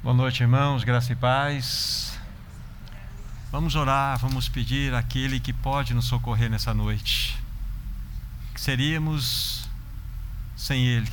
Boa 0.00 0.14
noite, 0.14 0.44
irmãos, 0.44 0.84
graça 0.84 1.12
e 1.12 1.16
paz. 1.16 2.16
Vamos 3.50 3.74
orar, 3.74 4.16
vamos 4.20 4.48
pedir 4.48 4.94
àquele 4.94 5.40
que 5.40 5.52
pode 5.52 5.92
nos 5.92 6.04
socorrer 6.04 6.48
nessa 6.48 6.72
noite. 6.72 7.36
Que 8.54 8.60
seríamos 8.60 9.68
sem 10.56 10.86
Ele? 10.86 11.10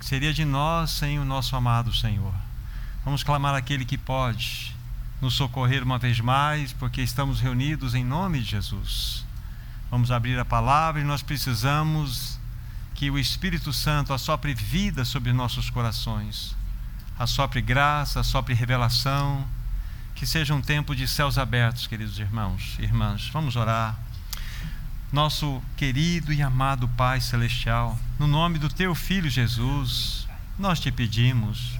Que 0.00 0.04
seria 0.04 0.34
de 0.34 0.44
nós 0.44 0.90
sem 0.90 1.20
o 1.20 1.24
nosso 1.24 1.54
amado 1.54 1.94
Senhor? 1.94 2.34
Vamos 3.04 3.22
clamar 3.22 3.54
àquele 3.54 3.84
que 3.84 3.96
pode 3.96 4.74
nos 5.20 5.34
socorrer 5.34 5.84
uma 5.84 5.96
vez 5.96 6.18
mais, 6.18 6.72
porque 6.72 7.02
estamos 7.02 7.40
reunidos 7.40 7.94
em 7.94 8.04
nome 8.04 8.40
de 8.40 8.46
Jesus. 8.46 9.24
Vamos 9.88 10.10
abrir 10.10 10.36
a 10.36 10.44
palavra 10.44 11.00
e 11.00 11.04
nós 11.04 11.22
precisamos 11.22 12.40
que 12.92 13.08
o 13.08 13.20
Espírito 13.20 13.72
Santo 13.72 14.12
assopre 14.12 14.52
vida 14.52 15.04
sobre 15.04 15.32
nossos 15.32 15.70
corações, 15.70 16.56
assopre 17.18 17.60
graça, 17.60 18.20
assopre 18.20 18.54
revelação, 18.54 19.46
que 20.14 20.26
seja 20.26 20.54
um 20.54 20.60
tempo 20.60 20.94
de 20.94 21.06
céus 21.06 21.38
abertos, 21.38 21.86
queridos 21.86 22.18
irmãos 22.18 22.76
e 22.78 22.82
irmãs. 22.82 23.28
Vamos 23.32 23.56
orar. 23.56 23.98
Nosso 25.12 25.62
querido 25.76 26.32
e 26.32 26.42
amado 26.42 26.88
Pai 26.88 27.20
Celestial, 27.20 27.98
no 28.18 28.26
nome 28.26 28.58
do 28.58 28.68
Teu 28.68 28.94
Filho 28.94 29.30
Jesus, 29.30 30.26
nós 30.58 30.80
te 30.80 30.90
pedimos, 30.90 31.78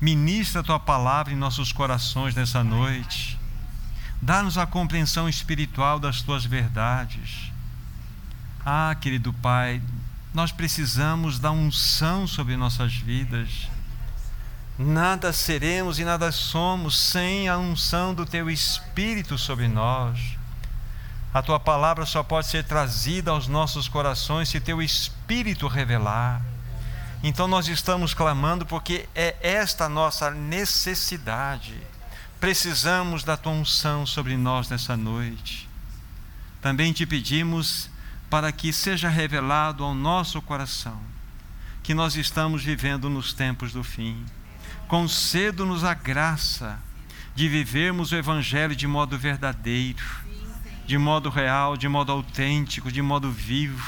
ministra 0.00 0.60
a 0.60 0.64
Tua 0.64 0.78
palavra 0.78 1.32
em 1.32 1.36
nossos 1.36 1.72
corações 1.72 2.34
nessa 2.34 2.62
noite 2.62 3.40
Dá-nos 4.22 4.58
a 4.58 4.66
compreensão 4.66 5.28
espiritual 5.28 5.98
das 5.98 6.20
tuas 6.20 6.44
verdades. 6.44 7.50
Ah, 8.64 8.94
querido 9.00 9.32
Pai, 9.32 9.80
nós 10.34 10.52
precisamos 10.52 11.38
da 11.38 11.50
unção 11.50 12.26
sobre 12.26 12.54
nossas 12.54 12.94
vidas. 12.94 13.68
Nada 14.82 15.30
seremos 15.30 15.98
e 15.98 16.04
nada 16.04 16.32
somos 16.32 16.98
sem 16.98 17.50
a 17.50 17.58
unção 17.58 18.14
do 18.14 18.24
Teu 18.24 18.48
Espírito 18.48 19.36
sobre 19.36 19.68
nós. 19.68 20.18
A 21.34 21.42
Tua 21.42 21.60
palavra 21.60 22.06
só 22.06 22.22
pode 22.22 22.46
ser 22.46 22.64
trazida 22.64 23.30
aos 23.30 23.46
nossos 23.46 23.88
corações 23.88 24.48
se 24.48 24.58
Teu 24.58 24.80
Espírito 24.80 25.68
revelar. 25.68 26.40
Então 27.22 27.46
nós 27.46 27.68
estamos 27.68 28.14
clamando 28.14 28.64
porque 28.64 29.06
é 29.14 29.36
esta 29.42 29.86
nossa 29.86 30.30
necessidade 30.30 31.74
precisamos 32.40 33.22
da 33.22 33.36
tua 33.36 33.52
unção 33.52 34.06
sobre 34.06 34.34
nós 34.34 34.70
nessa 34.70 34.96
noite. 34.96 35.68
Também 36.62 36.90
te 36.90 37.04
pedimos 37.04 37.90
para 38.30 38.50
que 38.50 38.72
seja 38.72 39.10
revelado 39.10 39.84
ao 39.84 39.94
nosso 39.94 40.40
coração 40.40 40.98
que 41.82 41.92
nós 41.92 42.16
estamos 42.16 42.64
vivendo 42.64 43.10
nos 43.10 43.34
tempos 43.34 43.72
do 43.72 43.84
fim. 43.84 44.24
Concedo-nos 44.90 45.84
a 45.84 45.94
graça 45.94 46.76
de 47.32 47.48
vivermos 47.48 48.10
o 48.10 48.16
Evangelho 48.16 48.74
de 48.74 48.88
modo 48.88 49.16
verdadeiro, 49.16 50.04
de 50.84 50.98
modo 50.98 51.30
real, 51.30 51.76
de 51.76 51.86
modo 51.86 52.10
autêntico, 52.10 52.90
de 52.90 53.00
modo 53.00 53.30
vivo. 53.30 53.86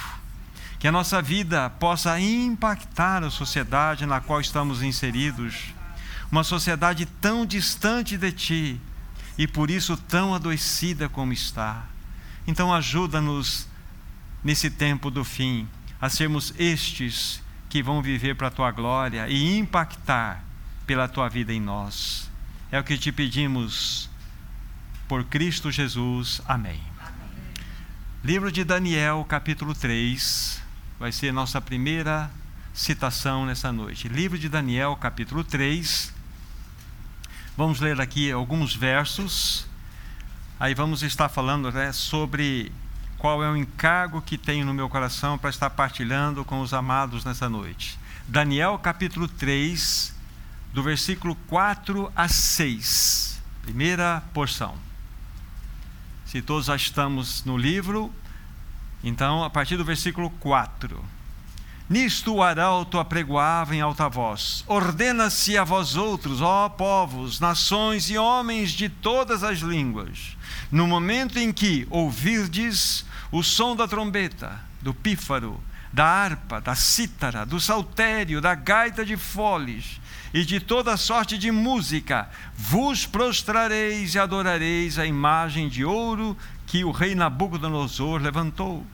Que 0.79 0.87
a 0.87 0.93
nossa 0.93 1.21
vida 1.21 1.69
possa 1.69 2.21
impactar 2.21 3.25
a 3.25 3.31
sociedade 3.31 4.07
na 4.07 4.21
qual 4.21 4.41
estamos 4.41 4.81
inseridos 4.81 5.75
uma 6.31 6.45
sociedade 6.45 7.05
tão 7.05 7.45
distante 7.45 8.17
de 8.17 8.31
ti 8.31 8.81
e 9.37 9.49
por 9.49 9.73
isso 9.73 9.97
tão 9.97 10.33
adoecida 10.33 11.09
como 11.09 11.33
está. 11.33 11.85
Então, 12.47 12.73
ajuda-nos 12.73 13.67
nesse 14.45 14.71
tempo 14.71 15.11
do 15.11 15.25
fim 15.25 15.69
a 16.01 16.09
sermos 16.09 16.55
estes 16.57 17.43
que 17.69 17.83
vão 17.83 18.01
viver 18.01 18.37
para 18.37 18.47
a 18.47 18.53
tua 18.53 18.71
glória 18.71 19.27
e 19.29 19.59
impactar 19.59 20.52
pela 20.93 21.09
tua 21.09 21.27
vida 21.27 21.55
em 21.55 21.61
nós. 21.61 22.31
É 22.71 22.79
o 22.79 22.85
que 22.85 22.99
te 22.99 23.11
pedimos 23.11 24.11
por 25.09 25.25
Cristo 25.25 25.71
Jesus. 25.71 26.43
Amém. 26.47 26.83
Amém. 27.01 27.31
Livro 28.23 28.53
de 28.53 28.63
Daniel, 28.63 29.25
capítulo 29.27 29.75
3, 29.75 30.61
vai 31.01 31.11
ser 31.11 31.33
nossa 31.33 31.63
primeira 31.63 32.31
citação 32.75 33.47
nessa 33.47 33.73
noite. 33.73 34.07
Livro 34.07 34.39
de 34.39 34.51
Daniel, 34.51 34.95
capítulo 34.97 35.43
3 35.43 36.13
Vamos 37.57 37.81
ler 37.81 37.99
aqui 37.99 38.31
alguns 38.31 38.77
versos. 38.77 39.67
Aí 40.61 40.75
vamos 40.75 41.03
estar 41.03 41.31
falando 41.31 41.73
né, 41.73 41.91
sobre 41.91 42.71
qual 43.17 43.43
é 43.43 43.51
o 43.51 43.57
encargo 43.57 44.21
que 44.21 44.37
tenho 44.37 44.67
no 44.67 44.75
meu 44.75 44.91
coração 44.91 45.39
para 45.39 45.49
estar 45.49 45.71
partilhando 45.71 46.45
com 46.45 46.61
os 46.61 46.75
amados 46.75 47.25
nessa 47.25 47.49
noite. 47.49 47.99
Daniel 48.29 48.79
capítulo 48.79 49.27
3, 49.27 50.13
do 50.73 50.83
versículo 50.83 51.35
4 51.49 52.11
a 52.17 52.29
6. 52.29 53.41
Primeira 53.63 54.23
porção. 54.33 54.75
Se 56.25 56.41
todos 56.41 56.67
já 56.67 56.77
estamos 56.77 57.45
no 57.45 57.59
livro, 57.59 58.13
então 59.05 59.45
a 59.45 59.51
partir 59.51 59.77
do 59.77 59.85
versículo 59.85 60.31
4. 60.31 61.05
Nisto 61.91 62.35
o 62.35 62.43
arauto 62.43 62.99
apregoava 62.99 63.77
em 63.77 63.83
alta 63.83 64.09
voz: 64.09 64.65
Ordena-se 64.67 65.59
a 65.59 65.65
vós 65.65 65.95
outros, 65.95 66.41
ó 66.41 66.71
povos, 66.71 67.39
nações 67.39 68.09
e 68.09 68.17
homens 68.17 68.71
de 68.71 68.89
todas 68.89 69.45
as 69.45 69.59
línguas, 69.59 70.37
no 70.71 70.87
momento 70.87 71.39
em 71.39 71.53
que 71.53 71.87
ouvirdes 71.91 73.05
o 73.31 73.43
som 73.43 73.77
da 73.77 73.87
trombeta, 73.87 74.59
do 74.81 74.95
pífaro, 74.95 75.63
da 75.93 76.07
harpa, 76.07 76.63
da 76.63 76.75
cítara, 76.75 77.45
do 77.45 77.61
saltério, 77.61 78.41
da 78.41 78.55
gaita 78.55 79.05
de 79.05 79.19
foles 79.19 80.01
e 80.33 80.45
de 80.45 80.61
toda 80.61 80.97
sorte 80.97 81.37
de 81.37 81.51
música, 81.51 82.29
vos 82.57 83.07
prostrareis 83.07 84.15
e 84.15 84.19
adorareis 84.19 84.99
a 84.99 85.07
imagem 85.07 85.69
de 85.69 85.85
ouro 85.85 86.37
que 86.67 86.85
o 86.85 86.91
rei 86.91 87.15
Nabucodonosor 87.15 88.21
levantou 88.21 88.87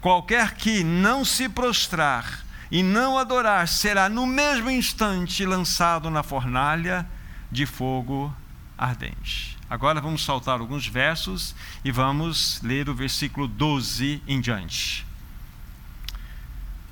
Qualquer 0.00 0.54
que 0.54 0.84
não 0.84 1.24
se 1.24 1.48
prostrar 1.48 2.44
e 2.70 2.82
não 2.82 3.18
adorar 3.18 3.66
será 3.66 4.08
no 4.08 4.26
mesmo 4.26 4.70
instante 4.70 5.44
lançado 5.44 6.10
na 6.10 6.22
fornalha 6.22 7.04
de 7.50 7.66
fogo 7.66 8.32
ardente. 8.78 9.56
Agora 9.68 10.00
vamos 10.00 10.24
saltar 10.24 10.60
alguns 10.60 10.86
versos 10.86 11.56
e 11.84 11.90
vamos 11.90 12.60
ler 12.62 12.88
o 12.88 12.94
versículo 12.94 13.48
12 13.48 14.22
em 14.28 14.40
diante. 14.40 15.04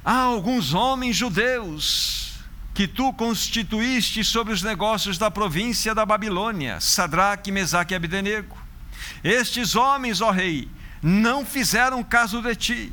Há 0.05 0.19
alguns 0.19 0.75
homens 0.75 1.15
judeus 1.15 2.34
que 2.75 2.89
tu 2.89 3.13
constituíste 3.13 4.25
sobre 4.25 4.53
os 4.53 4.61
negócios 4.61 5.17
da 5.17 5.31
província 5.31 5.95
da 5.95 6.05
Babilônia, 6.05 6.81
Sadraque, 6.81 7.53
Mesaque 7.53 7.95
e 7.95 7.97
Abdenego. 7.97 8.59
Estes 9.23 9.77
homens, 9.77 10.21
ó 10.21 10.33
rei, 10.33 10.69
não 11.01 11.47
fizeram 11.47 12.03
caso 12.03 12.43
de 12.43 12.57
ti. 12.57 12.93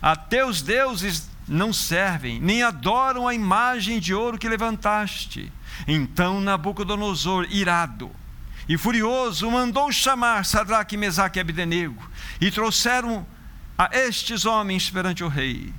A 0.00 0.16
teus 0.16 0.62
deuses 0.62 1.28
não 1.46 1.70
servem, 1.70 2.40
nem 2.40 2.62
adoram 2.62 3.28
a 3.28 3.34
imagem 3.34 4.00
de 4.00 4.14
ouro 4.14 4.38
que 4.38 4.48
levantaste. 4.48 5.52
Então 5.86 6.40
Nabucodonosor, 6.40 7.46
irado 7.50 8.10
e 8.68 8.78
furioso, 8.78 9.50
mandou 9.50 9.92
chamar 9.92 10.44
Sadraque, 10.44 10.96
Mesaque 10.96 11.38
e 11.38 11.40
Abdenego, 11.40 12.10
e 12.40 12.50
trouxeram 12.50 13.26
a 13.76 13.90
estes 13.92 14.44
homens 14.44 14.90
perante 14.90 15.22
o 15.22 15.28
rei. 15.28 15.72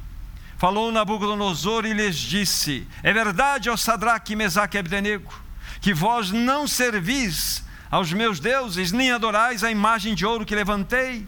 Falou 0.59 0.91
Nabucodonosor 0.91 1.85
e 1.85 1.93
lhes 1.93 2.17
disse: 2.17 2.85
É 3.01 3.13
verdade, 3.13 3.69
ó 3.69 3.77
Sadraque, 3.77 4.35
Mesaque 4.35 4.75
e 4.75 4.79
Abdenego, 4.79 5.33
que 5.79 5.93
vós 5.93 6.31
não 6.31 6.67
servis 6.67 7.63
aos 7.89 8.11
meus 8.11 8.41
deuses, 8.41 8.91
nem 8.91 9.09
adorais 9.09 9.63
a 9.63 9.71
imagem 9.71 10.13
de 10.13 10.25
ouro 10.25 10.45
que 10.45 10.53
levantei. 10.53 11.25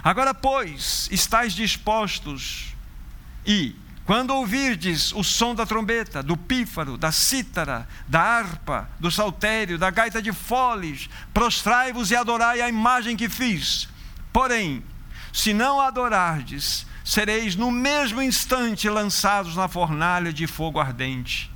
Agora, 0.00 0.32
pois, 0.32 1.08
estáis 1.10 1.54
dispostos 1.54 2.72
e, 3.44 3.74
quando 4.06 4.30
ouvirdes 4.30 5.10
o 5.10 5.24
som 5.24 5.56
da 5.56 5.66
trombeta, 5.66 6.22
do 6.22 6.36
pífaro, 6.36 6.96
da 6.96 7.10
cítara, 7.10 7.88
da 8.06 8.20
harpa, 8.20 8.88
do 9.00 9.10
saltério, 9.10 9.76
da 9.76 9.90
gaita 9.90 10.22
de 10.22 10.32
foles, 10.32 11.10
prostrai-vos 11.34 12.12
e 12.12 12.16
adorai 12.16 12.60
a 12.60 12.68
imagem 12.68 13.16
que 13.16 13.28
fiz. 13.28 13.88
Porém, 14.32 14.84
se 15.38 15.54
não 15.54 15.80
adorardes, 15.80 16.84
sereis 17.04 17.54
no 17.54 17.70
mesmo 17.70 18.20
instante 18.20 18.88
lançados 18.88 19.54
na 19.54 19.68
fornalha 19.68 20.32
de 20.32 20.48
fogo 20.48 20.80
ardente. 20.80 21.48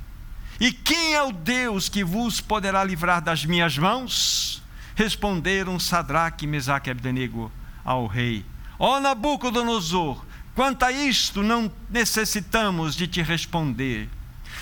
E 0.57 0.71
quem 0.71 1.13
é 1.15 1.21
o 1.21 1.33
Deus 1.33 1.89
que 1.89 2.01
vos 2.01 2.39
poderá 2.39 2.81
livrar 2.81 3.21
das 3.21 3.43
minhas 3.43 3.77
mãos? 3.77 4.63
Responderam 4.95 5.77
Sadraque, 5.77 6.47
Mesaque 6.47 6.89
e 6.89 6.91
Abdenego 6.91 7.51
ao 7.83 8.07
rei: 8.07 8.45
Ó 8.79 9.01
Nabucodonosor, 9.01 10.23
quanto 10.55 10.83
a 10.83 10.91
isto 10.93 11.43
não 11.43 11.69
necessitamos 11.89 12.95
de 12.95 13.05
te 13.05 13.21
responder. 13.21 14.07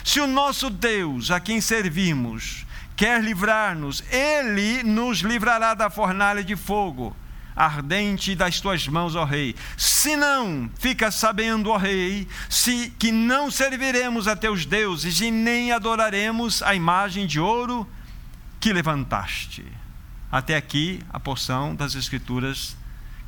Se 0.03 0.19
o 0.19 0.25
nosso 0.25 0.68
Deus, 0.68 1.29
a 1.29 1.39
quem 1.39 1.62
servimos, 1.62 2.65
quer 2.95 3.23
livrar-nos, 3.23 4.03
ele 4.12 4.81
nos 4.81 5.19
livrará 5.19 5.75
da 5.75 5.91
fornalha 5.91 6.44
de 6.44 6.56
fogo. 6.56 7.15
Ardente 7.56 8.36
das 8.36 8.59
tuas 8.59 8.88
mãos, 8.88 9.15
ó 9.15 9.24
Rei. 9.24 9.56
Se 9.77 10.15
não, 10.15 10.69
fica 10.80 11.12
sabendo, 11.12 11.69
ó 11.69 11.77
Rei, 11.77 12.27
se 12.50 12.94
que 12.98 13.12
não 13.12 13.51
serviremos 13.51 14.27
a 14.27 14.36
teus 14.36 14.65
deuses 14.65 15.21
e 15.21 15.31
nem 15.31 15.71
adoraremos 15.71 16.63
a 16.63 16.74
imagem 16.75 17.27
de 17.27 17.39
ouro 17.39 17.88
que 18.59 18.74
levantaste. 18.74 19.65
Até 20.31 20.56
aqui 20.56 21.01
a 21.09 21.19
porção 21.19 21.75
das 21.75 21.95
Escrituras 21.95 22.77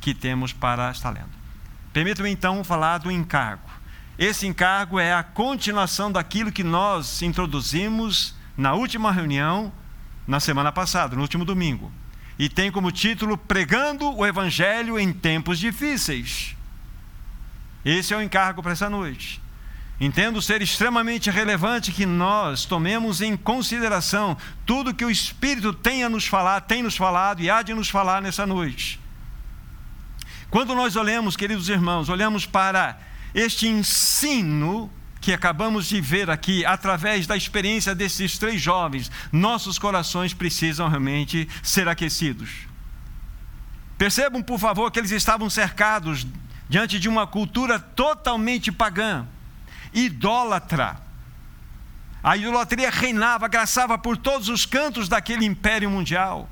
que 0.00 0.14
temos 0.14 0.52
para 0.52 0.90
estar 0.90 1.10
lendo. 1.10 1.44
Permita-me 1.92 2.30
então 2.30 2.64
falar 2.64 2.98
do 2.98 3.10
encargo. 3.10 3.70
Esse 4.18 4.46
encargo 4.46 4.98
é 4.98 5.12
a 5.12 5.22
continuação 5.22 6.10
daquilo 6.10 6.52
que 6.52 6.62
nós 6.62 7.20
introduzimos 7.20 8.34
na 8.56 8.74
última 8.74 9.10
reunião, 9.10 9.72
na 10.26 10.40
semana 10.40 10.70
passada, 10.70 11.16
no 11.16 11.22
último 11.22 11.44
domingo 11.44 11.92
e 12.38 12.48
tem 12.48 12.70
como 12.70 12.90
título 12.90 13.38
Pregando 13.38 14.14
o 14.16 14.26
Evangelho 14.26 14.98
em 14.98 15.12
Tempos 15.12 15.58
Difíceis. 15.58 16.56
Esse 17.84 18.14
é 18.14 18.16
o 18.16 18.22
encargo 18.22 18.62
para 18.62 18.72
essa 18.72 18.90
noite. 18.90 19.40
Entendo 20.00 20.42
ser 20.42 20.60
extremamente 20.60 21.30
relevante 21.30 21.92
que 21.92 22.04
nós 22.04 22.64
tomemos 22.64 23.20
em 23.20 23.36
consideração 23.36 24.36
tudo 24.66 24.94
que 24.94 25.04
o 25.04 25.10
Espírito 25.10 25.72
tem 25.72 26.02
a 26.02 26.08
nos 26.08 26.26
falar, 26.26 26.62
tem 26.62 26.82
nos 26.82 26.96
falado 26.96 27.40
e 27.40 27.48
há 27.48 27.62
de 27.62 27.72
nos 27.72 27.88
falar 27.88 28.20
nessa 28.20 28.44
noite. 28.44 28.98
Quando 30.50 30.74
nós 30.74 30.96
olhamos, 30.96 31.36
queridos 31.36 31.68
irmãos, 31.68 32.08
olhamos 32.08 32.44
para 32.44 32.98
este 33.34 33.68
ensino 33.68 34.90
que 35.24 35.32
acabamos 35.32 35.86
de 35.86 36.02
ver 36.02 36.28
aqui, 36.28 36.66
através 36.66 37.26
da 37.26 37.34
experiência 37.34 37.94
desses 37.94 38.36
três 38.36 38.60
jovens, 38.60 39.10
nossos 39.32 39.78
corações 39.78 40.34
precisam 40.34 40.86
realmente 40.86 41.48
ser 41.62 41.88
aquecidos. 41.88 42.50
Percebam, 43.96 44.42
por 44.42 44.58
favor, 44.58 44.90
que 44.90 44.98
eles 44.98 45.12
estavam 45.12 45.48
cercados 45.48 46.26
diante 46.68 47.00
de 47.00 47.08
uma 47.08 47.26
cultura 47.26 47.78
totalmente 47.78 48.70
pagã, 48.70 49.26
idólatra. 49.94 50.98
A 52.22 52.36
idolatria 52.36 52.90
reinava, 52.90 53.48
graçava 53.48 53.96
por 53.96 54.18
todos 54.18 54.50
os 54.50 54.66
cantos 54.66 55.08
daquele 55.08 55.46
império 55.46 55.88
mundial. 55.88 56.50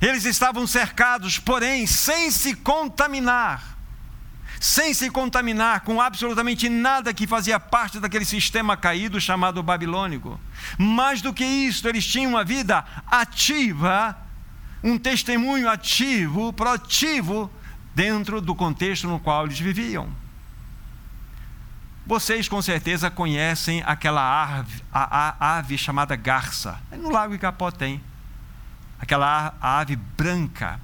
Eles 0.00 0.24
estavam 0.24 0.66
cercados, 0.66 1.38
porém, 1.38 1.86
sem 1.86 2.30
se 2.30 2.54
contaminar 2.54 3.77
sem 4.60 4.92
se 4.92 5.10
contaminar 5.10 5.80
com 5.80 6.00
absolutamente 6.00 6.68
nada 6.68 7.14
que 7.14 7.26
fazia 7.26 7.60
parte 7.60 8.00
daquele 8.00 8.24
sistema 8.24 8.76
caído 8.76 9.20
chamado 9.20 9.62
babilônico. 9.62 10.40
Mais 10.76 11.22
do 11.22 11.32
que 11.32 11.44
isso, 11.44 11.86
eles 11.88 12.06
tinham 12.06 12.32
uma 12.32 12.44
vida 12.44 12.84
ativa, 13.06 14.16
um 14.82 14.98
testemunho 14.98 15.68
ativo, 15.68 16.52
proativo, 16.52 17.50
dentro 17.94 18.40
do 18.40 18.54
contexto 18.54 19.08
no 19.08 19.18
qual 19.18 19.44
eles 19.44 19.58
viviam. 19.58 20.08
Vocês 22.06 22.48
com 22.48 22.62
certeza 22.62 23.10
conhecem 23.10 23.82
aquela 23.84 24.22
ave, 24.42 24.82
a, 24.90 25.34
a 25.38 25.58
ave 25.58 25.76
chamada 25.76 26.16
garça. 26.16 26.80
No 26.90 27.10
Lago 27.10 27.34
Icapó 27.34 27.70
tem. 27.70 28.00
Aquela 28.98 29.52
ave 29.60 29.94
branca, 29.94 30.80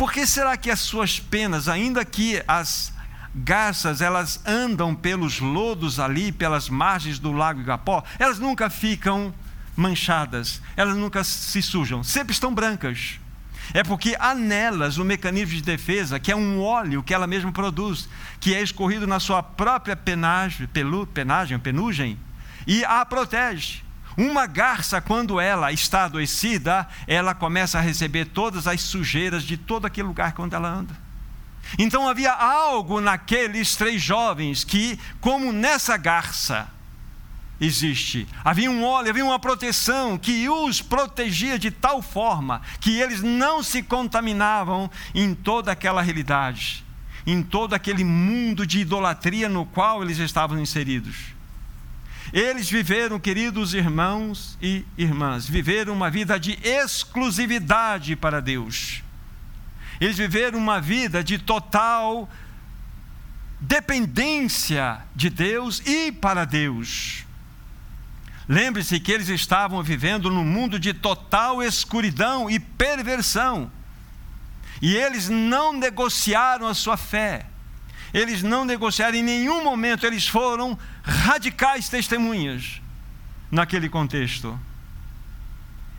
por 0.00 0.14
que 0.14 0.26
será 0.26 0.56
que 0.56 0.70
as 0.70 0.80
suas 0.80 1.20
penas, 1.20 1.68
ainda 1.68 2.06
que 2.06 2.42
as 2.48 2.90
garças 3.34 4.00
elas 4.00 4.40
andam 4.46 4.94
pelos 4.94 5.40
lodos 5.40 6.00
ali, 6.00 6.32
pelas 6.32 6.70
margens 6.70 7.18
do 7.18 7.32
lago 7.32 7.60
Igapó, 7.60 8.02
elas 8.18 8.38
nunca 8.38 8.70
ficam 8.70 9.30
manchadas, 9.76 10.62
elas 10.74 10.96
nunca 10.96 11.22
se 11.22 11.60
sujam, 11.60 12.02
sempre 12.02 12.32
estão 12.32 12.54
brancas. 12.54 13.20
É 13.74 13.84
porque 13.84 14.16
há 14.18 14.34
nelas 14.34 14.96
um 14.96 15.04
mecanismo 15.04 15.56
de 15.56 15.60
defesa, 15.60 16.18
que 16.18 16.32
é 16.32 16.34
um 16.34 16.62
óleo 16.62 17.02
que 17.02 17.12
ela 17.12 17.26
mesma 17.26 17.52
produz, 17.52 18.08
que 18.40 18.54
é 18.54 18.62
escorrido 18.62 19.06
na 19.06 19.20
sua 19.20 19.42
própria 19.42 19.94
penagem, 19.94 20.66
pelu, 20.66 21.06
penagem, 21.06 21.58
penugem, 21.58 22.18
e 22.66 22.82
a 22.86 23.04
protege. 23.04 23.82
Uma 24.20 24.46
garça, 24.46 25.00
quando 25.00 25.40
ela 25.40 25.72
está 25.72 26.04
adoecida, 26.04 26.86
ela 27.06 27.34
começa 27.34 27.78
a 27.78 27.80
receber 27.80 28.26
todas 28.26 28.66
as 28.66 28.82
sujeiras 28.82 29.42
de 29.42 29.56
todo 29.56 29.86
aquele 29.86 30.08
lugar 30.08 30.34
quando 30.34 30.52
ela 30.52 30.68
anda. 30.68 30.94
Então 31.78 32.06
havia 32.06 32.30
algo 32.30 33.00
naqueles 33.00 33.74
três 33.76 34.02
jovens 34.02 34.62
que, 34.62 35.00
como 35.22 35.50
nessa 35.52 35.96
garça, 35.96 36.68
existe. 37.58 38.28
Havia 38.44 38.70
um 38.70 38.84
óleo, 38.84 39.08
havia 39.08 39.24
uma 39.24 39.38
proteção 39.38 40.18
que 40.18 40.46
os 40.50 40.82
protegia 40.82 41.58
de 41.58 41.70
tal 41.70 42.02
forma 42.02 42.60
que 42.78 43.00
eles 43.00 43.22
não 43.22 43.62
se 43.62 43.82
contaminavam 43.82 44.90
em 45.14 45.34
toda 45.34 45.72
aquela 45.72 46.02
realidade, 46.02 46.84
em 47.26 47.42
todo 47.42 47.72
aquele 47.72 48.04
mundo 48.04 48.66
de 48.66 48.80
idolatria 48.80 49.48
no 49.48 49.64
qual 49.64 50.02
eles 50.02 50.18
estavam 50.18 50.60
inseridos. 50.60 51.39
Eles 52.32 52.70
viveram, 52.70 53.18
queridos 53.18 53.74
irmãos 53.74 54.56
e 54.62 54.84
irmãs, 54.96 55.48
viveram 55.48 55.92
uma 55.92 56.08
vida 56.08 56.38
de 56.38 56.58
exclusividade 56.62 58.14
para 58.14 58.40
Deus. 58.40 59.02
Eles 60.00 60.16
viveram 60.16 60.58
uma 60.58 60.80
vida 60.80 61.24
de 61.24 61.38
total 61.38 62.28
dependência 63.58 65.00
de 65.14 65.28
Deus 65.28 65.82
e 65.84 66.12
para 66.12 66.44
Deus. 66.44 67.24
Lembre-se 68.48 68.98
que 69.00 69.12
eles 69.12 69.28
estavam 69.28 69.82
vivendo 69.82 70.30
num 70.30 70.44
mundo 70.44 70.78
de 70.78 70.94
total 70.94 71.62
escuridão 71.62 72.48
e 72.48 72.58
perversão. 72.58 73.70
E 74.80 74.96
eles 74.96 75.28
não 75.28 75.72
negociaram 75.72 76.66
a 76.66 76.74
sua 76.74 76.96
fé 76.96 77.46
eles 78.12 78.42
não 78.42 78.64
negociaram 78.64 79.16
em 79.16 79.22
nenhum 79.22 79.62
momento, 79.62 80.04
eles 80.04 80.26
foram 80.26 80.78
radicais 81.02 81.88
testemunhas 81.88 82.80
naquele 83.50 83.88
contexto. 83.88 84.58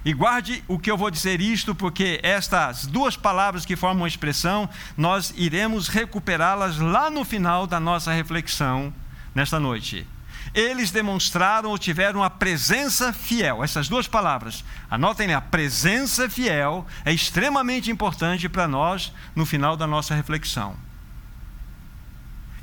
E 0.04 0.14
guarde 0.14 0.64
o 0.68 0.80
que 0.80 0.90
eu 0.90 0.98
vou 0.98 1.12
dizer 1.12 1.40
isto, 1.40 1.76
porque 1.76 2.20
estas 2.24 2.88
duas 2.88 3.16
palavras 3.16 3.66
que 3.66 3.76
formam 3.76 4.06
a 4.06 4.08
expressão, 4.08 4.68
nós 4.98 5.32
iremos 5.38 5.88
recuperá-las 5.88 6.80
lá 6.80 7.10
no 7.10 7.24
final 7.24 7.68
da 7.68 7.80
nossa 7.80 8.12
reflexão 8.12 8.92
nesta 9.36 9.60
noite. 9.60 10.08
Eles 10.56 10.90
demonstraram 10.90 11.70
ou 11.70 11.78
tiveram 11.78 12.24
a 12.24 12.32
presença 12.32 13.14
fiel. 13.14 13.64
Essas 13.64 13.88
duas 13.88 14.08
palavras, 14.08 14.66
anotem 14.90 15.34
a 15.34 15.40
presença 15.40 16.28
fiel 16.28 16.86
é 17.06 17.14
extremamente 17.14 17.92
importante 17.92 18.50
para 18.50 18.68
nós 18.68 19.14
no 19.36 19.46
final 19.46 19.78
da 19.78 19.86
nossa 19.86 20.16
reflexão. 20.16 20.76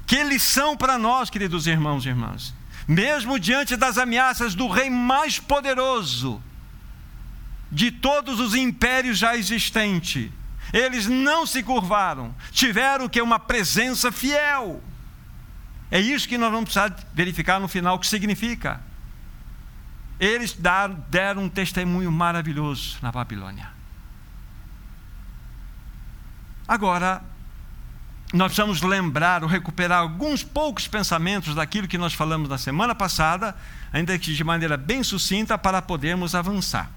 Que 0.08 0.24
lição 0.24 0.74
para 0.74 0.96
nós, 0.96 1.28
queridos 1.28 1.66
irmãos 1.66 2.06
e 2.06 2.08
irmãs. 2.08 2.54
Mesmo 2.88 3.38
diante 3.38 3.76
das 3.76 3.98
ameaças 3.98 4.54
do 4.54 4.66
rei 4.66 4.88
mais 4.88 5.38
poderoso 5.38 6.42
de 7.70 7.90
todos 7.90 8.40
os 8.40 8.54
impérios 8.54 9.18
já 9.18 9.36
existentes, 9.36 10.30
eles 10.72 11.06
não 11.06 11.44
se 11.44 11.62
curvaram, 11.62 12.34
tiveram 12.50 13.06
que 13.06 13.20
uma 13.20 13.38
presença 13.38 14.10
fiel. 14.10 14.82
É 15.90 16.00
isso 16.00 16.26
que 16.26 16.38
nós 16.38 16.50
vamos 16.50 16.72
precisar 16.72 16.96
verificar 17.12 17.60
no 17.60 17.68
final 17.68 17.96
o 17.96 17.98
que 17.98 18.06
significa. 18.06 18.80
Eles 20.18 20.56
deram 21.10 21.42
um 21.42 21.48
testemunho 21.50 22.10
maravilhoso 22.10 22.96
na 23.02 23.12
Babilônia. 23.12 23.68
Agora, 26.66 27.22
nós 28.32 28.52
precisamos 28.52 28.82
lembrar 28.82 29.42
ou 29.42 29.48
recuperar 29.48 30.00
alguns 30.00 30.42
poucos 30.42 30.86
pensamentos 30.86 31.54
daquilo 31.54 31.88
que 31.88 31.96
nós 31.96 32.12
falamos 32.12 32.48
na 32.48 32.58
semana 32.58 32.94
passada, 32.94 33.56
ainda 33.90 34.18
que 34.18 34.34
de 34.34 34.44
maneira 34.44 34.76
bem 34.76 35.02
sucinta, 35.02 35.56
para 35.56 35.80
podermos 35.80 36.34
avançar. 36.34 36.90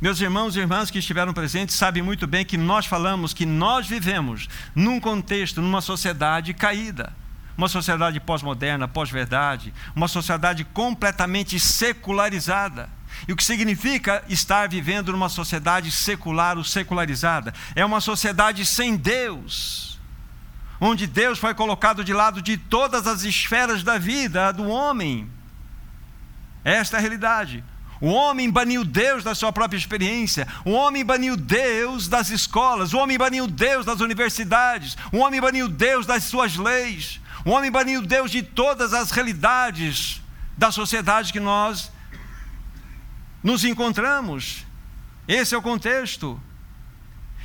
Meus 0.00 0.20
irmãos 0.20 0.54
e 0.54 0.60
irmãs 0.60 0.90
que 0.90 0.98
estiveram 0.98 1.32
presentes 1.32 1.76
sabem 1.76 2.02
muito 2.02 2.26
bem 2.26 2.44
que 2.44 2.58
nós 2.58 2.84
falamos 2.84 3.32
que 3.32 3.46
nós 3.46 3.86
vivemos 3.86 4.46
num 4.74 5.00
contexto, 5.00 5.62
numa 5.62 5.80
sociedade 5.80 6.52
caída, 6.52 7.10
uma 7.56 7.68
sociedade 7.68 8.20
pós-moderna, 8.20 8.86
pós-verdade, 8.86 9.72
uma 9.96 10.08
sociedade 10.08 10.64
completamente 10.64 11.58
secularizada. 11.58 12.90
E 13.26 13.32
o 13.32 13.36
que 13.36 13.44
significa 13.44 14.22
estar 14.28 14.68
vivendo 14.68 15.12
numa 15.12 15.30
sociedade 15.30 15.90
secular 15.90 16.58
ou 16.58 16.64
secularizada? 16.64 17.54
É 17.74 17.82
uma 17.82 18.02
sociedade 18.02 18.66
sem 18.66 18.96
Deus 18.96 19.93
onde 20.80 21.06
Deus 21.06 21.38
foi 21.38 21.54
colocado 21.54 22.04
de 22.04 22.12
lado 22.12 22.42
de 22.42 22.56
todas 22.56 23.06
as 23.06 23.22
esferas 23.22 23.82
da 23.82 23.98
vida 23.98 24.52
do 24.52 24.68
homem. 24.68 25.30
Esta 26.64 26.96
é 26.96 26.98
a 26.98 27.00
realidade. 27.00 27.62
O 28.00 28.08
homem 28.08 28.50
baniu 28.50 28.84
Deus 28.84 29.22
da 29.22 29.34
sua 29.34 29.52
própria 29.52 29.78
experiência, 29.78 30.46
o 30.64 30.72
homem 30.72 31.04
baniu 31.04 31.36
Deus 31.36 32.08
das 32.08 32.28
escolas, 32.28 32.92
o 32.92 32.98
homem 32.98 33.16
baniu 33.16 33.46
Deus 33.46 33.86
das 33.86 34.00
universidades, 34.00 34.96
o 35.12 35.18
homem 35.18 35.40
baniu 35.40 35.68
Deus 35.68 36.04
das 36.04 36.24
suas 36.24 36.56
leis, 36.56 37.20
o 37.44 37.50
homem 37.50 37.70
baniu 37.70 38.02
Deus 38.02 38.30
de 38.30 38.42
todas 38.42 38.92
as 38.92 39.10
realidades 39.10 40.20
da 40.56 40.70
sociedade 40.70 41.32
que 41.32 41.40
nós 41.40 41.90
nos 43.42 43.64
encontramos. 43.64 44.66
Esse 45.28 45.54
é 45.54 45.58
o 45.58 45.62
contexto. 45.62 46.40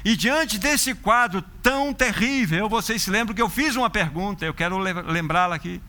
E 0.03 0.15
diante 0.15 0.58
desse 0.58 0.96
quadro 0.96 1.41
tão 1.62 1.94
terrível, 1.94 2.70
vocês 2.70 3.01
se 3.01 3.10
lembram 3.10 3.36
que 3.36 3.41
eu 3.41 3.50
fiz 3.50 3.75
uma 3.75 3.89
pergunta, 3.89 4.46
eu 4.46 4.53
quero 4.53 4.77
lembrá-la 4.77 5.56
aqui 5.56 5.82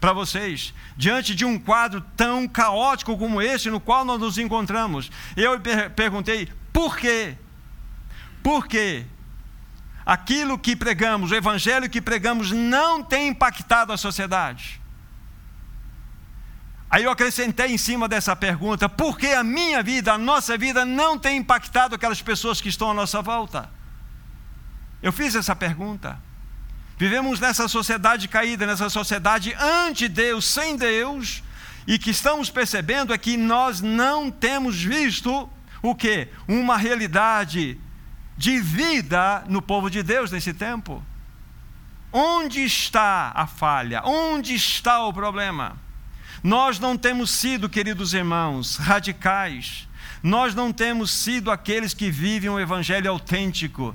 para 0.00 0.12
vocês. 0.12 0.74
Diante 0.96 1.34
de 1.34 1.44
um 1.44 1.58
quadro 1.58 2.00
tão 2.16 2.46
caótico 2.46 3.16
como 3.16 3.40
esse 3.40 3.70
no 3.70 3.80
qual 3.80 4.04
nós 4.04 4.20
nos 4.20 4.38
encontramos, 4.38 5.10
eu 5.36 5.58
perguntei: 5.94 6.48
por 6.72 6.96
quê? 6.96 7.36
Por 8.42 8.66
quê? 8.66 9.06
Aquilo 10.04 10.58
que 10.58 10.76
pregamos, 10.76 11.32
o 11.32 11.34
evangelho 11.34 11.90
que 11.90 12.00
pregamos, 12.00 12.52
não 12.52 13.02
tem 13.02 13.28
impactado 13.28 13.92
a 13.92 13.96
sociedade. 13.96 14.80
Aí 16.96 17.04
eu 17.04 17.10
acrescentei 17.10 17.74
em 17.74 17.76
cima 17.76 18.08
dessa 18.08 18.34
pergunta: 18.34 18.88
por 18.88 19.18
que 19.18 19.26
a 19.26 19.44
minha 19.44 19.82
vida, 19.82 20.14
a 20.14 20.16
nossa 20.16 20.56
vida, 20.56 20.82
não 20.82 21.18
tem 21.18 21.36
impactado 21.36 21.94
aquelas 21.94 22.22
pessoas 22.22 22.58
que 22.58 22.70
estão 22.70 22.90
à 22.90 22.94
nossa 22.94 23.20
volta? 23.20 23.68
Eu 25.02 25.12
fiz 25.12 25.34
essa 25.34 25.54
pergunta. 25.54 26.18
Vivemos 26.96 27.38
nessa 27.38 27.68
sociedade 27.68 28.26
caída, 28.28 28.64
nessa 28.64 28.88
sociedade 28.88 29.54
anti-Deus, 29.60 30.46
sem 30.46 30.74
Deus, 30.74 31.42
e 31.86 31.98
que 31.98 32.08
estamos 32.08 32.48
percebendo 32.48 33.12
é 33.12 33.18
que 33.18 33.36
nós 33.36 33.82
não 33.82 34.30
temos 34.30 34.82
visto 34.82 35.50
o 35.82 35.94
que? 35.94 36.28
Uma 36.48 36.78
realidade 36.78 37.78
de 38.38 38.58
vida 38.58 39.44
no 39.48 39.60
povo 39.60 39.90
de 39.90 40.02
Deus 40.02 40.30
nesse 40.30 40.54
tempo. 40.54 41.04
Onde 42.10 42.64
está 42.64 43.32
a 43.34 43.46
falha? 43.46 44.00
Onde 44.02 44.54
está 44.54 45.04
o 45.04 45.12
problema? 45.12 45.84
Nós 46.46 46.78
não 46.78 46.96
temos 46.96 47.32
sido, 47.32 47.68
queridos 47.68 48.14
irmãos, 48.14 48.76
radicais. 48.76 49.88
Nós 50.22 50.54
não 50.54 50.72
temos 50.72 51.10
sido 51.10 51.50
aqueles 51.50 51.92
que 51.92 52.08
vivem 52.08 52.48
um 52.48 52.60
evangelho 52.60 53.10
autêntico. 53.10 53.92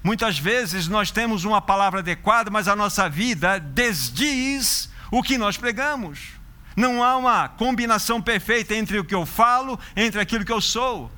Muitas 0.00 0.38
vezes 0.38 0.86
nós 0.86 1.10
temos 1.10 1.42
uma 1.42 1.60
palavra 1.60 1.98
adequada, 1.98 2.52
mas 2.52 2.68
a 2.68 2.76
nossa 2.76 3.08
vida 3.08 3.58
desdiz 3.58 4.88
o 5.10 5.24
que 5.24 5.36
nós 5.36 5.56
pregamos. 5.56 6.34
Não 6.76 7.02
há 7.02 7.16
uma 7.16 7.48
combinação 7.48 8.22
perfeita 8.22 8.72
entre 8.72 9.00
o 9.00 9.04
que 9.04 9.16
eu 9.16 9.26
falo, 9.26 9.76
entre 9.96 10.20
aquilo 10.20 10.44
que 10.44 10.52
eu 10.52 10.60
sou. 10.60 11.10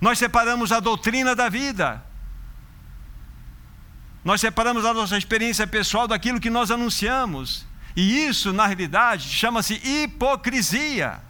Nós 0.00 0.16
separamos 0.16 0.70
a 0.70 0.78
doutrina 0.78 1.34
da 1.34 1.48
vida. 1.48 2.00
Nós 4.24 4.40
separamos 4.40 4.84
a 4.84 4.94
nossa 4.94 5.18
experiência 5.18 5.66
pessoal 5.66 6.06
daquilo 6.06 6.38
que 6.38 6.50
nós 6.50 6.70
anunciamos. 6.70 7.71
E 7.94 8.26
isso, 8.26 8.52
na 8.52 8.66
realidade, 8.66 9.28
chama-se 9.28 9.74
hipocrisia. 9.74 11.20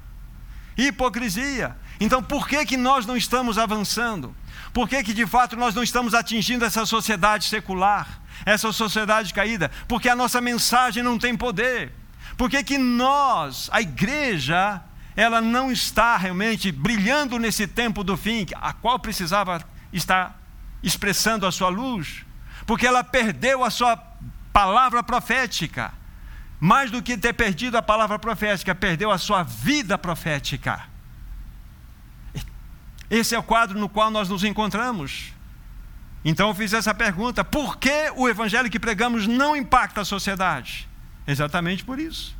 Hipocrisia. 0.76 1.76
Então, 2.00 2.22
por 2.22 2.48
que, 2.48 2.64
que 2.64 2.76
nós 2.76 3.06
não 3.06 3.16
estamos 3.16 3.58
avançando? 3.58 4.34
Por 4.72 4.88
que, 4.88 5.02
que 5.02 5.12
de 5.12 5.26
fato 5.26 5.56
nós 5.56 5.74
não 5.74 5.82
estamos 5.82 6.14
atingindo 6.14 6.64
essa 6.64 6.86
sociedade 6.86 7.44
secular, 7.44 8.20
essa 8.46 8.72
sociedade 8.72 9.34
caída? 9.34 9.70
Porque 9.86 10.08
a 10.08 10.16
nossa 10.16 10.40
mensagem 10.40 11.02
não 11.02 11.18
tem 11.18 11.36
poder. 11.36 11.92
Por 12.36 12.48
que, 12.48 12.62
que 12.64 12.78
nós, 12.78 13.68
a 13.72 13.80
igreja, 13.82 14.80
ela 15.14 15.40
não 15.40 15.70
está 15.70 16.16
realmente 16.16 16.72
brilhando 16.72 17.38
nesse 17.38 17.66
tempo 17.66 18.02
do 18.02 18.16
fim, 18.16 18.46
a 18.54 18.72
qual 18.72 18.98
precisava 18.98 19.62
estar 19.92 20.40
expressando 20.82 21.46
a 21.46 21.52
sua 21.52 21.68
luz? 21.68 22.24
Porque 22.66 22.86
ela 22.86 23.04
perdeu 23.04 23.62
a 23.62 23.70
sua 23.70 23.96
palavra 24.52 25.02
profética 25.02 25.92
mais 26.62 26.92
do 26.92 27.02
que 27.02 27.18
ter 27.18 27.32
perdido 27.32 27.76
a 27.76 27.82
palavra 27.82 28.20
profética, 28.20 28.72
perdeu 28.72 29.10
a 29.10 29.18
sua 29.18 29.42
vida 29.42 29.98
profética. 29.98 30.84
Esse 33.10 33.34
é 33.34 33.38
o 33.38 33.42
quadro 33.42 33.76
no 33.80 33.88
qual 33.88 34.12
nós 34.12 34.28
nos 34.28 34.44
encontramos. 34.44 35.32
Então 36.24 36.50
eu 36.50 36.54
fiz 36.54 36.72
essa 36.72 36.94
pergunta: 36.94 37.42
por 37.42 37.78
que 37.78 38.12
o 38.14 38.28
evangelho 38.28 38.70
que 38.70 38.78
pregamos 38.78 39.26
não 39.26 39.56
impacta 39.56 40.02
a 40.02 40.04
sociedade? 40.04 40.88
Exatamente 41.26 41.84
por 41.84 41.98
isso. 41.98 42.36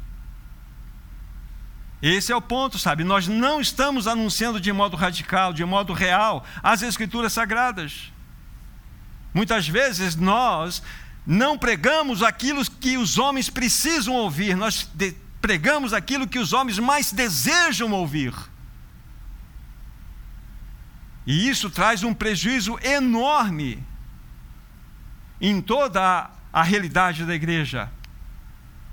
Esse 2.00 2.31
é 2.31 2.37
o 2.37 2.41
ponto, 2.41 2.79
sabe? 2.79 3.02
Nós 3.02 3.26
não 3.26 3.61
estamos 3.61 4.07
anunciando 4.07 4.61
de 4.61 4.73
modo 4.73 4.97
radical, 4.97 5.52
de 5.52 5.64
modo 5.64 5.93
real, 5.93 6.45
as 6.62 6.81
Escrituras 6.83 7.33
Sagradas. 7.33 8.12
Muitas 9.35 9.67
vezes 9.67 10.14
nós 10.14 10.81
não 11.26 11.57
pregamos 11.57 12.23
aquilo 12.23 12.64
que 12.64 12.99
os 12.99 13.17
homens 13.17 13.49
precisam 13.49 14.14
ouvir, 14.14 14.57
nós 14.57 14.88
pregamos 15.41 15.93
aquilo 15.93 16.26
que 16.26 16.38
os 16.38 16.52
homens 16.52 16.79
mais 16.79 17.12
desejam 17.12 17.93
ouvir. 17.93 18.35
E 21.25 21.49
isso 21.49 21.71
traz 21.71 22.02
um 22.02 22.12
prejuízo 22.12 22.79
enorme 22.83 23.83
em 25.41 25.61
toda 25.61 26.31
a, 26.52 26.62
realidade 26.62 27.25
da 27.25 27.35
igreja. 27.35 27.88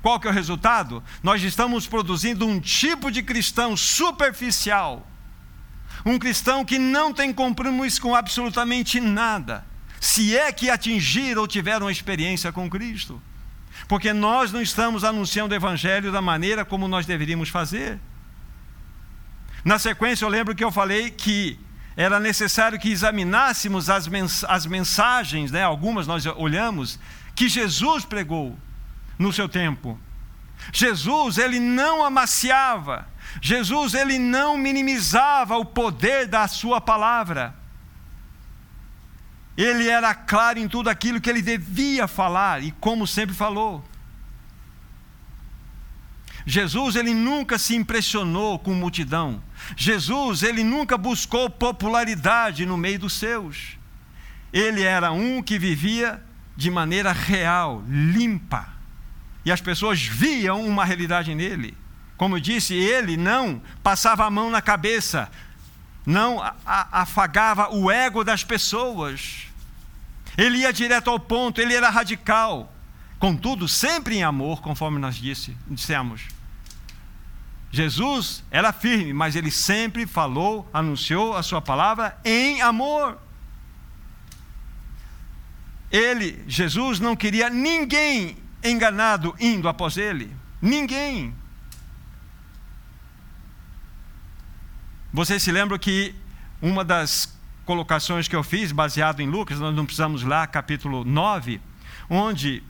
Qual 0.01 0.19
que 0.19 0.27
é 0.27 0.31
o 0.31 0.33
resultado? 0.33 1.03
Nós 1.21 1.41
estamos 1.41 1.87
produzindo 1.87 2.45
um 2.47 2.59
tipo 2.59 3.11
de 3.11 3.23
cristão 3.23 3.75
superficial. 3.75 5.05
Um 6.05 6.17
cristão 6.17 6.63
que 6.63 6.77
não 6.77 7.11
tem 7.11 7.33
compromisso 7.33 8.01
com 8.01 8.15
absolutamente 8.15 8.99
nada 8.99 9.68
se 9.99 10.37
é 10.37 10.51
que 10.51 10.69
atingiram 10.69 11.41
ou 11.41 11.47
tiveram 11.47 11.89
experiência 11.89 12.51
com 12.51 12.69
Cristo. 12.69 13.21
Porque 13.87 14.13
nós 14.13 14.51
não 14.51 14.61
estamos 14.61 15.03
anunciando 15.03 15.53
o 15.53 15.57
Evangelho 15.57 16.11
da 16.11 16.21
maneira 16.21 16.63
como 16.63 16.87
nós 16.87 17.05
deveríamos 17.05 17.49
fazer. 17.49 17.99
Na 19.63 19.77
sequência, 19.77 20.25
eu 20.25 20.29
lembro 20.29 20.55
que 20.55 20.63
eu 20.63 20.71
falei 20.71 21.09
que 21.09 21.59
era 21.97 22.19
necessário 22.19 22.79
que 22.79 22.89
examinássemos 22.89 23.89
as, 23.89 24.07
mens 24.07 24.43
as 24.45 24.65
mensagens, 24.65 25.51
né, 25.51 25.63
algumas 25.63 26.07
nós 26.07 26.25
olhamos, 26.25 26.97
que 27.35 27.49
Jesus 27.49 28.05
pregou 28.05 28.57
no 29.17 29.33
seu 29.33 29.49
tempo. 29.49 29.99
Jesus, 30.71 31.37
ele 31.37 31.59
não 31.59 32.03
amaciava, 32.03 33.07
Jesus, 33.41 33.93
ele 33.93 34.17
não 34.17 34.57
minimizava 34.57 35.57
o 35.57 35.65
poder 35.65 36.25
da 36.25 36.47
sua 36.47 36.79
palavra 36.79 37.58
ele 39.61 39.89
era 39.89 40.15
claro 40.15 40.57
em 40.57 40.69
tudo 40.69 40.89
aquilo 40.89 41.19
que 41.19 41.29
ele 41.29 41.41
devia 41.41 42.07
falar 42.07 42.63
e 42.63 42.71
como 42.71 43.05
sempre 43.05 43.35
falou. 43.35 43.83
Jesus 46.45 46.95
ele 46.95 47.13
nunca 47.13 47.59
se 47.59 47.75
impressionou 47.75 48.57
com 48.57 48.73
multidão. 48.73 49.43
Jesus 49.75 50.43
ele 50.43 50.63
nunca 50.63 50.97
buscou 50.97 51.49
popularidade 51.49 52.65
no 52.65 52.77
meio 52.77 52.99
dos 52.99 53.11
seus. 53.11 53.77
Ele 54.53 54.81
era 54.81 55.11
um 55.11 55.43
que 55.43 55.59
vivia 55.59 56.23
de 56.55 56.71
maneira 56.71 57.11
real, 57.11 57.83
limpa. 57.85 58.65
E 59.43 59.51
as 59.51 59.59
pessoas 59.59 60.01
viam 60.01 60.65
uma 60.65 60.85
realidade 60.85 61.35
nele. 61.35 61.75
Como 62.15 62.37
eu 62.37 62.39
disse, 62.39 62.73
ele 62.75 63.17
não 63.17 63.61
passava 63.83 64.25
a 64.25 64.31
mão 64.31 64.49
na 64.49 64.61
cabeça, 64.61 65.29
não 66.05 66.41
afagava 66.65 67.75
o 67.75 67.91
ego 67.91 68.23
das 68.23 68.41
pessoas. 68.41 69.48
Ele 70.39 70.59
ia 70.59 70.71
direto 70.71 71.09
ao 71.09 71.19
ponto, 71.19 71.59
ele 71.59 71.75
era 71.75 71.89
radical. 71.89 72.73
Contudo, 73.19 73.67
sempre 73.67 74.15
em 74.15 74.23
amor, 74.23 74.61
conforme 74.61 74.97
nós 74.97 75.17
disse, 75.17 75.55
dissemos. 75.67 76.21
Jesus 77.69 78.41
era 78.49 78.71
firme, 78.71 79.11
mas 79.11 79.35
ele 79.35 79.51
sempre 79.51 80.07
falou, 80.07 80.65
anunciou 80.73 81.35
a 81.35 81.43
sua 81.43 81.61
palavra 81.61 82.17
em 82.23 82.61
amor. 82.61 83.19
Ele, 85.91 86.41
Jesus, 86.47 87.01
não 87.01 87.17
queria 87.17 87.49
ninguém 87.49 88.37
enganado 88.63 89.35
indo 89.41 89.67
após 89.67 89.97
ele. 89.97 90.33
Ninguém. 90.61 91.35
Vocês 95.11 95.43
se 95.43 95.51
lembram 95.51 95.77
que 95.77 96.15
uma 96.61 96.85
das 96.85 97.37
colocações 97.69 98.27
que 98.27 98.35
eu 98.35 98.41
fiz, 98.41 98.71
baseado 98.71 99.19
em 99.19 99.29
Lucas, 99.29 99.59
nós 99.59 99.75
não 99.75 99.85
precisamos 99.85 100.23
lá, 100.23 100.47
capítulo 100.47 101.05
9, 101.05 101.61
onde 102.09 102.63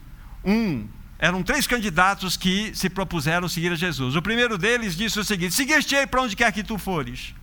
um 0.44 0.86
eram 1.18 1.42
três 1.42 1.66
candidatos 1.66 2.36
que 2.36 2.70
se 2.74 2.90
propuseram 2.90 3.48
seguir 3.48 3.72
a 3.72 3.76
Jesus. 3.76 4.14
O 4.14 4.20
primeiro 4.20 4.58
deles 4.58 4.94
disse 4.94 5.18
o 5.18 5.24
seguinte: 5.24 5.54
Seguiste 5.54 6.06
para 6.06 6.20
onde 6.20 6.36
quer 6.36 6.52
que 6.52 6.62
tu 6.62 6.76
fores. 6.76 7.34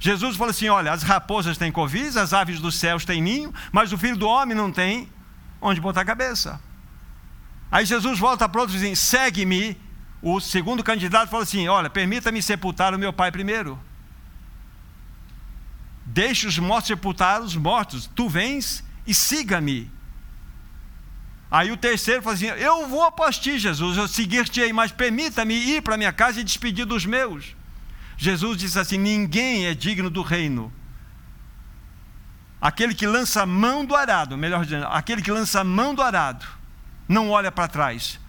Jesus 0.00 0.36
falou 0.36 0.50
assim: 0.50 0.68
Olha, 0.68 0.90
as 0.90 1.04
raposas 1.04 1.56
têm 1.56 1.70
covis, 1.70 2.16
as 2.16 2.32
aves 2.32 2.58
dos 2.58 2.74
céus 2.74 3.04
têm 3.04 3.22
ninho, 3.22 3.54
mas 3.70 3.92
o 3.92 3.98
filho 3.98 4.16
do 4.16 4.26
homem 4.26 4.56
não 4.56 4.72
tem 4.72 5.08
onde 5.62 5.80
botar 5.80 6.00
a 6.00 6.04
cabeça. 6.04 6.60
Aí 7.70 7.86
Jesus 7.86 8.18
volta 8.18 8.48
para 8.48 8.62
outro 8.62 8.74
e 8.74 8.80
diz: 8.80 8.98
Segue-me. 8.98 9.76
O 10.20 10.40
segundo 10.40 10.82
candidato 10.82 11.30
fala 11.30 11.44
assim: 11.44 11.68
Olha, 11.68 11.88
permita-me 11.88 12.42
sepultar 12.42 12.92
o 12.92 12.98
meu 12.98 13.12
pai 13.12 13.30
primeiro. 13.30 13.78
Deixe 16.12 16.46
os 16.46 16.58
mortos 16.58 16.88
sepultar 16.88 17.40
os 17.40 17.54
mortos. 17.56 18.10
Tu 18.14 18.28
vens 18.28 18.84
e 19.06 19.14
siga-me. 19.14 19.90
Aí 21.50 21.70
o 21.70 21.76
terceiro 21.76 22.22
fala 22.22 22.34
assim: 22.34 22.46
Eu 22.46 22.88
vou 22.88 23.02
após 23.02 23.38
ti, 23.38 23.58
Jesus, 23.58 23.96
eu 23.96 24.06
seguir-te-ei, 24.06 24.72
mas 24.72 24.92
permita-me 24.92 25.54
ir 25.54 25.82
para 25.82 25.96
minha 25.96 26.12
casa 26.12 26.40
e 26.40 26.44
despedir 26.44 26.84
dos 26.84 27.06
meus. 27.06 27.56
Jesus 28.16 28.58
disse 28.58 28.78
assim: 28.78 28.98
Ninguém 28.98 29.66
é 29.66 29.74
digno 29.74 30.10
do 30.10 30.22
reino 30.22 30.72
aquele 32.60 32.94
que 32.94 33.06
lança 33.06 33.42
a 33.42 33.46
mão 33.46 33.84
do 33.84 33.96
arado, 33.96 34.36
melhor 34.36 34.64
dizendo, 34.64 34.86
aquele 34.86 35.22
que 35.22 35.30
lança 35.32 35.60
a 35.60 35.64
mão 35.64 35.94
do 35.94 36.02
arado, 36.02 36.46
não 37.08 37.30
olha 37.30 37.50
para 37.50 37.66
trás. 37.66 38.20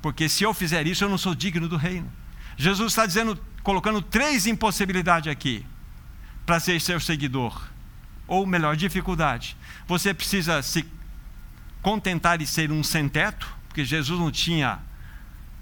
Porque 0.00 0.28
se 0.28 0.44
eu 0.44 0.54
fizer 0.54 0.86
isso, 0.86 1.02
eu 1.02 1.08
não 1.08 1.18
sou 1.18 1.34
digno 1.34 1.68
do 1.68 1.76
reino. 1.76 2.10
Jesus 2.56 2.92
está 2.92 3.06
dizendo, 3.06 3.38
colocando 3.62 4.00
três 4.00 4.46
impossibilidades 4.46 5.30
aqui 5.30 5.64
para 6.44 6.60
ser 6.60 6.80
seu 6.80 6.98
seguidor. 6.98 7.68
Ou 8.26 8.46
melhor, 8.46 8.76
dificuldade. 8.76 9.56
Você 9.86 10.12
precisa 10.14 10.62
se 10.62 10.84
contentar 11.82 12.38
de 12.38 12.46
ser 12.46 12.72
um 12.72 12.82
sem-teto, 12.82 13.46
porque 13.68 13.84
Jesus 13.84 14.18
não 14.18 14.30
tinha 14.30 14.80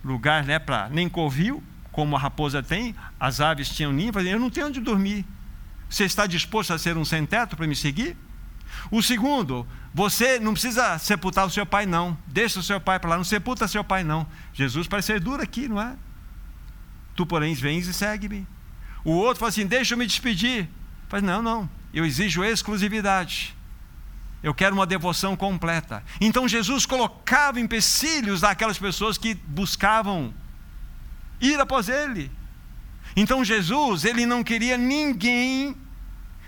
lugar 0.05 0.45
né, 0.45 0.59
para 0.59 0.89
nem 0.89 1.09
covil, 1.09 1.63
como 1.91 2.17
a 2.17 2.19
raposa 2.19 2.63
tem, 2.63 2.95
as 3.19 3.41
aves 3.41 3.69
tinham 3.69 3.93
ninho, 3.93 4.13
eu 4.19 4.41
não 4.41 4.51
tenho 4.51 4.67
onde 4.67 4.81
dormir. 4.81 5.25
Você 5.89 6.05
está 6.05 6.27
disposto 6.27 6.73
a 6.73 6.79
ser 6.79 6.97
um 6.97 7.05
sem-teto 7.05 7.57
para 7.57 7.67
me 7.67 7.77
seguir? 7.77 8.17
O 8.91 9.03
segundo, 9.03 9.67
você 9.93 10.39
não 10.41 10.53
precisa 10.53 10.99
sepultar 10.99 11.47
o 11.47 11.51
seu 11.51 11.65
pai, 11.65 11.87
não. 11.87 12.17
Deixa 12.27 12.59
o 12.59 12.63
seu 12.63 12.81
pai 12.81 12.99
para 12.99 13.11
lá, 13.11 13.17
não 13.17 13.25
sepulta 13.25 13.69
seu 13.69 13.85
pai, 13.85 14.03
não. 14.03 14.27
Jesus 14.53 14.89
parece 14.89 15.07
ser 15.07 15.21
duro 15.21 15.43
aqui, 15.43 15.69
não 15.69 15.81
é? 15.81 15.95
Tu, 17.15 17.25
porém, 17.25 17.55
vens 17.55 17.87
e 17.87 17.95
segue-me. 17.95 18.47
O 19.05 19.13
outro 19.13 19.41
fala 19.41 19.51
assim: 19.51 19.67
deixa 19.67 19.95
eu 19.95 19.99
me 19.99 20.07
despedir. 20.07 20.69
Faz, 21.09 21.23
não, 21.23 21.43
não, 21.43 21.71
eu 21.93 22.05
exijo 22.05 22.43
exclusividade. 22.43 23.55
Eu 24.43 24.53
quero 24.53 24.75
uma 24.75 24.87
devoção 24.87 25.37
completa. 25.37 26.03
Então 26.21 26.47
Jesus 26.47 26.85
colocava 26.85 27.59
empecilhos 27.59 28.43
daquelas 28.43 28.79
pessoas 28.79 29.17
que 29.17 29.35
buscavam 29.35 30.35
ir 31.41 31.59
após 31.59 31.89
ele. 31.89 32.31
Então 33.17 33.45
Jesus, 33.45 34.05
ele 34.05 34.27
não 34.27 34.45
queria 34.45 34.77
ninguém, 34.77 35.75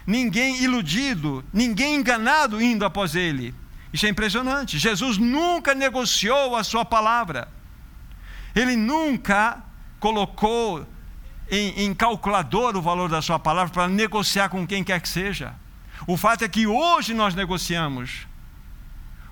ninguém 0.06 0.62
iludido, 0.62 1.44
ninguém 1.52 1.96
enganado 1.96 2.60
indo 2.60 2.84
após 2.84 3.14
ele. 3.14 3.54
Isso 3.92 4.04
é 4.04 4.10
impressionante. 4.10 4.78
Jesus 4.78 5.16
nunca 5.16 5.74
negociou 5.74 6.54
a 6.54 6.62
sua 6.62 6.84
palavra. 6.84 7.48
Ele 8.54 8.76
nunca 8.76 9.62
colocou 9.98 10.86
em, 11.50 11.84
em 11.84 11.94
calculador 11.94 12.76
o 12.76 12.82
valor 12.82 13.08
da 13.08 13.22
sua 13.22 13.38
palavra 13.38 13.72
para 13.72 13.88
negociar 13.88 14.48
com 14.48 14.66
quem 14.66 14.82
quer 14.82 15.00
que 15.00 15.08
seja. 15.08 15.54
O 16.06 16.16
fato 16.16 16.44
é 16.44 16.48
que 16.48 16.66
hoje 16.66 17.14
nós 17.14 17.34
negociamos. 17.34 18.26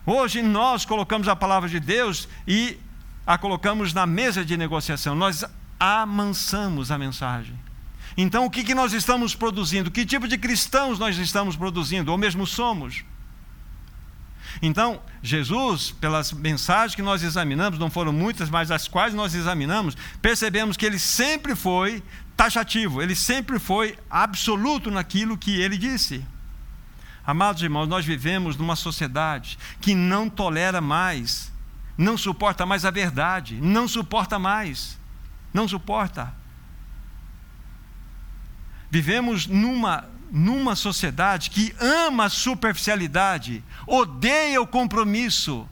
Hoje 0.06 0.42
nós 0.42 0.84
colocamos 0.84 1.28
a 1.28 1.36
palavra 1.36 1.68
de 1.68 1.80
Deus 1.80 2.28
e 2.46 2.78
a 3.26 3.38
colocamos 3.38 3.92
na 3.92 4.06
mesa 4.06 4.44
de 4.44 4.56
negociação. 4.56 5.14
Nós 5.14 5.44
amansamos 5.78 6.90
a 6.90 6.98
mensagem. 6.98 7.58
Então, 8.16 8.44
o 8.44 8.50
que, 8.50 8.62
que 8.62 8.74
nós 8.74 8.92
estamos 8.92 9.34
produzindo? 9.34 9.90
Que 9.90 10.06
tipo 10.06 10.28
de 10.28 10.38
cristãos 10.38 10.98
nós 10.98 11.18
estamos 11.18 11.56
produzindo? 11.56 12.12
Ou 12.12 12.18
mesmo 12.18 12.46
somos? 12.46 13.04
Então, 14.62 15.00
Jesus, 15.22 15.90
pelas 15.90 16.32
mensagens 16.32 16.94
que 16.94 17.02
nós 17.02 17.22
examinamos, 17.22 17.78
não 17.78 17.90
foram 17.90 18.12
muitas, 18.12 18.50
mas 18.50 18.70
as 18.70 18.88
quais 18.88 19.14
nós 19.14 19.34
examinamos, 19.34 19.96
percebemos 20.20 20.76
que 20.76 20.86
ele 20.86 20.98
sempre 20.98 21.54
foi 21.54 22.02
taxativo, 22.36 23.02
ele 23.02 23.14
sempre 23.14 23.58
foi 23.58 23.96
absoluto 24.10 24.90
naquilo 24.90 25.38
que 25.38 25.60
ele 25.60 25.78
disse. 25.78 26.24
Amados 27.26 27.62
irmãos, 27.62 27.86
nós 27.86 28.04
vivemos 28.04 28.56
numa 28.56 28.76
sociedade 28.76 29.58
que 29.80 29.94
não 29.94 30.28
tolera 30.28 30.80
mais, 30.80 31.50
não 31.96 32.18
suporta 32.18 32.66
mais 32.66 32.84
a 32.84 32.90
verdade, 32.90 33.58
não 33.60 33.88
suporta 33.88 34.38
mais, 34.38 34.98
não 35.52 35.66
suporta. 35.66 36.34
Vivemos 38.90 39.46
numa 39.46 40.04
numa 40.30 40.74
sociedade 40.74 41.50
que 41.50 41.74
ama 41.80 42.24
a 42.24 42.28
superficialidade, 42.30 43.62
odeia 43.86 44.60
o 44.60 44.66
compromisso. 44.66 45.68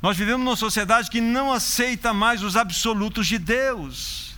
Nós 0.00 0.16
vivemos 0.16 0.44
numa 0.44 0.56
sociedade 0.56 1.10
que 1.10 1.20
não 1.20 1.52
aceita 1.52 2.14
mais 2.14 2.42
os 2.42 2.56
absolutos 2.56 3.26
de 3.26 3.38
Deus. 3.38 4.34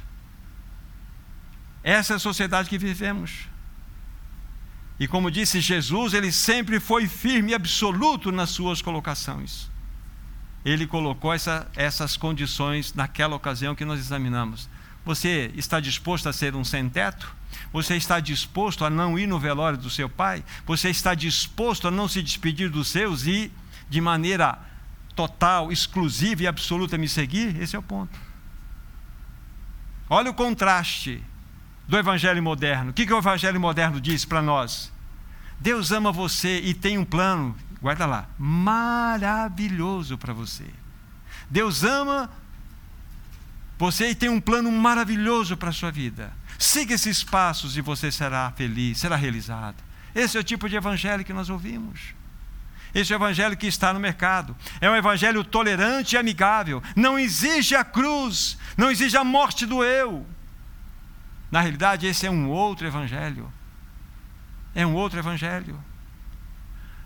Essa 1.82 2.14
é 2.14 2.16
a 2.16 2.20
sociedade 2.20 2.68
que 2.68 2.78
vivemos. 2.78 3.48
E 4.98 5.08
como 5.08 5.30
disse 5.30 5.60
Jesus, 5.60 6.12
ele 6.12 6.30
sempre 6.30 6.78
foi 6.78 7.08
firme 7.08 7.52
e 7.52 7.54
absoluto 7.54 8.30
nas 8.30 8.50
suas 8.50 8.82
colocações. 8.82 9.70
Ele 10.62 10.86
colocou 10.86 11.32
essa, 11.32 11.70
essas 11.74 12.18
condições 12.18 12.92
naquela 12.92 13.34
ocasião 13.34 13.74
que 13.74 13.84
nós 13.84 13.98
examinamos. 13.98 14.68
Você 15.04 15.50
está 15.54 15.80
disposto 15.80 16.28
a 16.28 16.32
ser 16.32 16.54
um 16.54 16.64
sem-teto? 16.64 17.34
Você 17.72 17.96
está 17.96 18.20
disposto 18.20 18.84
a 18.84 18.90
não 18.90 19.18
ir 19.18 19.26
no 19.26 19.38
velório 19.38 19.78
do 19.78 19.90
seu 19.90 20.08
pai? 20.08 20.44
Você 20.66 20.90
está 20.90 21.14
disposto 21.14 21.88
a 21.88 21.90
não 21.90 22.08
se 22.08 22.22
despedir 22.22 22.68
dos 22.68 22.88
seus 22.88 23.26
e, 23.26 23.50
de 23.88 24.00
maneira 24.00 24.58
total, 25.14 25.70
exclusiva 25.70 26.42
e 26.42 26.46
absoluta, 26.46 26.98
me 26.98 27.08
seguir? 27.08 27.60
Esse 27.60 27.76
é 27.76 27.78
o 27.78 27.82
ponto. 27.82 28.18
Olha 30.08 30.30
o 30.30 30.34
contraste 30.34 31.22
do 31.86 31.96
Evangelho 31.96 32.42
moderno. 32.42 32.90
O 32.90 32.92
que, 32.92 33.06
que 33.06 33.12
o 33.12 33.18
Evangelho 33.18 33.60
moderno 33.60 34.00
diz 34.00 34.24
para 34.24 34.42
nós? 34.42 34.92
Deus 35.58 35.92
ama 35.92 36.10
você 36.10 36.60
e 36.60 36.72
tem 36.72 36.96
um 36.96 37.04
plano, 37.04 37.54
guarda 37.80 38.06
lá, 38.06 38.28
maravilhoso 38.38 40.16
para 40.16 40.32
você. 40.32 40.64
Deus 41.50 41.84
ama 41.84 42.30
você 43.80 44.14
tem 44.14 44.28
um 44.28 44.38
plano 44.38 44.70
maravilhoso 44.70 45.56
para 45.56 45.70
a 45.70 45.72
sua 45.72 45.90
vida. 45.90 46.30
Siga 46.58 46.92
esses 46.92 47.24
passos 47.24 47.78
e 47.78 47.80
você 47.80 48.12
será 48.12 48.52
feliz, 48.54 48.98
será 48.98 49.16
realizado. 49.16 49.82
Esse 50.14 50.36
é 50.36 50.40
o 50.40 50.44
tipo 50.44 50.68
de 50.68 50.76
evangelho 50.76 51.24
que 51.24 51.32
nós 51.32 51.48
ouvimos. 51.48 52.14
Esse 52.94 53.10
é 53.10 53.16
o 53.16 53.18
evangelho 53.18 53.56
que 53.56 53.66
está 53.66 53.94
no 53.94 53.98
mercado. 53.98 54.54
É 54.82 54.90
um 54.90 54.94
evangelho 54.94 55.42
tolerante 55.42 56.14
e 56.14 56.18
amigável. 56.18 56.82
Não 56.94 57.18
exige 57.18 57.74
a 57.74 57.82
cruz, 57.82 58.58
não 58.76 58.90
exige 58.90 59.16
a 59.16 59.24
morte 59.24 59.64
do 59.64 59.82
eu. 59.82 60.26
Na 61.50 61.62
realidade, 61.62 62.06
esse 62.06 62.26
é 62.26 62.30
um 62.30 62.50
outro 62.50 62.86
evangelho. 62.86 63.50
É 64.74 64.86
um 64.86 64.94
outro 64.94 65.18
evangelho. 65.18 65.82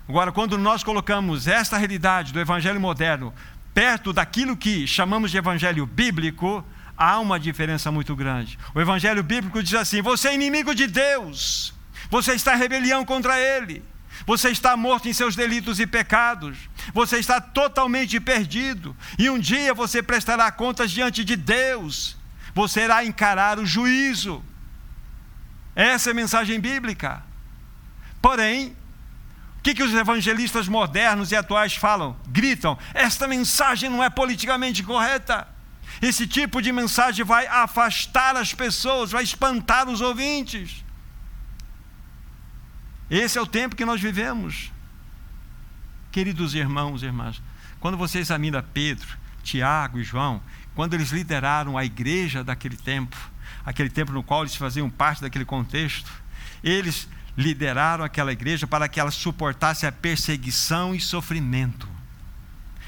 Agora, 0.08 0.32
quando 0.32 0.58
nós 0.58 0.82
colocamos 0.82 1.46
esta 1.46 1.78
realidade 1.78 2.32
do 2.32 2.40
evangelho 2.40 2.80
moderno 2.80 3.32
perto 3.74 4.12
daquilo 4.12 4.56
que 4.56 4.86
chamamos 4.86 5.32
de 5.32 5.36
evangelho 5.36 5.84
bíblico, 5.84 6.64
há 6.96 7.18
uma 7.18 7.38
diferença 7.40 7.90
muito 7.90 8.14
grande. 8.14 8.56
O 8.72 8.80
evangelho 8.80 9.22
bíblico 9.22 9.62
diz 9.62 9.74
assim: 9.74 10.00
você 10.00 10.28
é 10.28 10.34
inimigo 10.34 10.74
de 10.74 10.86
Deus, 10.86 11.74
você 12.08 12.34
está 12.34 12.54
em 12.54 12.58
rebelião 12.58 13.04
contra 13.04 13.38
Ele, 13.38 13.82
você 14.24 14.50
está 14.50 14.76
morto 14.76 15.08
em 15.08 15.12
seus 15.12 15.34
delitos 15.34 15.80
e 15.80 15.86
pecados, 15.86 16.56
você 16.94 17.18
está 17.18 17.40
totalmente 17.40 18.18
perdido, 18.20 18.96
e 19.18 19.28
um 19.28 19.38
dia 19.38 19.74
você 19.74 20.02
prestará 20.02 20.50
contas 20.52 20.92
diante 20.92 21.24
de 21.24 21.34
Deus, 21.34 22.16
você 22.54 22.84
irá 22.84 23.04
encarar 23.04 23.58
o 23.58 23.66
juízo. 23.66 24.42
Essa 25.74 26.10
é 26.10 26.12
a 26.12 26.14
mensagem 26.14 26.60
bíblica. 26.60 27.20
Porém, 28.22 28.76
que, 29.64 29.74
que 29.74 29.82
os 29.82 29.94
evangelistas 29.94 30.68
modernos 30.68 31.32
e 31.32 31.36
atuais 31.36 31.74
falam? 31.74 32.14
Gritam: 32.28 32.78
esta 32.92 33.26
mensagem 33.26 33.88
não 33.88 34.04
é 34.04 34.10
politicamente 34.10 34.82
correta. 34.82 35.48
Esse 36.02 36.26
tipo 36.26 36.60
de 36.60 36.70
mensagem 36.70 37.24
vai 37.24 37.46
afastar 37.46 38.36
as 38.36 38.52
pessoas, 38.52 39.10
vai 39.10 39.24
espantar 39.24 39.88
os 39.88 40.02
ouvintes. 40.02 40.84
Esse 43.08 43.38
é 43.38 43.40
o 43.40 43.46
tempo 43.46 43.74
que 43.74 43.86
nós 43.86 44.02
vivemos. 44.02 44.70
Queridos 46.12 46.54
irmãos 46.54 47.02
e 47.02 47.06
irmãs, 47.06 47.42
quando 47.80 47.96
você 47.96 48.18
examina 48.18 48.62
Pedro, 48.62 49.16
Tiago 49.42 49.98
e 49.98 50.04
João, 50.04 50.42
quando 50.74 50.92
eles 50.92 51.10
lideraram 51.10 51.78
a 51.78 51.84
igreja 51.86 52.44
daquele 52.44 52.76
tempo, 52.76 53.16
aquele 53.64 53.88
tempo 53.88 54.12
no 54.12 54.22
qual 54.22 54.42
eles 54.42 54.56
faziam 54.56 54.90
parte 54.90 55.22
daquele 55.22 55.44
contexto, 55.46 56.10
eles 56.62 57.08
lideraram 57.36 58.04
aquela 58.04 58.32
igreja 58.32 58.66
para 58.66 58.88
que 58.88 59.00
ela 59.00 59.10
suportasse 59.10 59.86
a 59.86 59.92
perseguição 59.92 60.94
e 60.94 61.00
sofrimento. 61.00 61.88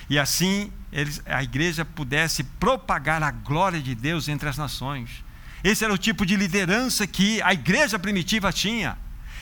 E 0.09 0.19
assim 0.19 0.73
eles, 0.93 1.21
a 1.27 1.43
igreja 1.43 1.85
pudesse 1.85 2.45
propagar 2.45 3.23
a 3.23 3.31
glória 3.31 3.81
de 3.81 3.95
Deus 3.95 4.29
entre 4.29 4.49
as 4.49 4.57
nações. 4.57 5.25
Esse 5.65 5.85
era 5.85 5.93
o 5.93 5.99
tipo 5.99 6.25
de 6.25 6.37
liderança 6.37 7.07
que 7.07 7.43
a 7.43 7.53
igreja 7.53 7.99
primitiva 7.99 8.53
tinha. 8.53 8.97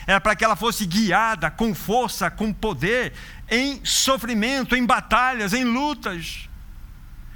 Era 0.07 0.19
para 0.19 0.35
que 0.35 0.43
ela 0.43 0.55
fosse 0.55 0.85
guiada 0.85 1.49
com 1.49 1.73
força, 1.73 2.29
com 2.29 2.51
poder, 2.51 3.13
em 3.49 3.83
sofrimento, 3.83 4.75
em 4.75 4.85
batalhas, 4.85 5.53
em 5.53 5.63
lutas. 5.63 6.49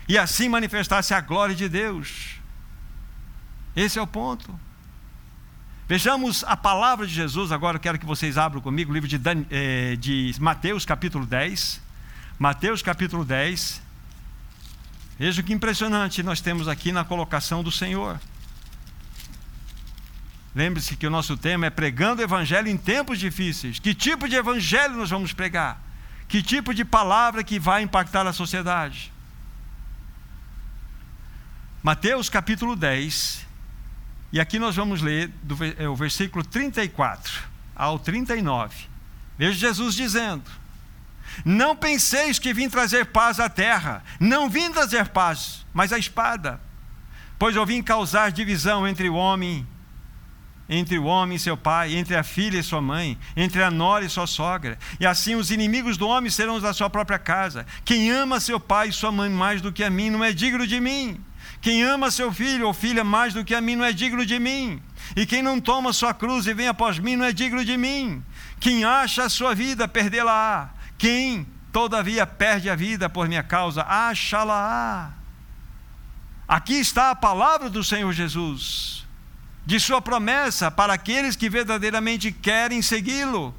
E 0.08 0.18
assim 0.18 0.50
manifestasse 0.50 1.14
a 1.14 1.22
glória 1.22 1.56
de 1.56 1.70
Deus. 1.70 2.40
Esse 3.76 4.00
é 4.00 4.02
o 4.02 4.08
ponto. 4.08 4.60
Vejamos 5.90 6.44
a 6.44 6.56
palavra 6.56 7.08
de 7.08 7.12
Jesus, 7.16 7.52
agora 7.52 7.78
eu 7.78 7.82
quero 7.82 7.98
que 7.98 8.06
vocês 8.06 8.38
abram 8.38 8.62
comigo 8.62 8.92
o 8.92 8.94
livro 8.94 9.10
de, 9.10 9.18
Dan, 9.18 9.44
eh, 9.50 9.96
de 9.96 10.32
Mateus, 10.40 10.86
capítulo 10.86 11.26
10. 11.26 11.82
Mateus, 12.38 12.84
capítulo 12.84 13.26
10. 13.26 13.82
Veja 15.18 15.42
que 15.42 15.52
impressionante 15.52 16.22
nós 16.22 16.42
temos 16.42 16.68
aqui 16.68 16.92
na 16.92 17.04
colocação 17.04 17.64
do 17.64 17.72
Senhor. 17.72 18.22
Lembre-se 20.54 20.96
que 20.96 21.08
o 21.08 21.10
nosso 21.10 21.36
tema 21.36 21.66
é 21.66 21.72
pregando 21.72 22.22
o 22.22 22.24
evangelho 22.24 22.68
em 22.68 22.78
tempos 22.78 23.18
difíceis. 23.18 23.80
Que 23.80 23.96
tipo 23.96 24.30
de 24.30 24.36
evangelho 24.36 24.96
nós 24.96 25.10
vamos 25.10 25.34
pregar? 25.34 25.82
Que 26.28 26.44
tipo 26.44 26.72
de 26.72 26.86
palavra 26.86 27.44
que 27.44 27.58
vai 27.58 27.82
impactar 27.82 28.28
a 28.28 28.32
sociedade? 28.32 29.12
Mateus 31.82 32.30
capítulo 32.30 32.76
10, 32.76 33.49
e 34.32 34.40
aqui 34.40 34.60
nós 34.60 34.76
vamos 34.76 35.02
ler 35.02 35.30
do, 35.42 35.58
é, 35.78 35.88
o 35.88 35.96
versículo 35.96 36.44
34 36.44 37.48
ao 37.76 37.98
39. 37.98 38.76
Veja 39.38 39.54
Jesus 39.54 39.96
dizendo: 39.96 40.50
Não 41.44 41.76
penseis 41.76 42.38
que 42.38 42.54
vim 42.54 42.70
trazer 42.70 43.06
paz 43.08 43.40
à 43.40 43.50
terra, 43.50 44.04
não 44.20 44.50
vim 44.50 44.72
trazer 44.72 45.10
paz, 45.10 45.66
mas 45.74 45.92
a 45.92 45.98
espada. 45.98 46.62
Pois 47.38 47.56
eu 47.56 47.66
vim 47.66 47.82
causar 47.82 48.32
divisão 48.32 48.88
entre 48.88 49.10
o 49.10 49.16
homem 49.16 49.66
entre 50.70 51.00
o 51.00 51.06
homem 51.06 51.36
e 51.36 51.40
seu 51.40 51.58
pai, 51.58 51.96
entre 51.96 52.16
a 52.16 52.22
filha 52.22 52.60
e 52.60 52.64
sua 52.64 52.80
mãe, 52.80 53.18
entre 53.36 53.64
a 53.64 53.72
nora 53.72 54.06
e 54.06 54.10
sua 54.10 54.28
sogra. 54.28 54.78
E 55.00 55.06
assim 55.06 55.34
os 55.34 55.50
inimigos 55.50 55.98
do 55.98 56.08
homem 56.08 56.30
serão 56.30 56.56
os 56.56 56.62
da 56.62 56.74
sua 56.74 56.90
própria 56.90 57.18
casa. 57.18 57.66
Quem 57.84 58.12
ama 58.12 58.40
seu 58.40 58.60
pai 58.60 58.90
e 58.90 58.94
sua 58.94 59.12
mãe 59.12 59.30
mais 59.32 59.62
do 59.62 59.74
que 59.74 59.84
a 59.84 59.90
mim 59.90 60.12
não 60.12 60.24
é 60.24 60.32
digno 60.32 60.68
de 60.68 60.80
mim. 60.80 61.20
Quem 61.62 61.84
ama 61.84 62.12
seu 62.12 62.32
filho 62.32 62.68
ou 62.68 62.74
filha 62.74 63.04
mais 63.04 63.34
do 63.34 63.44
que 63.44 63.54
a 63.54 63.62
mim 63.62 63.76
não 63.76 63.86
é 63.86 63.92
digno 63.92 64.26
de 64.26 64.40
mim. 64.40 64.82
E 65.16 65.26
quem 65.26 65.42
não 65.42 65.60
toma 65.60 65.92
sua 65.94 66.14
cruz 66.14 66.48
e 66.48 66.54
vem 66.54 66.68
após 66.68 67.00
mim 67.00 67.16
não 67.16 67.26
é 67.26 67.34
digno 67.34 67.64
de 67.66 67.78
mim. 67.78 68.24
Quem 68.60 68.84
acha 68.84 69.24
a 69.24 69.30
sua 69.30 69.54
vida, 69.54 69.88
perdê-la-á. 69.88 70.70
Quem, 70.98 71.48
todavia, 71.72 72.26
perde 72.26 72.70
a 72.70 72.76
vida 72.76 73.10
por 73.10 73.28
minha 73.28 73.44
causa, 73.44 73.84
acha-la-á. 73.84 75.12
Aqui 76.48 76.76
está 76.76 77.12
a 77.12 77.16
palavra 77.16 77.70
do 77.70 77.84
Senhor 77.84 78.12
Jesus 78.12 79.00
de 79.70 79.80
sua 79.80 80.02
promessa 80.02 80.72
para 80.72 80.94
aqueles 80.94 81.36
que 81.36 81.48
verdadeiramente 81.48 82.32
querem 82.32 82.82
segui-lo. 82.82 83.54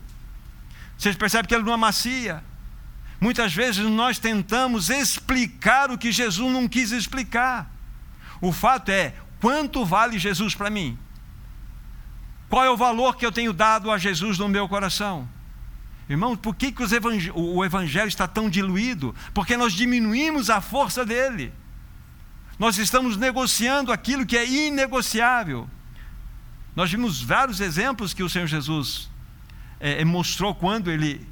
Vocês 0.99 1.15
percebem 1.15 1.49
que 1.49 1.55
ele 1.55 1.63
não 1.63 1.73
amacia. 1.73 2.43
Muitas 3.21 3.55
vezes 3.55 3.85
nós 3.87 4.19
tentamos 4.19 4.91
explicar 4.91 5.89
o 5.89 5.97
que 5.97 6.11
Jesus 6.11 6.53
não 6.53 6.67
quis 6.67 6.91
explicar. 6.91 7.71
O 8.41 8.53
fato 8.53 8.91
é, 8.91 9.15
quanto 9.41 9.85
vale 9.85 10.19
Jesus 10.19 10.55
para 10.55 10.71
mim? 10.71 10.99
Qual 12.49 12.65
é 12.65 12.71
o 12.71 12.77
valor 12.77 13.17
que 13.17 13.25
eu 13.25 13.31
tenho 13.31 13.53
dado 13.53 13.91
a 13.91 13.99
Jesus 13.99 14.39
no 14.39 14.49
meu 14.49 14.69
coração? 14.69 15.29
Irmãos, 16.09 16.37
por 16.37 16.57
que, 16.57 16.73
que 16.73 16.83
evang 16.83 17.31
o 17.33 17.65
evangelho 17.65 18.09
está 18.09 18.27
tão 18.27 18.51
diluído? 18.51 19.15
Porque 19.33 19.57
nós 19.57 19.73
diminuímos 19.73 20.51
a 20.51 20.61
força 20.61 21.05
dele. 21.05 21.53
Nós 22.59 22.77
estamos 22.79 23.17
negociando 23.17 23.93
aquilo 23.93 24.27
que 24.27 24.37
é 24.37 24.45
inegociável. 24.45 25.71
Nós 26.75 26.91
vimos 26.91 27.23
vários 27.23 27.61
exemplos 27.61 28.13
que 28.13 28.25
o 28.25 28.29
Senhor 28.29 28.49
Jesus 28.49 29.09
é, 29.79 30.05
mostrou 30.05 30.53
quando 30.53 30.91
ele 30.91 31.25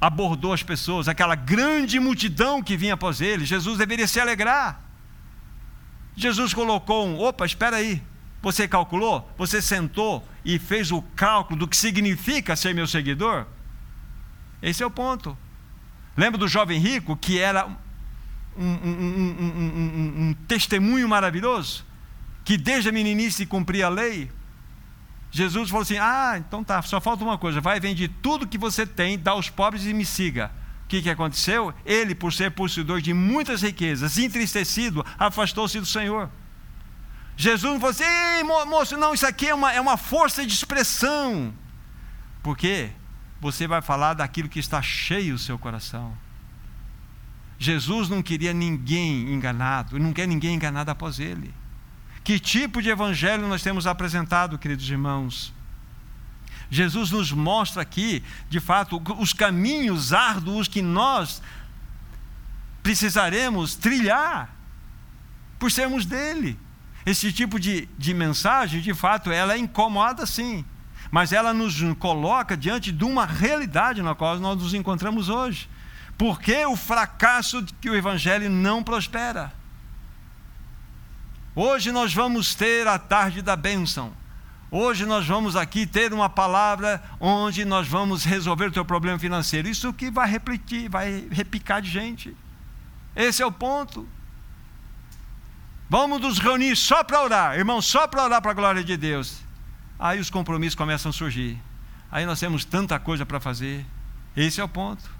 abordou 0.00 0.52
as 0.52 0.62
pessoas, 0.62 1.06
aquela 1.06 1.36
grande 1.36 2.00
multidão 2.00 2.60
que 2.60 2.76
vinha 2.76 2.94
após 2.94 3.20
ele. 3.20 3.44
Jesus 3.44 3.78
deveria 3.78 4.08
se 4.08 4.18
alegrar. 4.18 4.89
Jesus 6.16 6.52
colocou 6.54 7.06
um: 7.06 7.18
opa, 7.18 7.46
espera 7.46 7.76
aí. 7.76 8.02
Você 8.42 8.66
calculou? 8.66 9.30
Você 9.36 9.60
sentou 9.60 10.26
e 10.44 10.58
fez 10.58 10.90
o 10.90 11.02
cálculo 11.14 11.60
do 11.60 11.68
que 11.68 11.76
significa 11.76 12.56
ser 12.56 12.74
meu 12.74 12.86
seguidor? 12.86 13.46
Esse 14.62 14.82
é 14.82 14.86
o 14.86 14.90
ponto. 14.90 15.36
Lembra 16.16 16.38
do 16.38 16.48
jovem 16.48 16.78
rico 16.78 17.16
que 17.16 17.38
era 17.38 17.66
um, 18.56 18.64
um, 18.64 18.90
um, 19.46 20.28
um 20.28 20.34
testemunho 20.48 21.08
maravilhoso? 21.08 21.84
Que 22.44 22.56
desde 22.56 22.88
a 22.88 22.92
meninice 22.92 23.44
cumpria 23.44 23.86
a 23.86 23.90
lei? 23.90 24.30
Jesus 25.30 25.70
falou 25.70 25.82
assim: 25.82 25.98
Ah, 25.98 26.34
então 26.36 26.64
tá, 26.64 26.80
só 26.82 27.00
falta 27.00 27.22
uma 27.22 27.38
coisa, 27.38 27.60
vai 27.60 27.78
vender 27.78 28.08
tudo 28.22 28.46
que 28.46 28.58
você 28.58 28.86
tem, 28.86 29.18
dá 29.18 29.32
aos 29.32 29.48
pobres 29.48 29.84
e 29.84 29.94
me 29.94 30.04
siga. 30.04 30.50
Que, 30.90 31.00
que 31.00 31.08
aconteceu? 31.08 31.72
Ele, 31.86 32.16
por 32.16 32.32
ser 32.32 32.50
possuidor 32.50 33.00
de 33.00 33.14
muitas 33.14 33.62
riquezas, 33.62 34.18
entristecido, 34.18 35.06
afastou-se 35.16 35.78
do 35.78 35.86
Senhor. 35.86 36.28
Jesus 37.36 37.72
não 37.72 37.78
falou 37.78 37.92
assim: 37.92 38.02
Ei, 38.02 38.42
moço, 38.42 38.96
não, 38.96 39.14
isso 39.14 39.24
aqui 39.24 39.46
é 39.46 39.54
uma, 39.54 39.72
é 39.72 39.80
uma 39.80 39.96
força 39.96 40.44
de 40.44 40.52
expressão. 40.52 41.54
Porque 42.42 42.90
você 43.40 43.68
vai 43.68 43.80
falar 43.80 44.14
daquilo 44.14 44.48
que 44.48 44.58
está 44.58 44.82
cheio 44.82 45.36
o 45.36 45.38
seu 45.38 45.56
coração. 45.56 46.12
Jesus 47.56 48.08
não 48.08 48.20
queria 48.20 48.52
ninguém 48.52 49.32
enganado, 49.32 49.96
não 49.96 50.12
quer 50.12 50.26
ninguém 50.26 50.56
enganado 50.56 50.90
após 50.90 51.20
ele. 51.20 51.54
Que 52.24 52.40
tipo 52.40 52.82
de 52.82 52.88
evangelho 52.88 53.46
nós 53.46 53.62
temos 53.62 53.86
apresentado, 53.86 54.58
queridos 54.58 54.90
irmãos? 54.90 55.54
Jesus 56.70 57.10
nos 57.10 57.32
mostra 57.32 57.82
aqui, 57.82 58.22
de 58.48 58.60
fato, 58.60 59.02
os 59.18 59.32
caminhos 59.32 60.12
árduos 60.12 60.68
que 60.68 60.80
nós 60.80 61.42
precisaremos 62.82 63.74
trilhar 63.74 64.54
por 65.58 65.70
sermos 65.70 66.06
dele. 66.06 66.58
Esse 67.04 67.32
tipo 67.32 67.58
de, 67.58 67.88
de 67.98 68.14
mensagem, 68.14 68.80
de 68.80 68.94
fato, 68.94 69.32
ela 69.32 69.54
é 69.54 69.58
incomoda 69.58 70.24
sim, 70.26 70.64
mas 71.10 71.32
ela 71.32 71.52
nos 71.52 71.82
coloca 71.98 72.56
diante 72.56 72.92
de 72.92 73.04
uma 73.04 73.26
realidade 73.26 74.00
na 74.00 74.14
qual 74.14 74.38
nós 74.38 74.56
nos 74.56 74.72
encontramos 74.72 75.28
hoje. 75.28 75.68
Por 76.16 76.40
que 76.40 76.64
o 76.66 76.76
fracasso 76.76 77.62
de 77.62 77.72
que 77.74 77.90
o 77.90 77.96
evangelho 77.96 78.48
não 78.48 78.82
prospera? 78.82 79.52
Hoje 81.54 81.90
nós 81.90 82.14
vamos 82.14 82.54
ter 82.54 82.86
a 82.86 82.98
tarde 82.98 83.42
da 83.42 83.56
bênção. 83.56 84.12
Hoje 84.70 85.04
nós 85.04 85.26
vamos 85.26 85.56
aqui 85.56 85.84
ter 85.84 86.12
uma 86.12 86.28
palavra 86.28 87.02
onde 87.18 87.64
nós 87.64 87.88
vamos 87.88 88.24
resolver 88.24 88.66
o 88.66 88.72
teu 88.72 88.84
problema 88.84 89.18
financeiro. 89.18 89.68
Isso 89.68 89.92
que 89.92 90.10
vai 90.10 90.28
refletir, 90.30 90.88
vai 90.88 91.26
repicar 91.30 91.82
de 91.82 91.90
gente. 91.90 92.36
Esse 93.16 93.42
é 93.42 93.46
o 93.46 93.50
ponto. 93.50 94.08
Vamos 95.88 96.20
nos 96.20 96.38
reunir 96.38 96.76
só 96.76 97.02
para 97.02 97.20
orar, 97.20 97.58
irmão, 97.58 97.82
só 97.82 98.06
para 98.06 98.22
orar 98.22 98.40
para 98.40 98.52
a 98.52 98.54
glória 98.54 98.84
de 98.84 98.96
Deus. 98.96 99.40
Aí 99.98 100.20
os 100.20 100.30
compromissos 100.30 100.76
começam 100.76 101.10
a 101.10 101.12
surgir. 101.12 101.60
Aí 102.08 102.24
nós 102.24 102.38
temos 102.38 102.64
tanta 102.64 102.96
coisa 102.98 103.26
para 103.26 103.40
fazer. 103.40 103.84
Esse 104.36 104.60
é 104.60 104.64
o 104.64 104.68
ponto. 104.68 105.10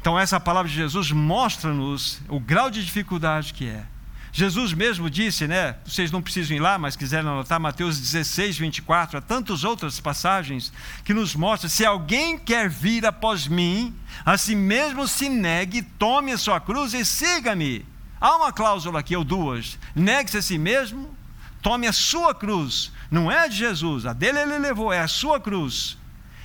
Então, 0.00 0.16
essa 0.16 0.38
palavra 0.38 0.68
de 0.68 0.76
Jesus 0.76 1.10
mostra-nos 1.10 2.20
o 2.28 2.38
grau 2.38 2.70
de 2.70 2.84
dificuldade 2.84 3.52
que 3.52 3.68
é. 3.68 3.84
Jesus 4.32 4.72
mesmo 4.72 5.08
disse, 5.08 5.46
né? 5.46 5.76
Vocês 5.84 6.10
não 6.10 6.22
precisam 6.22 6.56
ir 6.56 6.60
lá, 6.60 6.78
mas 6.78 6.96
quiserem 6.96 7.28
anotar, 7.28 7.58
Mateus 7.58 7.98
16, 7.98 8.58
24, 8.58 9.18
há 9.18 9.20
tantas 9.20 9.64
outras 9.64 9.98
passagens 9.98 10.72
que 11.04 11.14
nos 11.14 11.34
mostram: 11.34 11.68
se 11.68 11.84
alguém 11.84 12.38
quer 12.38 12.68
vir 12.68 13.06
após 13.06 13.46
mim, 13.46 13.94
a 14.24 14.36
si 14.36 14.54
mesmo 14.54 15.08
se 15.08 15.28
negue, 15.28 15.82
tome 15.82 16.32
a 16.32 16.38
sua 16.38 16.60
cruz 16.60 16.94
e 16.94 17.04
siga-me. 17.04 17.84
Há 18.20 18.36
uma 18.36 18.52
cláusula 18.52 19.00
aqui, 19.00 19.16
ou 19.16 19.24
duas: 19.24 19.78
negue-se 19.94 20.36
a 20.36 20.42
si 20.42 20.58
mesmo, 20.58 21.16
tome 21.62 21.86
a 21.86 21.92
sua 21.92 22.34
cruz. 22.34 22.92
Não 23.10 23.32
é 23.32 23.48
de 23.48 23.56
Jesus, 23.56 24.04
a 24.04 24.12
dele 24.12 24.40
ele 24.40 24.58
levou, 24.58 24.92
é 24.92 25.00
a 25.00 25.08
sua 25.08 25.40
cruz. 25.40 25.96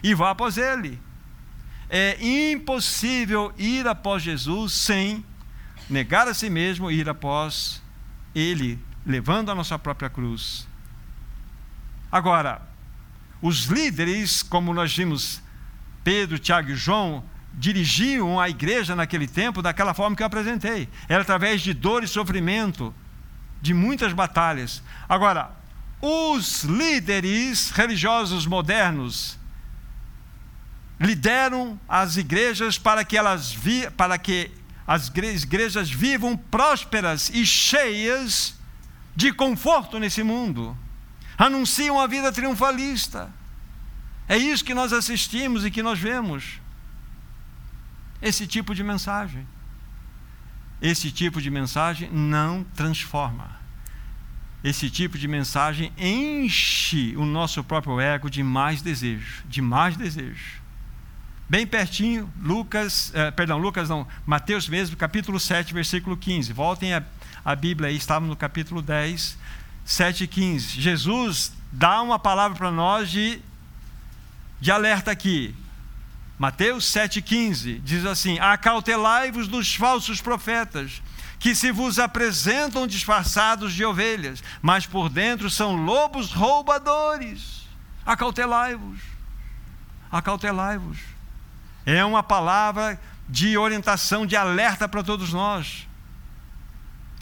E 0.01 0.13
vá 0.13 0.31
após 0.31 0.57
ele. 0.57 0.99
É 1.89 2.17
impossível 2.51 3.53
ir 3.57 3.87
após 3.87 4.23
Jesus 4.23 4.73
sem 4.73 5.23
negar 5.89 6.27
a 6.27 6.33
si 6.33 6.49
mesmo 6.49 6.89
e 6.89 6.99
ir 6.99 7.09
após 7.09 7.81
ele, 8.33 8.79
levando 9.05 9.51
a 9.51 9.55
nossa 9.55 9.77
própria 9.77 10.09
cruz. 10.09 10.67
Agora, 12.11 12.61
os 13.41 13.65
líderes, 13.65 14.41
como 14.41 14.73
nós 14.73 14.95
vimos, 14.95 15.41
Pedro, 16.03 16.39
Tiago 16.39 16.71
e 16.71 16.75
João, 16.75 17.23
dirigiam 17.53 18.39
a 18.39 18.49
igreja 18.49 18.95
naquele 18.95 19.27
tempo 19.27 19.61
daquela 19.61 19.93
forma 19.93 20.15
que 20.15 20.23
eu 20.23 20.27
apresentei. 20.27 20.89
Era 21.07 21.21
através 21.21 21.61
de 21.61 21.73
dor 21.73 22.03
e 22.03 22.07
sofrimento, 22.07 22.93
de 23.61 23.73
muitas 23.73 24.13
batalhas. 24.13 24.81
Agora, 25.07 25.51
os 26.01 26.63
líderes 26.63 27.69
religiosos 27.71 28.45
modernos 28.45 29.37
lideram 30.99 31.79
as 31.87 32.17
igrejas 32.17 32.77
para 32.77 33.03
que 33.03 33.17
elas 33.17 33.51
vi, 33.51 33.89
para 33.91 34.17
que 34.17 34.51
as 34.85 35.07
igrejas 35.07 35.89
vivam 35.89 36.35
prósperas 36.35 37.29
e 37.29 37.45
cheias 37.45 38.55
de 39.15 39.31
conforto 39.31 39.99
nesse 39.99 40.23
mundo. 40.23 40.77
Anunciam 41.37 41.99
a 41.99 42.07
vida 42.07 42.31
triunfalista. 42.31 43.31
É 44.27 44.37
isso 44.37 44.63
que 44.63 44.73
nós 44.73 44.93
assistimos 44.93 45.65
e 45.65 45.71
que 45.71 45.83
nós 45.83 45.99
vemos. 45.99 46.59
Esse 48.21 48.47
tipo 48.47 48.73
de 48.73 48.83
mensagem. 48.83 49.45
Esse 50.81 51.11
tipo 51.11 51.41
de 51.41 51.49
mensagem 51.49 52.09
não 52.11 52.63
transforma. 52.75 53.61
Esse 54.63 54.89
tipo 54.89 55.17
de 55.17 55.27
mensagem 55.27 55.91
enche 55.97 57.15
o 57.17 57.25
nosso 57.25 57.63
próprio 57.63 57.99
ego 57.99 58.29
de 58.29 58.41
mais 58.41 58.81
desejo, 58.81 59.43
de 59.45 59.61
mais 59.61 59.97
desejo. 59.97 60.62
Bem 61.53 61.67
pertinho, 61.67 62.33
Lucas, 62.41 63.11
eh, 63.13 63.29
perdão, 63.29 63.59
Lucas 63.59 63.87
não, 63.87 64.07
Mateus 64.25 64.67
mesmo, 64.67 64.97
capítulo 64.97 65.39
7, 65.39 65.71
versículo 65.71 66.17
15. 66.17 66.51
Voltem 66.51 66.95
a, 66.95 67.03
a 67.45 67.55
Bíblia 67.55 67.89
aí, 67.89 67.95
estávamos 67.95 68.31
no 68.31 68.35
capítulo 68.35 68.81
10. 68.81 69.37
7,15. 69.85 70.79
Jesus 70.81 71.53
dá 71.71 72.01
uma 72.01 72.17
palavra 72.17 72.57
para 72.57 72.71
nós 72.71 73.07
de, 73.07 73.39
de 74.59 74.71
alerta 74.71 75.11
aqui. 75.11 75.55
Mateus 76.39 76.91
7,15 76.91 77.79
diz 77.83 78.03
assim: 78.03 78.39
Acautelai-vos 78.39 79.47
dos 79.47 79.75
falsos 79.75 80.19
profetas, 80.19 81.03
que 81.37 81.53
se 81.53 81.71
vos 81.71 81.99
apresentam 81.99 82.87
disfarçados 82.87 83.75
de 83.75 83.85
ovelhas, 83.85 84.43
mas 84.59 84.87
por 84.87 85.07
dentro 85.07 85.51
são 85.51 85.75
lobos 85.75 86.33
roubadores. 86.33 87.67
Acautelai-vos. 88.03 88.99
Acautelai-vos. 90.11 91.12
É 91.85 92.03
uma 92.03 92.23
palavra 92.23 92.99
de 93.27 93.57
orientação, 93.57 94.25
de 94.25 94.35
alerta 94.35 94.87
para 94.87 95.03
todos 95.03 95.33
nós. 95.33 95.87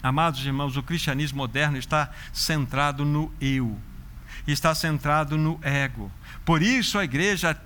Amados 0.02 0.44
irmãos, 0.44 0.76
o 0.76 0.82
cristianismo 0.82 1.38
moderno 1.38 1.78
está 1.78 2.10
centrado 2.32 3.04
no 3.04 3.32
eu, 3.40 3.78
está 4.46 4.74
centrado 4.74 5.36
no 5.38 5.60
ego. 5.62 6.10
Por 6.44 6.60
isso 6.60 6.98
a 6.98 7.04
igreja 7.04 7.56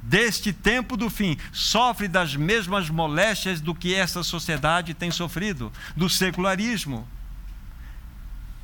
deste 0.00 0.52
tempo 0.52 0.96
do 0.96 1.10
fim 1.10 1.36
sofre 1.52 2.06
das 2.06 2.36
mesmas 2.36 2.90
moléstias 2.90 3.60
do 3.60 3.74
que 3.74 3.94
essa 3.94 4.22
sociedade 4.22 4.94
tem 4.94 5.10
sofrido, 5.10 5.72
do 5.96 6.08
secularismo. 6.08 7.08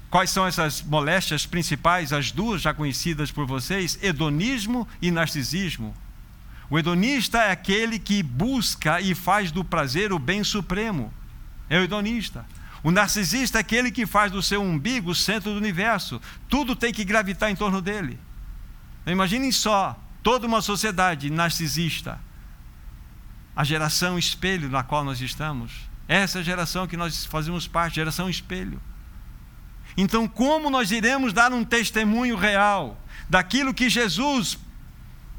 Quais 0.09 0.31
são 0.31 0.47
essas 0.47 0.83
moléstias 0.83 1.47
principais, 1.47 2.13
as 2.13 2.31
duas 2.31 2.63
já 2.63 2.75
conhecidas 2.75 3.31
por 3.31 3.47
vocês? 3.47 3.99
Hedonismo 4.03 4.87
e 5.01 5.11
narcisismo. 5.11 5.95
O 6.71 6.79
hedonista 6.79 7.43
é 7.43 7.51
aquele 7.51 7.99
que 7.99 8.23
busca 8.23 9.01
e 9.01 9.13
faz 9.13 9.51
do 9.51 9.65
prazer 9.65 10.13
o 10.13 10.19
bem 10.21 10.45
supremo. 10.45 11.13
É 11.69 11.79
o 11.79 11.83
hedonista. 11.83 12.47
O 12.83 12.93
narcisista 12.93 13.59
é 13.59 13.61
aquele 13.61 13.91
que 13.91 14.07
faz 14.07 14.31
do 14.31 14.41
seu 14.41 14.63
umbigo 14.63 15.11
o 15.11 15.15
centro 15.15 15.51
do 15.51 15.59
universo. 15.59 16.21
Tudo 16.49 16.77
tem 16.77 16.93
que 16.93 17.05
gravitar 17.05 17.51
em 17.51 17.57
torno 17.57 17.83
dele. 17.83 18.19
Imaginem 19.05 19.51
só 19.51 20.01
toda 20.23 20.47
uma 20.47 20.63
sociedade 20.63 21.29
narcisista. 21.29 22.21
A 23.55 23.65
geração 23.65 24.17
espelho 24.17 24.69
na 24.71 24.85
qual 24.85 25.05
nós 25.05 25.21
estamos. 25.21 25.73
Essa 26.07 26.39
é 26.39 26.43
geração 26.45 26.87
que 26.87 26.97
nós 26.97 27.25
fazemos 27.25 27.67
parte, 27.67 27.97
geração 27.97 28.31
espelho. 28.31 28.81
Então, 29.97 30.29
como 30.29 30.71
nós 30.71 30.93
iremos 30.93 31.33
dar 31.33 31.53
um 31.53 31.65
testemunho 31.65 32.37
real 32.37 32.99
daquilo 33.29 33.75
que 33.75 33.91
Jesus 33.91 34.57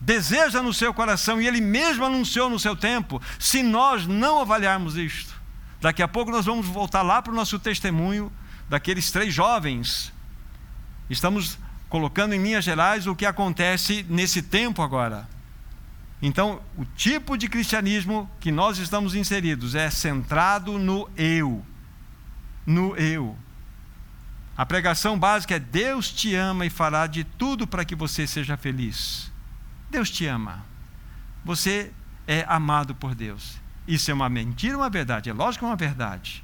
deseja 0.01 0.63
no 0.63 0.73
seu 0.73 0.91
coração 0.93 1.39
e 1.39 1.47
ele 1.47 1.61
mesmo 1.61 2.03
anunciou 2.03 2.49
no 2.49 2.59
seu 2.59 2.75
tempo, 2.75 3.21
se 3.39 3.61
nós 3.61 4.07
não 4.07 4.41
avaliarmos 4.41 4.97
isto? 4.97 5.39
Daqui 5.79 6.01
a 6.01 6.07
pouco 6.07 6.31
nós 6.31 6.45
vamos 6.45 6.65
voltar 6.65 7.03
lá 7.03 7.21
para 7.21 7.31
o 7.31 7.35
nosso 7.35 7.59
testemunho 7.59 8.31
daqueles 8.67 9.11
três 9.11 9.33
jovens. 9.33 10.11
Estamos 11.09 11.57
colocando 11.87 12.33
em 12.33 12.41
linhas 12.41 12.63
gerais 12.63 13.05
o 13.05 13.15
que 13.15 13.25
acontece 13.25 14.05
nesse 14.09 14.41
tempo 14.41 14.81
agora. 14.81 15.29
Então, 16.21 16.61
o 16.77 16.85
tipo 16.85 17.35
de 17.37 17.47
cristianismo 17.47 18.29
que 18.39 18.51
nós 18.51 18.77
estamos 18.77 19.15
inseridos 19.15 19.73
é 19.73 19.89
centrado 19.89 20.77
no 20.77 21.09
eu. 21.17 21.65
No 22.65 22.95
eu. 22.95 23.35
A 24.55 24.65
pregação 24.65 25.17
básica 25.17 25.55
é: 25.55 25.59
Deus 25.59 26.11
te 26.11 26.35
ama 26.35 26.65
e 26.65 26.69
fará 26.69 27.07
de 27.07 27.23
tudo 27.23 27.65
para 27.65 27.83
que 27.83 27.95
você 27.95 28.27
seja 28.27 28.55
feliz. 28.55 29.30
Deus 29.91 30.09
te 30.09 30.25
ama. 30.25 30.65
Você 31.45 31.91
é 32.27 32.45
amado 32.47 32.95
por 32.95 33.13
Deus. 33.13 33.59
Isso 33.87 34.09
é 34.09 34.13
uma 34.13 34.29
mentira 34.29 34.75
ou 34.75 34.81
uma 34.81 34.89
verdade? 34.89 35.29
É 35.29 35.33
lógico 35.33 35.59
que 35.59 35.65
é 35.65 35.67
uma 35.67 35.75
verdade. 35.75 36.43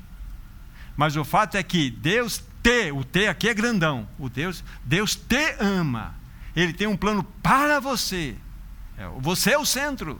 Mas 0.96 1.16
o 1.16 1.24
fato 1.24 1.56
é 1.56 1.64
que 1.64 1.90
Deus 1.90 2.44
te, 2.62 2.92
o 2.92 3.04
te 3.04 3.28
aqui 3.28 3.48
é 3.48 3.54
grandão. 3.54 4.08
O 4.20 4.30
Deus, 4.30 4.64
Deus 4.84 5.16
te 5.16 5.56
ama. 5.60 6.16
Ele 6.56 6.74
tem 6.74 6.88
um 6.88 6.98
plano 6.98 7.24
para 7.24 7.80
você. 7.80 8.36
É, 8.98 9.08
você 9.20 9.52
é 9.52 9.58
o 9.58 9.66
centro. 9.66 10.20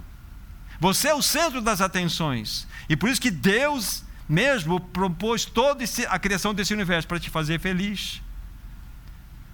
Você 0.80 1.08
é 1.08 1.14
o 1.16 1.22
centro 1.22 1.62
das 1.62 1.82
atenções. 1.82 2.68
E 2.88 2.96
por 2.96 3.10
isso 3.10 3.20
que 3.20 3.32
Deus 3.32 4.04
mesmo 4.30 4.80
propôs 4.80 5.46
toda 5.46 5.84
a 6.10 6.20
criação 6.20 6.54
desse 6.54 6.74
universo 6.74 7.08
para 7.08 7.20
te 7.20 7.30
fazer 7.30 7.60
feliz. 7.60 8.22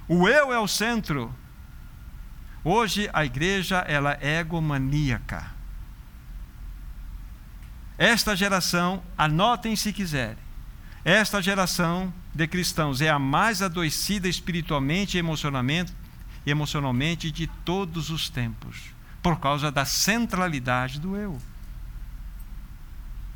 O 0.08 0.28
eu 0.28 0.52
é 0.52 0.60
o 0.60 0.68
centro. 0.68 1.34
Hoje 2.64 3.10
a 3.12 3.26
igreja 3.26 3.80
ela 3.80 4.18
é 4.22 4.40
egomaníaca. 4.40 5.52
Esta 7.98 8.36
geração, 8.36 9.04
anotem 9.18 9.76
se 9.76 9.92
quiserem, 9.92 10.38
esta 11.06 11.42
geração 11.42 12.14
de 12.34 12.48
cristãos 12.48 13.02
é 13.02 13.10
a 13.10 13.20
mais 13.20 13.62
adoecida 13.62 14.28
espiritualmente 14.28 15.18
e 15.18 15.20
emocionalmente, 15.20 15.94
emocionalmente 16.46 17.30
de 17.30 17.48
todos 17.66 18.10
os 18.10 18.30
tempos, 18.30 18.94
por 19.22 19.40
causa 19.40 19.70
da 19.70 19.84
centralidade 19.84 21.00
do 21.00 21.18
eu. 21.18 21.42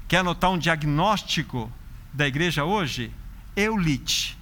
Quer 0.07 0.19
anotar 0.19 0.49
um 0.49 0.57
diagnóstico 0.57 1.69
da 2.13 2.25
igreja 2.25 2.63
hoje? 2.63 3.11
Eulite. 3.55 4.37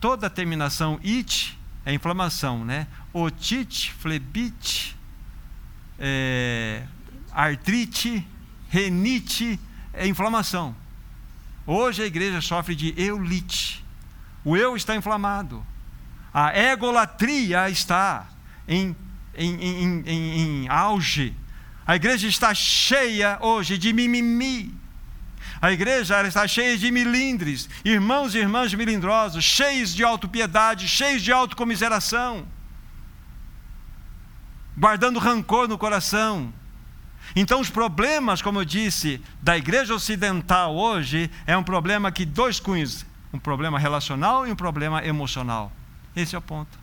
Toda 0.00 0.30
terminação 0.30 1.00
it 1.04 1.58
é 1.84 1.92
inflamação, 1.92 2.64
né? 2.64 2.86
Otite, 3.14 3.92
flebite, 3.92 4.96
é, 6.00 6.82
artrite, 7.30 8.26
renite, 8.68 9.58
é 9.92 10.04
inflamação. 10.04 10.74
Hoje 11.64 12.02
a 12.02 12.06
igreja 12.06 12.40
sofre 12.40 12.74
de 12.74 12.92
eulite. 13.00 13.84
O 14.44 14.56
eu 14.56 14.76
está 14.76 14.96
inflamado. 14.96 15.64
A 16.32 16.58
egolatria 16.58 17.70
está 17.70 18.26
em, 18.66 18.96
em, 19.36 19.62
em, 19.62 20.02
em, 20.06 20.68
auge. 20.68 21.32
A 21.86 21.94
igreja 21.94 22.26
está 22.26 22.52
cheia 22.52 23.38
hoje 23.40 23.78
de 23.78 23.92
mimimi. 23.92 24.74
A 25.62 25.70
igreja 25.70 26.26
está 26.26 26.48
cheia 26.48 26.76
de 26.76 26.90
milindres, 26.90 27.68
irmãos 27.84 28.34
e 28.34 28.38
irmãs 28.38 28.74
milindrosos, 28.74 29.44
cheios 29.44 29.94
de 29.94 30.02
autopiedade, 30.02 30.88
cheios 30.88 31.22
de 31.22 31.30
autocomiseração, 31.30 32.44
guardando 34.76 35.18
rancor 35.18 35.68
no 35.68 35.78
coração, 35.78 36.52
então, 37.36 37.60
os 37.60 37.70
problemas, 37.70 38.42
como 38.42 38.60
eu 38.60 38.64
disse, 38.64 39.20
da 39.40 39.56
igreja 39.56 39.94
ocidental 39.94 40.74
hoje 40.76 41.30
é 41.46 41.56
um 41.56 41.62
problema 41.62 42.12
que 42.12 42.24
dois 42.24 42.60
cunhos: 42.60 43.06
um 43.32 43.38
problema 43.38 43.78
relacional 43.78 44.46
e 44.46 44.52
um 44.52 44.56
problema 44.56 45.04
emocional. 45.04 45.72
Esse 46.14 46.34
é 46.34 46.38
o 46.38 46.42
ponto. 46.42 46.78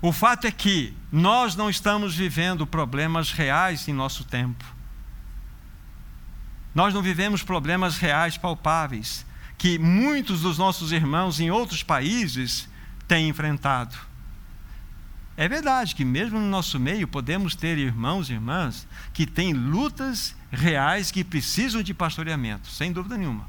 O 0.00 0.12
fato 0.12 0.46
é 0.46 0.50
que 0.50 0.94
nós 1.10 1.56
não 1.56 1.70
estamos 1.70 2.14
vivendo 2.14 2.66
problemas 2.66 3.32
reais 3.32 3.88
em 3.88 3.92
nosso 3.92 4.24
tempo. 4.24 4.64
Nós 6.74 6.92
não 6.92 7.00
vivemos 7.00 7.42
problemas 7.42 7.96
reais, 7.96 8.36
palpáveis, 8.36 9.24
que 9.56 9.78
muitos 9.78 10.42
dos 10.42 10.58
nossos 10.58 10.92
irmãos 10.92 11.40
em 11.40 11.50
outros 11.50 11.82
países 11.82 12.68
têm 13.06 13.28
enfrentado. 13.28 13.96
É 15.36 15.48
verdade 15.48 15.94
que, 15.94 16.04
mesmo 16.04 16.38
no 16.38 16.46
nosso 16.46 16.78
meio, 16.78 17.08
podemos 17.08 17.56
ter 17.56 17.76
irmãos 17.76 18.30
e 18.30 18.34
irmãs 18.34 18.86
que 19.12 19.26
têm 19.26 19.52
lutas 19.52 20.36
reais 20.50 21.10
que 21.10 21.24
precisam 21.24 21.82
de 21.82 21.92
pastoreamento, 21.92 22.68
sem 22.68 22.92
dúvida 22.92 23.16
nenhuma. 23.16 23.48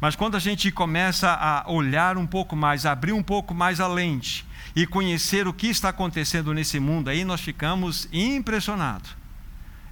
Mas 0.00 0.14
quando 0.14 0.36
a 0.36 0.40
gente 0.40 0.70
começa 0.70 1.32
a 1.32 1.70
olhar 1.70 2.18
um 2.18 2.26
pouco 2.26 2.54
mais, 2.54 2.84
abrir 2.84 3.12
um 3.12 3.22
pouco 3.22 3.54
mais 3.54 3.80
a 3.80 3.88
lente 3.88 4.46
e 4.76 4.86
conhecer 4.86 5.48
o 5.48 5.52
que 5.52 5.68
está 5.68 5.88
acontecendo 5.88 6.52
nesse 6.52 6.78
mundo, 6.78 7.08
aí 7.08 7.24
nós 7.24 7.40
ficamos 7.40 8.06
impressionados. 8.12 9.16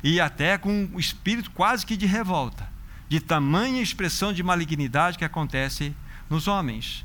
E 0.04 0.20
até 0.20 0.58
com 0.58 0.88
um 0.92 0.98
espírito 0.98 1.50
quase 1.50 1.86
que 1.86 1.96
de 1.96 2.06
revolta, 2.06 2.68
de 3.08 3.18
tamanha 3.18 3.82
expressão 3.82 4.32
de 4.32 4.42
malignidade 4.42 5.16
que 5.16 5.24
acontece 5.24 5.94
nos 6.28 6.46
homens. 6.46 7.04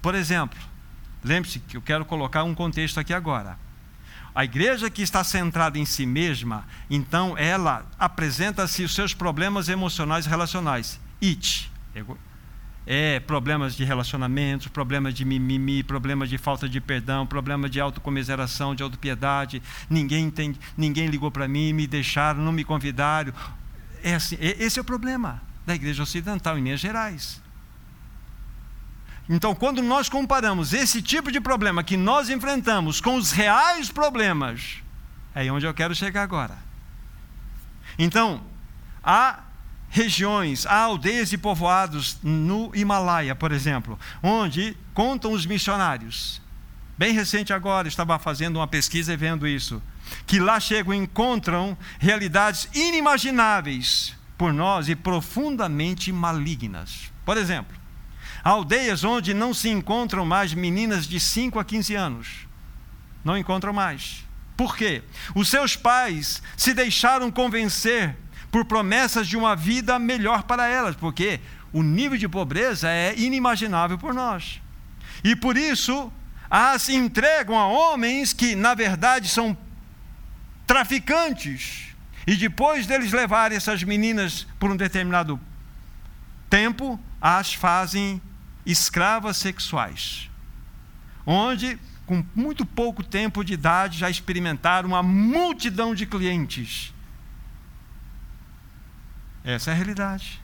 Por 0.00 0.14
exemplo, 0.14 0.58
Lembre-se 1.26 1.58
que 1.58 1.76
eu 1.76 1.82
quero 1.82 2.04
colocar 2.04 2.44
um 2.44 2.54
contexto 2.54 3.00
aqui 3.00 3.12
agora. 3.12 3.58
A 4.32 4.44
igreja 4.44 4.88
que 4.88 5.02
está 5.02 5.24
centrada 5.24 5.78
em 5.78 5.84
si 5.84 6.06
mesma, 6.06 6.64
então 6.88 7.36
ela 7.36 7.84
apresenta-se 7.98 8.84
os 8.84 8.94
seus 8.94 9.12
problemas 9.12 9.68
emocionais 9.68 10.26
e 10.26 10.28
relacionais. 10.28 11.00
It. 11.22 11.72
É 12.86 13.18
problemas 13.18 13.74
de 13.74 13.82
relacionamentos, 13.82 14.68
problemas 14.68 15.14
de 15.14 15.24
mimimi, 15.24 15.82
problemas 15.82 16.28
de 16.28 16.38
falta 16.38 16.68
de 16.68 16.80
perdão, 16.80 17.26
problemas 17.26 17.70
de 17.70 17.80
autocomiseração, 17.80 18.74
de 18.74 18.82
autopiedade. 18.84 19.60
Ninguém, 19.90 20.30
tem, 20.30 20.54
ninguém 20.76 21.08
ligou 21.08 21.30
para 21.30 21.48
mim, 21.48 21.72
me 21.72 21.86
deixaram, 21.86 22.40
não 22.40 22.52
me 22.52 22.62
convidaram. 22.62 23.32
É 24.04 24.14
assim, 24.14 24.36
esse 24.38 24.78
é 24.78 24.82
o 24.82 24.84
problema 24.84 25.42
da 25.64 25.74
igreja 25.74 26.02
ocidental, 26.02 26.56
em 26.56 26.62
Minas 26.62 26.78
Gerais. 26.78 27.42
Então, 29.28 29.54
quando 29.54 29.82
nós 29.82 30.08
comparamos 30.08 30.72
esse 30.72 31.02
tipo 31.02 31.32
de 31.32 31.40
problema 31.40 31.82
que 31.82 31.96
nós 31.96 32.30
enfrentamos 32.30 33.00
com 33.00 33.16
os 33.16 33.32
reais 33.32 33.90
problemas, 33.90 34.78
é 35.34 35.40
aí 35.40 35.50
onde 35.50 35.66
eu 35.66 35.74
quero 35.74 35.94
chegar 35.94 36.22
agora. 36.22 36.56
Então, 37.98 38.44
a 39.02 39.40
regiões, 39.88 40.66
há 40.66 40.80
aldeias 40.80 41.32
e 41.32 41.38
povoados 41.38 42.18
no 42.22 42.70
Himalaia, 42.74 43.34
por 43.34 43.50
exemplo, 43.50 43.98
onde 44.22 44.76
contam 44.94 45.32
os 45.32 45.46
missionários. 45.46 46.40
Bem 46.98 47.12
recente 47.12 47.52
agora, 47.52 47.88
estava 47.88 48.18
fazendo 48.18 48.56
uma 48.56 48.66
pesquisa 48.66 49.12
e 49.12 49.16
vendo 49.16 49.46
isso. 49.46 49.82
Que 50.26 50.38
lá 50.38 50.58
chegam 50.60 50.94
e 50.94 50.96
encontram 50.96 51.76
realidades 51.98 52.68
inimagináveis 52.74 54.14
por 54.38 54.52
nós 54.52 54.88
e 54.88 54.94
profundamente 54.94 56.12
malignas. 56.12 57.12
Por 57.24 57.36
exemplo, 57.36 57.76
aldeias 58.46 59.02
onde 59.02 59.34
não 59.34 59.52
se 59.52 59.68
encontram 59.68 60.24
mais 60.24 60.54
meninas 60.54 61.04
de 61.06 61.18
5 61.18 61.58
a 61.58 61.64
15 61.64 61.94
anos. 61.96 62.28
Não 63.24 63.36
encontram 63.36 63.72
mais. 63.72 64.24
Por 64.56 64.76
quê? 64.76 65.02
Os 65.34 65.48
seus 65.48 65.74
pais 65.74 66.40
se 66.56 66.72
deixaram 66.72 67.28
convencer 67.28 68.16
por 68.50 68.64
promessas 68.64 69.26
de 69.26 69.36
uma 69.36 69.56
vida 69.56 69.98
melhor 69.98 70.44
para 70.44 70.68
elas, 70.68 70.94
porque 70.94 71.40
o 71.72 71.82
nível 71.82 72.16
de 72.16 72.28
pobreza 72.28 72.88
é 72.88 73.18
inimaginável 73.18 73.98
por 73.98 74.14
nós. 74.14 74.62
E 75.24 75.34
por 75.34 75.56
isso, 75.56 76.12
as 76.48 76.88
entregam 76.88 77.58
a 77.58 77.66
homens 77.66 78.32
que, 78.32 78.54
na 78.54 78.74
verdade, 78.74 79.28
são 79.28 79.58
traficantes. 80.64 81.88
E 82.24 82.36
depois 82.36 82.86
deles 82.86 83.10
levarem 83.10 83.56
essas 83.56 83.82
meninas 83.82 84.46
por 84.60 84.70
um 84.70 84.76
determinado 84.76 85.40
tempo, 86.48 86.98
as 87.20 87.52
fazem 87.52 88.22
escravas 88.66 89.36
sexuais. 89.36 90.28
Onde, 91.24 91.78
com 92.04 92.24
muito 92.34 92.66
pouco 92.66 93.02
tempo 93.02 93.42
de 93.42 93.54
idade, 93.54 93.98
já 93.98 94.10
experimentaram 94.10 94.88
uma 94.88 95.02
multidão 95.02 95.94
de 95.94 96.04
clientes 96.04 96.94
essa 99.46 99.70
é 99.70 99.74
a 99.74 99.76
realidade. 99.76 100.42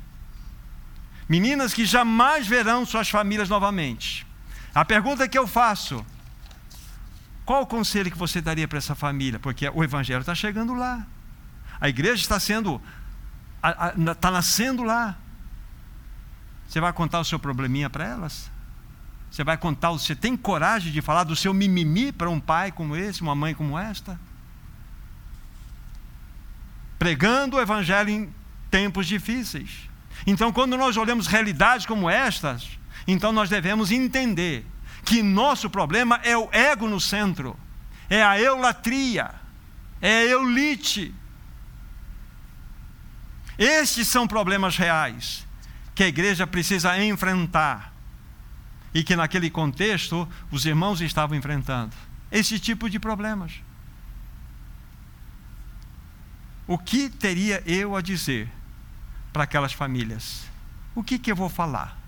Meninas 1.28 1.74
que 1.74 1.84
jamais 1.84 2.46
verão 2.46 2.86
suas 2.86 3.10
famílias 3.10 3.48
novamente. 3.48 4.24
A 4.72 4.84
pergunta 4.84 5.26
que 5.26 5.36
eu 5.36 5.46
faço: 5.46 6.06
qual 7.44 7.62
o 7.62 7.66
conselho 7.66 8.12
que 8.12 8.16
você 8.16 8.40
daria 8.40 8.68
para 8.68 8.78
essa 8.78 8.94
família? 8.94 9.40
Porque 9.40 9.68
o 9.68 9.82
evangelho 9.82 10.20
está 10.20 10.36
chegando 10.36 10.72
lá. 10.72 11.04
A 11.80 11.88
igreja 11.88 12.22
está 12.22 12.38
sendo, 12.38 12.80
está 14.12 14.30
nascendo 14.30 14.84
lá. 14.84 15.16
Você 16.72 16.80
vai 16.80 16.90
contar 16.90 17.20
o 17.20 17.24
seu 17.26 17.38
probleminha 17.38 17.90
para 17.90 18.06
elas? 18.06 18.50
Você 19.30 19.44
vai 19.44 19.58
contar, 19.58 19.90
você 19.90 20.16
tem 20.16 20.34
coragem 20.34 20.90
de 20.90 21.02
falar 21.02 21.22
do 21.22 21.36
seu 21.36 21.52
mimimi 21.52 22.10
para 22.10 22.30
um 22.30 22.40
pai 22.40 22.72
como 22.72 22.96
esse, 22.96 23.20
uma 23.20 23.34
mãe 23.34 23.54
como 23.54 23.78
esta? 23.78 24.18
Pregando 26.98 27.58
o 27.58 27.60
evangelho 27.60 28.08
em 28.08 28.34
tempos 28.70 29.06
difíceis. 29.06 29.90
Então, 30.26 30.50
quando 30.50 30.74
nós 30.78 30.96
olhamos 30.96 31.26
realidades 31.26 31.84
como 31.84 32.08
estas, 32.08 32.66
então 33.06 33.32
nós 33.32 33.50
devemos 33.50 33.90
entender 33.90 34.64
que 35.04 35.22
nosso 35.22 35.68
problema 35.68 36.20
é 36.24 36.38
o 36.38 36.48
ego 36.50 36.88
no 36.88 36.98
centro, 36.98 37.54
é 38.08 38.22
a 38.22 38.40
eulatria, 38.40 39.30
é 40.00 40.20
a 40.20 40.24
eulite. 40.24 41.14
Estes 43.58 44.08
são 44.08 44.26
problemas 44.26 44.78
reais 44.78 45.51
que 45.94 46.02
a 46.02 46.08
igreja 46.08 46.46
precisa 46.46 47.02
enfrentar 47.02 47.92
e 48.94 49.02
que 49.02 49.16
naquele 49.16 49.50
contexto 49.50 50.28
os 50.50 50.64
irmãos 50.66 51.00
estavam 51.00 51.36
enfrentando. 51.36 51.94
Esse 52.30 52.58
tipo 52.58 52.88
de 52.88 52.98
problemas. 52.98 53.60
O 56.66 56.78
que 56.78 57.08
teria 57.08 57.62
eu 57.66 57.96
a 57.96 58.00
dizer 58.00 58.48
para 59.32 59.44
aquelas 59.44 59.72
famílias. 59.72 60.44
O 60.94 61.02
que, 61.02 61.18
que 61.18 61.32
eu 61.32 61.36
vou 61.36 61.48
falar? 61.48 61.98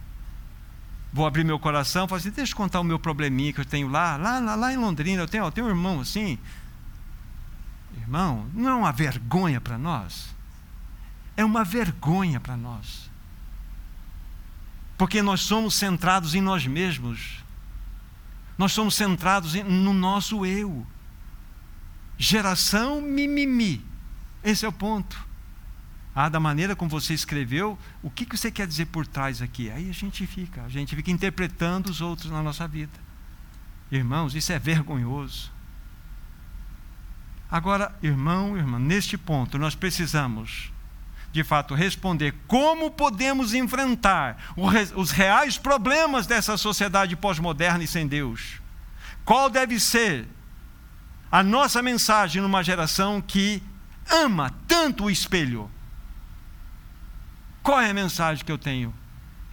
Vou 1.13 1.27
abrir 1.27 1.45
meu 1.45 1.59
coração 1.59 2.05
e 2.05 2.09
falar 2.09 2.21
assim: 2.21 2.31
deixa 2.31 2.53
eu 2.53 2.57
contar 2.57 2.81
o 2.81 2.85
meu 2.85 2.99
probleminha 2.99 3.53
que 3.53 3.61
eu 3.61 3.65
tenho 3.65 3.89
lá, 3.89 4.17
lá, 4.17 4.39
lá, 4.39 4.55
lá 4.55 4.73
em 4.73 4.77
Londrina. 4.77 5.23
Eu 5.23 5.29
tenho, 5.29 5.45
eu 5.45 5.53
tenho 5.53 5.67
um 5.67 5.71
irmão 5.71 6.01
assim. 6.01 6.39
Irmão, 7.97 8.47
não 8.53 8.69
é 8.69 8.75
uma 8.75 8.93
vergonha 8.93 9.61
para 9.61 9.79
nós? 9.79 10.35
É 11.37 11.45
uma 11.45 11.65
vergonha 11.65 12.41
para 12.41 12.57
nós. 12.57 13.04
Porque 14.97 15.23
nós 15.23 15.41
somos 15.41 15.75
centrados 15.75 16.35
em 16.35 16.41
nós 16.41 16.67
mesmos. 16.67 17.43
Nós 18.57 18.73
somos 18.73 18.95
centrados 18.95 19.55
no 19.55 19.93
nosso 19.93 20.47
eu. 20.47 20.87
Geração 22.17 23.01
mimimi. 23.01 23.85
Esse 24.43 24.65
é 24.65 24.69
o 24.69 24.73
ponto 24.73 25.25
ah, 26.15 26.29
da 26.29 26.39
maneira 26.39 26.77
como 26.77 26.89
você 26.89 27.13
escreveu, 27.13 27.77
o 28.01 28.09
que, 28.09 28.25
você 28.25 28.49
quer 28.49 28.69
dizer 28.69 28.87
por 28.87 29.05
trás 29.05 29.43
aqui? 29.43 29.69
Aí 29.69 29.91
a 29.91 29.93
gente 29.93 30.25
fica, 30.27 30.63
a 30.63 30.69
gente 30.69 30.95
fica 30.95 31.11
interpretando 31.11 31.89
os 31.89 32.01
outros 32.01 32.31
na 32.31 32.41
nossa 32.41 32.69
vida. 32.69 32.93
Irmãos, 33.91 34.35
isso 34.35 34.53
é 34.53 34.59
vergonhoso. 34.59 35.53
Agora, 37.51 37.97
irmão, 38.01 38.57
irmã, 38.57 38.79
neste 38.79 39.19
ponto 39.19 39.59
nós 39.59 39.75
precisamos, 39.75 40.73
de 41.35 41.43
fato, 41.43 41.75
responder 41.75 42.33
como 42.47 42.93
podemos 42.93 43.55
enfrentar 43.55 44.55
os 44.95 45.11
reais 45.11 45.59
problemas 45.59 46.29
dessa 46.29 46.57
sociedade 46.57 47.17
pós-moderna 47.17 47.83
e 47.83 47.89
sem 47.89 48.07
Deus. 48.07 48.63
Qual 49.25 49.51
deve 49.51 49.81
ser 49.81 50.29
a 51.33 51.43
nossa 51.43 51.83
mensagem 51.83 52.41
numa 52.41 52.63
geração 52.63 53.21
que 53.21 53.61
ama 54.09 54.55
tanto 54.69 55.07
o 55.07 55.11
espelho? 55.11 55.69
Qual 57.65 57.81
é 57.81 57.91
a 57.91 57.95
mensagem 57.95 58.45
que 58.45 58.53
eu 58.53 58.59
tenho? 58.59 58.95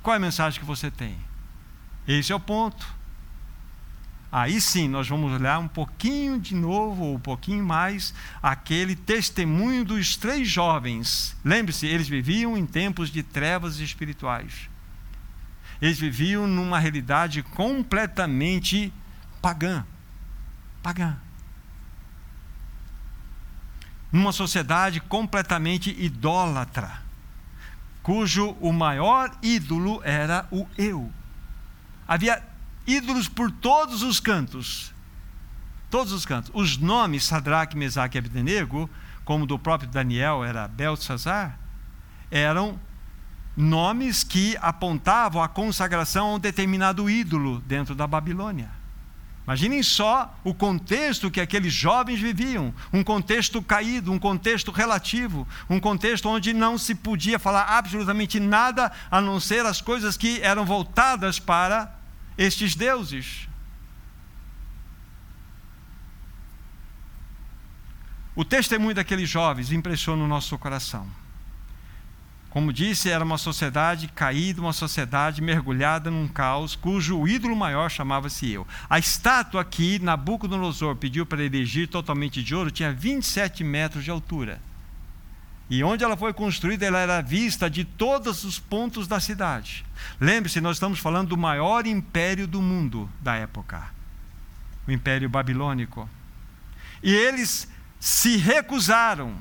Qual 0.04 0.13
é 0.13 0.17
a 0.17 0.22
mensagem 0.22 0.60
que 0.60 0.65
você 0.67 0.91
tem? 0.91 1.17
Esse 2.08 2.32
é 2.32 2.36
o 2.36 2.39
ponto. 2.39 2.86
Aí 4.32 4.62
sim, 4.62 4.88
nós 4.88 5.08
vamos 5.10 5.34
olhar 5.34 5.60
um 5.60 5.67
pouquinho 5.67 6.39
de 6.39 6.56
novo, 6.56 7.04
ou 7.04 7.15
um 7.15 7.20
pouquinho 7.20 7.63
mais, 7.63 8.13
aquele 8.41 8.96
testemunho 8.96 9.84
dos 9.84 10.15
três 10.15 10.48
jovens. 10.48 11.36
Lembre-se, 11.44 11.86
eles 11.86 12.08
viviam 12.08 12.58
em 12.58 12.65
tempos 12.65 13.10
de 13.10 13.22
trevas 13.22 13.80
espirituais. 13.80 14.70
Eles 15.82 16.00
viviam 16.00 16.48
numa 16.48 16.80
realidade 16.80 17.44
completamente 17.44 18.94
pagã. 19.41 19.84
Pagã. 20.82 21.17
Numa 24.12 24.32
sociedade 24.32 25.02
completamente 25.02 25.89
idólatra 26.00 27.02
cujo 28.02 28.58
o 28.60 28.72
maior 28.72 29.32
ídolo 29.41 30.02
era 30.04 30.48
o 30.52 30.67
eu. 30.78 31.12
Havia 32.08 32.41
ídolos 32.86 33.28
por 33.28 33.52
todos 33.52 34.02
os 34.04 34.20
cantos. 34.20 34.94
Todos 35.89 36.13
os 36.13 36.26
cantos. 36.26 36.52
Os 36.54 36.78
nomes 36.78 37.26
Sadraque, 37.26 37.78
Mesaque 37.78 38.17
e 38.17 38.20
Abdenego, 38.20 38.89
como 39.26 39.46
do 39.46 39.60
próprio 39.60 39.89
Daniel 39.89 40.44
era 40.44 40.67
Belsazar, 40.67 41.60
eram 42.30 42.80
nomes 43.56 44.24
que 44.24 44.58
apontavam 44.62 45.44
a 45.44 45.48
consagração 45.48 46.28
a 46.28 46.36
um 46.36 46.39
determinado 46.39 47.10
ídolo 47.10 47.60
dentro 47.67 47.94
da 47.94 48.08
Babilônia. 48.08 48.70
Imaginem 49.44 49.84
só 49.84 50.34
o 50.44 50.54
contexto 50.54 51.32
que 51.32 51.41
aqueles 51.41 51.74
jovens 51.74 52.20
viviam, 52.20 52.74
um 52.94 53.04
contexto 53.04 53.62
caído, 53.62 54.12
um 54.12 54.20
contexto 54.20 54.72
relativo, 54.72 55.48
um 55.70 55.80
contexto 55.80 56.30
onde 56.30 56.54
não 56.54 56.78
se 56.78 56.96
podia 56.96 57.39
falar 57.39 57.63
absolutamente 57.63 58.39
nada 58.39 58.91
a 59.10 59.20
não 59.20 59.39
ser 59.39 59.65
as 59.65 59.82
coisas 59.82 60.15
que 60.15 60.39
eram 60.41 60.63
voltadas 60.63 61.39
para 61.39 62.01
estes 62.38 62.76
deuses. 62.76 63.48
O 68.36 68.46
testemunho 68.46 68.96
daqueles 68.96 69.30
jovens 69.30 69.72
impressiona 69.72 70.24
o 70.24 70.28
nosso 70.28 70.58
coração. 70.58 71.08
Como 72.50 72.74
disse, 72.74 73.10
era 73.10 73.24
uma 73.24 73.38
sociedade 73.38 74.10
caída, 74.10 74.60
uma 74.60 74.74
sociedade 74.74 75.41
mergulhada 75.41 76.12
num 76.12 76.28
caos, 76.28 76.76
cujo 76.76 77.26
ídolo 77.26 77.56
maior 77.56 77.89
chamava-se 77.89 78.52
eu. 78.52 78.67
A 78.89 79.00
estátua 79.00 79.63
que 79.63 80.00
Nabucodonosor 80.00 80.98
pediu 80.98 81.26
para 81.26 81.44
erigir 81.44 81.88
totalmente 81.88 82.44
de 82.44 82.54
ouro 82.54 82.70
tinha 82.70 82.91
27 82.91 83.63
metros 83.63 84.04
de 84.04 84.12
altura. 84.12 84.62
E 85.72 85.84
onde 85.84 86.03
ela 86.03 86.15
foi 86.15 86.34
construída, 86.34 86.86
ela 86.86 86.99
era 86.99 87.22
vista 87.22 87.67
de 87.67 87.84
todos 87.84 88.43
os 88.43 88.59
pontos 88.59 89.07
da 89.07 89.19
cidade. 89.19 89.84
Lembre-se, 90.19 90.61
nós 90.61 90.76
estamos 90.76 90.99
falando 90.99 91.30
do 91.30 91.38
maior 91.38 91.88
império 91.88 92.45
do 92.45 92.61
mundo 92.61 93.09
da 93.19 93.36
época 93.36 94.01
o 94.88 94.91
Império 94.91 95.30
Babilônico. 95.30 96.09
E 97.03 97.13
eles 97.13 97.67
se 97.99 98.38
recusaram 98.38 99.36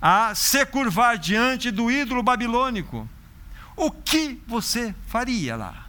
a 0.00 0.34
se 0.34 0.64
curvar 0.66 1.16
diante 1.16 1.70
do 1.70 1.90
ídolo 1.90 2.22
babilônico. 2.22 3.08
O 3.76 3.90
que 3.90 4.40
você 4.46 4.94
faria 5.06 5.56
lá? 5.56 5.86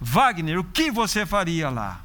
Wagner, 0.00 0.58
o 0.58 0.64
que 0.64 0.90
você 0.90 1.26
faria 1.26 1.68
lá? 1.68 2.00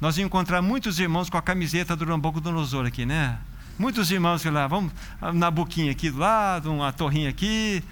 Nós 0.00 0.18
encontramos 0.18 0.68
muitos 0.68 0.98
irmãos 0.98 1.30
com 1.30 1.36
a 1.36 1.42
camiseta 1.42 1.94
do 1.94 2.06
Nabucodonosor 2.06 2.86
aqui, 2.86 3.06
né? 3.06 3.38
Muitos 3.80 4.10
irmãos 4.10 4.42
que 4.42 4.50
lá, 4.50 4.66
vamos 4.66 4.92
na 5.32 5.50
boquinha 5.50 5.90
aqui 5.92 6.10
do 6.10 6.18
lado, 6.18 6.70
uma 6.70 6.92
torrinha 6.92 7.30
aqui, 7.30 7.82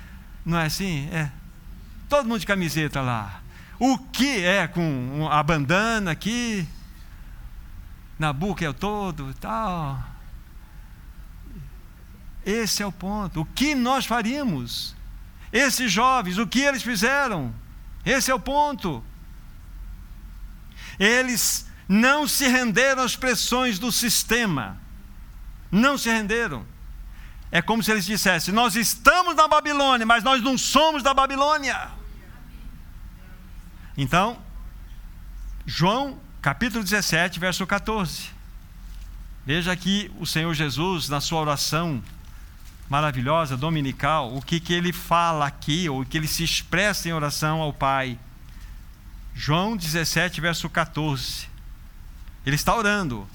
não 0.45 0.59
é 0.59 0.67
assim? 0.67 1.09
É. 1.11 1.31
Todo 2.11 2.29
mundo 2.29 2.41
de 2.41 2.47
camiseta 2.47 3.01
lá. 3.01 3.41
O 3.79 3.97
que 3.97 4.45
é 4.45 4.69
com 4.69 5.27
a 5.33 5.43
bandana 5.43 6.11
aqui, 6.11 6.69
na 8.19 8.35
boca 8.35 8.63
é 8.63 8.69
o 8.69 8.75
todo 8.75 9.31
e 9.31 9.35
tal. 9.41 9.99
Esse 12.45 12.83
é 12.83 12.87
o 12.87 12.93
ponto. 12.93 13.41
O 13.41 13.47
que 13.47 13.75
nós 13.75 14.05
faríamos? 14.05 14.95
Esses 15.51 15.91
jovens, 15.91 16.37
o 16.37 16.47
que 16.47 16.61
eles 16.61 16.83
fizeram? 16.83 17.51
Esse 18.05 18.31
é 18.31 18.35
o 18.35 18.39
ponto. 18.39 19.03
Eles 20.99 21.67
não 21.89 22.29
se 22.29 22.47
renderam 22.47 23.03
às 23.03 23.17
pressões 23.17 23.79
do 23.79 23.91
sistema. 23.91 24.87
Não 25.71 25.99
se 25.99 26.09
renderam. 26.09 26.65
É 27.51 27.63
como 27.63 27.83
se 27.83 27.91
eles 27.91 28.07
dissessem: 28.07 28.53
Nós 28.53 28.77
estamos 28.77 29.35
na 29.35 29.49
Babilônia, 29.49 30.07
mas 30.07 30.23
nós 30.23 30.43
não 30.43 30.57
somos 30.59 31.03
da 31.03 31.15
Babilônia. 31.15 31.91
Então, 33.97 34.39
João 35.67 36.19
capítulo 36.41 36.85
17, 36.85 37.39
verso 37.39 37.67
14. 37.67 38.31
Veja 39.45 39.73
aqui 39.73 40.11
o 40.19 40.27
Senhor 40.27 40.53
Jesus, 40.55 41.09
na 41.09 41.21
sua 41.21 41.41
oração 41.41 42.03
maravilhosa, 42.89 43.57
dominical, 43.57 44.35
o 44.35 44.41
que, 44.41 44.61
que 44.61 44.73
ele 44.73 44.93
fala 44.93 45.47
aqui, 45.47 45.89
ou 45.89 46.03
o 46.03 46.07
que 46.07 46.17
ele 46.17 46.29
se 46.29 46.43
expressa 46.43 47.09
em 47.09 47.13
oração 47.13 47.61
ao 47.61 47.73
Pai. 47.73 48.19
João 49.35 49.77
17, 49.77 50.41
verso 50.41 50.69
14. 50.69 51.49
Ele 52.47 52.57
está 52.57 52.75
orando. 52.75 53.29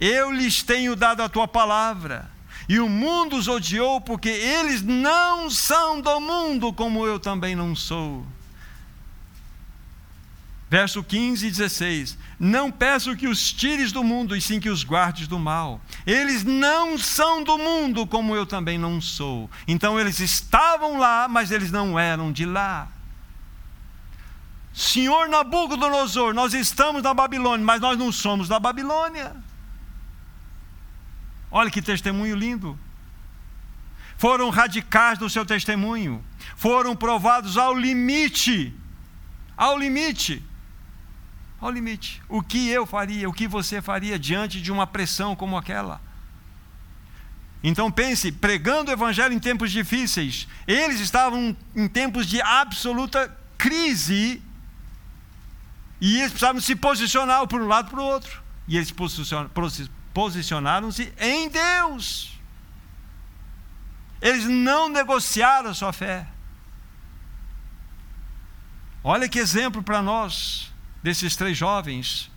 Eu 0.00 0.30
lhes 0.30 0.62
tenho 0.62 0.96
dado 0.96 1.22
a 1.22 1.28
tua 1.28 1.46
palavra, 1.46 2.30
e 2.68 2.80
o 2.80 2.88
mundo 2.88 3.36
os 3.36 3.48
odiou, 3.48 4.00
porque 4.00 4.28
eles 4.28 4.82
não 4.82 5.50
são 5.50 6.00
do 6.00 6.20
mundo, 6.20 6.72
como 6.72 7.06
eu 7.06 7.18
também 7.18 7.54
não 7.54 7.74
sou. 7.74 8.24
Verso 10.72 11.04
15 11.04 11.46
e 11.46 11.50
16: 11.50 12.18
Não 12.40 12.70
peço 12.70 13.14
que 13.14 13.28
os 13.28 13.52
tires 13.52 13.92
do 13.92 14.02
mundo, 14.02 14.34
e 14.34 14.40
sim 14.40 14.58
que 14.58 14.70
os 14.70 14.82
guardes 14.82 15.28
do 15.28 15.38
mal. 15.38 15.78
Eles 16.06 16.44
não 16.44 16.96
são 16.96 17.44
do 17.44 17.58
mundo, 17.58 18.06
como 18.06 18.34
eu 18.34 18.46
também 18.46 18.78
não 18.78 18.98
sou. 18.98 19.50
Então 19.68 20.00
eles 20.00 20.18
estavam 20.18 20.98
lá, 20.98 21.28
mas 21.28 21.50
eles 21.50 21.70
não 21.70 21.98
eram 21.98 22.32
de 22.32 22.46
lá. 22.46 22.88
Senhor 24.72 25.28
Nabucodonosor, 25.28 26.32
nós 26.32 26.54
estamos 26.54 27.02
na 27.02 27.12
Babilônia, 27.12 27.66
mas 27.66 27.78
nós 27.78 27.98
não 27.98 28.10
somos 28.10 28.48
da 28.48 28.58
Babilônia. 28.58 29.36
Olha 31.52 31.70
que 31.70 31.80
testemunho 31.80 32.34
lindo. 32.34 32.76
Foram 34.18 34.50
radicais 34.50 35.18
no 35.20 35.30
seu 35.30 35.46
testemunho, 35.46 36.24
foram 36.56 36.96
provados 36.96 37.56
ao 37.56 37.76
limite. 37.76 38.74
Ao 39.56 39.78
limite 39.78 40.42
ao 41.62 41.70
limite. 41.70 42.20
O 42.28 42.42
que 42.42 42.68
eu 42.68 42.84
faria, 42.84 43.28
o 43.28 43.32
que 43.32 43.46
você 43.46 43.80
faria 43.80 44.18
diante 44.18 44.60
de 44.60 44.72
uma 44.72 44.86
pressão 44.86 45.36
como 45.36 45.56
aquela? 45.56 46.00
Então 47.62 47.90
pense, 47.92 48.32
pregando 48.32 48.90
o 48.90 48.94
evangelho 48.94 49.32
em 49.32 49.38
tempos 49.38 49.70
difíceis, 49.70 50.48
eles 50.66 50.98
estavam 50.98 51.56
em 51.76 51.88
tempos 51.88 52.26
de 52.26 52.42
absoluta 52.42 53.34
crise 53.56 54.42
e 56.00 56.18
eles 56.18 56.32
precisavam 56.32 56.60
se 56.60 56.74
posicionar 56.74 57.46
por 57.46 57.62
um 57.62 57.68
lado 57.68 57.90
para 57.90 58.00
o 58.00 58.04
outro. 58.04 58.42
E 58.66 58.76
eles 58.76 58.92
posicionaram-se 60.12 61.12
em 61.18 61.48
Deus. 61.48 62.38
Eles 64.20 64.44
não 64.44 64.88
negociaram 64.88 65.70
a 65.70 65.74
sua 65.74 65.92
fé. 65.92 66.26
Olha 69.02 69.28
que 69.28 69.38
exemplo 69.38 69.82
para 69.82 70.00
nós 70.00 70.72
desses 71.02 71.34
três 71.34 71.58
jovens. 71.58 72.30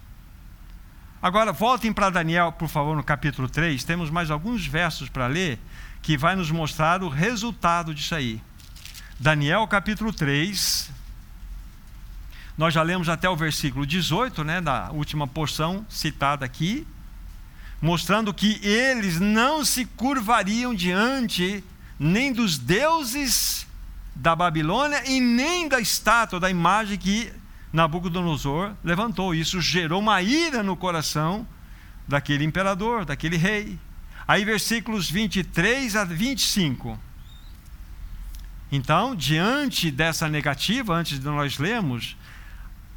Agora, 1.21 1.51
voltem 1.51 1.93
para 1.93 2.09
Daniel, 2.09 2.51
por 2.51 2.67
favor, 2.67 2.95
no 2.95 3.03
capítulo 3.03 3.47
3. 3.47 3.84
Temos 3.84 4.09
mais 4.09 4.32
alguns 4.32 4.65
versos 4.65 5.09
para 5.09 5.28
ler 5.28 5.59
que 6.01 6.17
vai 6.17 6.36
nos 6.36 6.51
mostrar 6.51 7.03
o 7.03 7.09
resultado 7.09 7.93
disso 7.93 8.15
aí. 8.15 8.41
Daniel, 9.19 9.67
capítulo 9.67 10.11
3. 10.11 10.91
Nós 12.57 12.73
já 12.73 12.82
lemos 12.82 13.09
até 13.09 13.30
o 13.30 13.36
versículo 13.36 13.86
18, 13.86 14.43
né, 14.43 14.61
da 14.61 14.91
última 14.91 15.28
porção 15.28 15.86
citada 15.89 16.45
aqui, 16.45 16.88
mostrando 17.86 18.33
que 18.33 18.59
eles 18.65 19.19
não 19.19 19.63
se 19.63 19.86
curvariam 19.86 20.73
diante 20.73 21.63
nem 21.99 22.33
dos 22.33 22.57
deuses 22.57 23.67
da 24.15 24.36
Babilônia 24.36 25.03
e 25.07 25.21
nem 25.21 25.67
da 25.67 25.79
estátua, 25.79 26.39
da 26.39 26.49
imagem 26.49 26.97
que 26.97 27.31
Nabucodonosor 27.71 28.73
levantou. 28.83 29.36
Isso 29.36 29.61
gerou 29.61 30.01
uma 30.01 30.19
ira 30.19 30.63
no 30.63 30.75
coração 30.75 31.47
daquele 32.07 32.43
imperador, 32.43 33.05
daquele 33.05 33.38
rei. 33.38 33.77
Aí, 34.27 34.43
versículos 34.43 35.07
23 35.11 35.95
a 35.95 36.03
25. 36.03 36.99
Então, 38.71 39.15
diante 39.15 39.91
dessa 39.91 40.27
negativa, 40.27 40.95
antes 40.95 41.19
de 41.19 41.25
nós 41.25 41.59
lermos, 41.59 42.17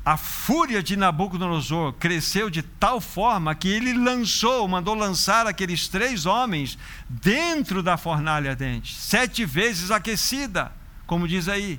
a 0.08 0.16
fúria 0.16 0.82
de 0.82 0.96
Nabucodonosor 0.96 1.92
cresceu 1.92 2.48
de 2.48 2.62
tal 2.62 2.98
forma 2.98 3.54
que 3.54 3.68
ele 3.68 3.92
lançou, 3.92 4.66
mandou 4.66 4.94
lançar 4.94 5.46
aqueles 5.46 5.86
três 5.86 6.24
homens 6.24 6.78
dentro 7.10 7.82
da 7.82 7.98
fornalha 7.98 8.52
ardente, 8.52 8.94
sete 8.94 9.44
vezes 9.44 9.90
aquecida, 9.90 10.72
como 11.06 11.28
diz 11.28 11.46
aí. 11.46 11.78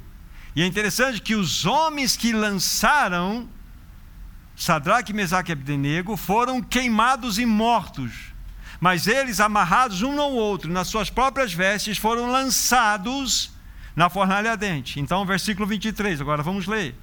E 0.55 0.61
é 0.61 0.65
interessante 0.67 1.19
que 1.19 1.33
os 1.33 1.65
homens 1.65 2.15
que 2.15 2.31
lançaram 2.31 3.49
Sadraque, 4.55 5.11
Mesaque 5.11 5.51
e 5.51 5.53
Abdenego 5.53 6.15
foram 6.15 6.61
queimados 6.61 7.39
e 7.39 7.47
mortos. 7.47 8.11
Mas 8.79 9.07
eles, 9.07 9.39
amarrados 9.39 10.03
um 10.03 10.21
ao 10.21 10.33
outro, 10.33 10.71
nas 10.71 10.87
suas 10.87 11.09
próprias 11.09 11.51
vestes, 11.51 11.97
foram 11.97 12.29
lançados 12.29 13.51
na 13.95 14.07
fornalha 14.07 14.51
ardente. 14.51 14.99
Então, 14.99 15.25
versículo 15.25 15.65
23, 15.65 16.21
agora 16.21 16.43
vamos 16.43 16.67
ler. 16.67 16.95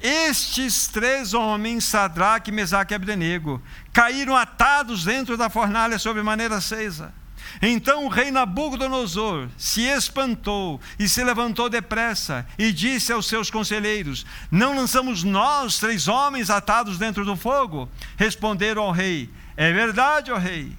Estes 0.00 0.86
três 0.86 1.34
homens, 1.34 1.84
Sadraque, 1.84 2.52
Mesaque 2.52 2.94
e 2.94 2.96
Abdenego, 2.96 3.62
caíram 3.92 4.36
atados 4.36 5.04
dentro 5.04 5.36
da 5.36 5.50
fornalha 5.50 5.98
sob 5.98 6.22
maneira 6.22 6.56
acesa. 6.56 7.12
Então 7.60 8.04
o 8.04 8.08
rei 8.08 8.30
Nabucodonosor 8.30 9.48
se 9.56 9.82
espantou 9.82 10.80
e 10.98 11.08
se 11.08 11.24
levantou 11.24 11.68
depressa 11.68 12.46
e 12.58 12.72
disse 12.72 13.12
aos 13.12 13.26
seus 13.26 13.50
conselheiros: 13.50 14.24
Não 14.50 14.76
lançamos 14.76 15.24
nós 15.24 15.78
três 15.78 16.08
homens 16.08 16.50
atados 16.50 16.98
dentro 16.98 17.24
do 17.24 17.36
fogo? 17.36 17.88
Responderam 18.16 18.82
ao 18.82 18.92
rei: 18.92 19.30
É 19.56 19.72
verdade, 19.72 20.30
ó 20.30 20.36
rei. 20.36 20.76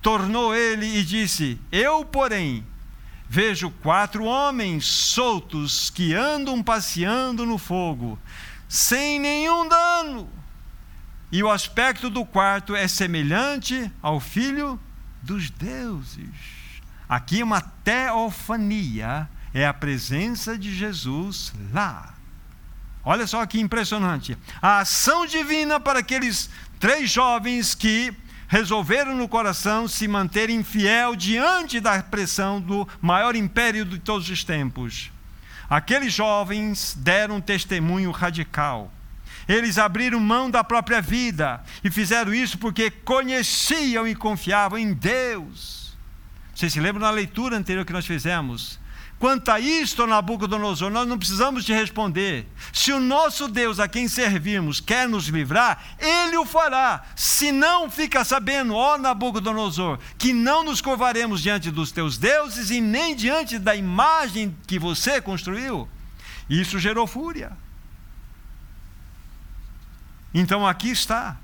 Tornou 0.00 0.54
ele 0.54 0.98
e 0.98 1.04
disse: 1.04 1.58
Eu, 1.70 2.04
porém, 2.04 2.64
vejo 3.28 3.70
quatro 3.82 4.24
homens 4.24 4.84
soltos 4.86 5.88
que 5.90 6.14
andam 6.14 6.62
passeando 6.62 7.46
no 7.46 7.56
fogo, 7.56 8.18
sem 8.72 9.20
nenhum 9.20 9.68
dano. 9.68 10.30
E 11.30 11.42
o 11.42 11.50
aspecto 11.50 12.08
do 12.08 12.24
quarto 12.24 12.74
é 12.74 12.88
semelhante 12.88 13.92
ao 14.00 14.18
filho 14.18 14.80
dos 15.20 15.50
deuses. 15.50 16.80
Aqui 17.06 17.42
uma 17.42 17.60
teofania 17.60 19.28
é 19.52 19.66
a 19.66 19.74
presença 19.74 20.56
de 20.56 20.74
Jesus 20.74 21.52
lá. 21.70 22.14
Olha 23.04 23.26
só 23.26 23.44
que 23.44 23.60
impressionante. 23.60 24.38
A 24.62 24.78
ação 24.78 25.26
divina 25.26 25.78
para 25.78 25.98
aqueles 25.98 26.48
três 26.80 27.10
jovens 27.10 27.74
que 27.74 28.10
resolveram 28.48 29.14
no 29.14 29.28
coração 29.28 29.86
se 29.86 30.08
manterem 30.08 30.64
fiel 30.64 31.14
diante 31.14 31.78
da 31.78 32.02
pressão 32.02 32.58
do 32.58 32.88
maior 33.02 33.36
império 33.36 33.84
de 33.84 33.98
todos 33.98 34.30
os 34.30 34.42
tempos. 34.42 35.12
Aqueles 35.74 36.12
jovens 36.12 36.94
deram 36.98 37.36
um 37.36 37.40
testemunho 37.40 38.10
radical 38.10 38.92
eles 39.48 39.78
abriram 39.78 40.20
mão 40.20 40.50
da 40.50 40.62
própria 40.62 41.00
vida 41.00 41.62
e 41.82 41.90
fizeram 41.90 42.32
isso 42.32 42.58
porque 42.58 42.90
conheciam 42.90 44.06
e 44.06 44.14
confiavam 44.14 44.78
em 44.78 44.92
Deus. 44.92 45.96
Vocês 46.54 46.72
se 46.72 46.80
lembram 46.80 47.02
na 47.02 47.10
leitura 47.10 47.56
anterior 47.56 47.84
que 47.84 47.92
nós 47.92 48.06
fizemos? 48.06 48.78
Quanto 49.22 49.50
a 49.50 49.60
isto, 49.60 50.04
Nabucodonosor, 50.04 50.90
nós 50.90 51.06
não 51.06 51.16
precisamos 51.16 51.64
te 51.64 51.72
responder. 51.72 52.44
Se 52.72 52.90
o 52.90 52.98
nosso 52.98 53.46
Deus 53.46 53.78
a 53.78 53.86
quem 53.86 54.08
servimos 54.08 54.80
quer 54.80 55.08
nos 55.08 55.26
livrar, 55.28 55.80
ele 55.96 56.36
o 56.36 56.44
fará. 56.44 57.04
Se 57.14 57.52
não, 57.52 57.88
fica 57.88 58.24
sabendo, 58.24 58.74
ó 58.74 58.98
Nabucodonosor, 58.98 60.00
que 60.18 60.32
não 60.32 60.64
nos 60.64 60.80
curvaremos 60.80 61.40
diante 61.40 61.70
dos 61.70 61.92
teus 61.92 62.18
deuses 62.18 62.70
e 62.70 62.80
nem 62.80 63.14
diante 63.14 63.60
da 63.60 63.76
imagem 63.76 64.56
que 64.66 64.76
você 64.76 65.20
construiu. 65.20 65.88
Isso 66.50 66.80
gerou 66.80 67.06
fúria. 67.06 67.52
Então 70.34 70.66
aqui 70.66 70.90
está. 70.90 71.36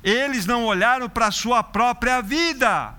Eles 0.00 0.46
não 0.46 0.64
olharam 0.64 1.08
para 1.08 1.26
a 1.26 1.32
sua 1.32 1.60
própria 1.60 2.20
vida, 2.22 2.94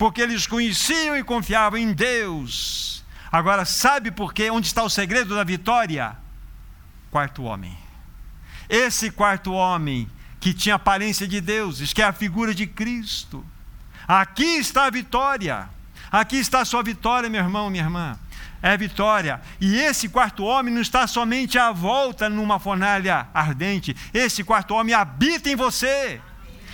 porque 0.00 0.22
eles 0.22 0.46
conheciam 0.46 1.14
e 1.14 1.22
confiavam 1.22 1.78
em 1.78 1.92
Deus. 1.92 3.04
Agora, 3.30 3.66
sabe 3.66 4.10
por 4.10 4.32
quê? 4.32 4.50
Onde 4.50 4.66
está 4.66 4.82
o 4.82 4.88
segredo 4.88 5.34
da 5.34 5.44
vitória? 5.44 6.16
Quarto 7.10 7.42
homem. 7.42 7.76
Esse 8.66 9.10
quarto 9.10 9.52
homem 9.52 10.08
que 10.40 10.54
tinha 10.54 10.76
aparência 10.76 11.28
de 11.28 11.38
deuses, 11.38 11.92
que 11.92 12.00
é 12.00 12.06
a 12.06 12.14
figura 12.14 12.54
de 12.54 12.66
Cristo. 12.66 13.44
Aqui 14.08 14.56
está 14.56 14.86
a 14.86 14.90
vitória. 14.90 15.68
Aqui 16.10 16.36
está 16.36 16.62
a 16.62 16.64
sua 16.64 16.82
vitória, 16.82 17.28
meu 17.28 17.42
irmão, 17.42 17.68
minha 17.68 17.84
irmã. 17.84 18.18
É 18.62 18.78
vitória. 18.78 19.42
E 19.60 19.76
esse 19.76 20.08
quarto 20.08 20.44
homem 20.44 20.72
não 20.72 20.80
está 20.80 21.06
somente 21.06 21.58
à 21.58 21.72
volta 21.72 22.26
numa 22.26 22.58
fornalha 22.58 23.28
ardente. 23.34 23.94
Esse 24.14 24.42
quarto 24.44 24.72
homem 24.72 24.94
habita 24.94 25.50
em 25.50 25.56
você. 25.56 26.22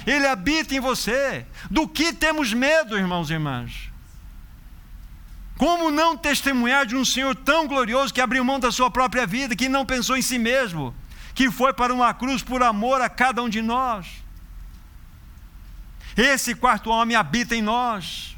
Ele 0.06 0.26
habita 0.26 0.74
em 0.74 0.80
você. 0.80 1.44
Do 1.70 1.88
que 1.88 2.12
temos 2.12 2.52
medo, 2.52 2.96
irmãos 2.96 3.28
e 3.28 3.32
irmãs? 3.32 3.90
Como 5.58 5.90
não 5.90 6.16
testemunhar 6.16 6.86
de 6.86 6.94
um 6.94 7.04
Senhor 7.04 7.34
tão 7.34 7.66
glorioso 7.66 8.14
que 8.14 8.20
abriu 8.20 8.44
mão 8.44 8.60
da 8.60 8.70
sua 8.70 8.90
própria 8.90 9.26
vida, 9.26 9.56
que 9.56 9.68
não 9.68 9.86
pensou 9.86 10.16
em 10.16 10.22
si 10.22 10.38
mesmo, 10.38 10.94
que 11.34 11.50
foi 11.50 11.72
para 11.72 11.92
uma 11.92 12.12
cruz 12.14 12.42
por 12.42 12.62
amor 12.62 13.00
a 13.00 13.08
cada 13.08 13.42
um 13.42 13.48
de 13.48 13.62
nós? 13.62 14.06
Esse 16.16 16.54
quarto 16.54 16.90
homem 16.90 17.16
habita 17.16 17.56
em 17.56 17.62
nós. 17.62 18.36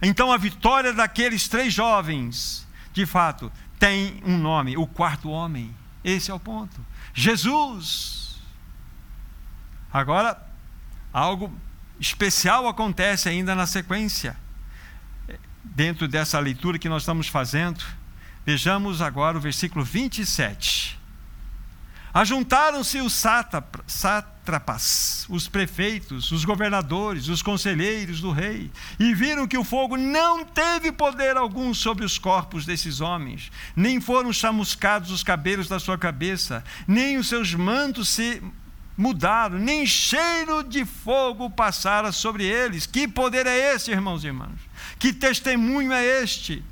Então 0.00 0.32
a 0.32 0.36
vitória 0.36 0.92
daqueles 0.92 1.46
três 1.46 1.74
jovens, 1.74 2.66
de 2.92 3.04
fato, 3.04 3.52
tem 3.78 4.20
um 4.24 4.38
nome, 4.38 4.76
o 4.76 4.86
quarto 4.86 5.28
homem. 5.28 5.74
Esse 6.02 6.30
é 6.30 6.34
o 6.34 6.40
ponto. 6.40 6.84
Jesus. 7.12 8.19
Agora, 9.92 10.40
algo 11.12 11.52
especial 11.98 12.68
acontece 12.68 13.28
ainda 13.28 13.54
na 13.54 13.66
sequência, 13.66 14.36
dentro 15.62 16.08
dessa 16.08 16.38
leitura 16.38 16.78
que 16.78 16.88
nós 16.88 17.02
estamos 17.02 17.28
fazendo. 17.28 17.84
Vejamos 18.46 19.02
agora 19.02 19.36
o 19.36 19.40
versículo 19.40 19.84
27. 19.84 20.98
Ajuntaram-se 22.12 22.98
os 22.98 23.12
sátrapas, 23.12 25.26
os 25.28 25.46
prefeitos, 25.46 26.32
os 26.32 26.44
governadores, 26.44 27.28
os 27.28 27.40
conselheiros 27.40 28.20
do 28.20 28.32
rei, 28.32 28.68
e 28.98 29.14
viram 29.14 29.46
que 29.46 29.56
o 29.56 29.62
fogo 29.62 29.96
não 29.96 30.44
teve 30.44 30.90
poder 30.90 31.36
algum 31.36 31.72
sobre 31.72 32.04
os 32.04 32.18
corpos 32.18 32.66
desses 32.66 33.00
homens, 33.00 33.52
nem 33.76 34.00
foram 34.00 34.32
chamuscados 34.32 35.12
os 35.12 35.22
cabelos 35.22 35.68
da 35.68 35.78
sua 35.78 35.96
cabeça, 35.96 36.64
nem 36.88 37.16
os 37.16 37.28
seus 37.28 37.54
mantos 37.54 38.08
se 38.08 38.42
mudaram, 39.00 39.58
nem 39.58 39.86
cheiro 39.86 40.62
de 40.62 40.84
fogo 40.84 41.48
passara 41.48 42.12
sobre 42.12 42.44
eles. 42.44 42.84
Que 42.84 43.08
poder 43.08 43.46
é 43.46 43.74
esse, 43.74 43.90
irmãos 43.90 44.22
e 44.22 44.26
irmãs? 44.26 44.60
Que 44.98 45.10
testemunho 45.10 45.90
é 45.90 46.04
este? 46.22 46.62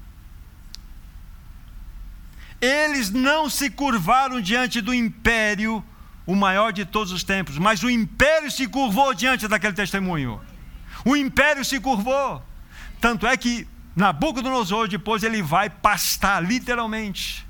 Eles 2.61 3.09
não 3.11 3.49
se 3.49 3.71
curvaram 3.71 4.43
diante 4.43 4.83
do 4.83 4.93
império, 4.93 5.83
o 6.27 6.35
maior 6.35 6.71
de 6.71 6.85
todos 6.85 7.13
os 7.13 7.25
tempos, 7.25 7.57
mas 7.57 7.83
o 7.83 7.89
império 7.89 8.51
se 8.51 8.67
curvou 8.67 9.15
diante 9.15 9.49
daquele 9.49 9.73
testemunho. 9.73 10.39
O 11.07 11.17
império 11.17 11.65
se 11.65 11.81
curvou. 11.81 12.45
Tanto 13.01 13.27
é 13.27 13.37
que 13.39 13.67
Nabucodonosor 13.97 14.87
depois 14.87 15.23
ele 15.23 15.41
vai 15.41 15.71
pastar 15.71 16.45
literalmente. 16.45 17.47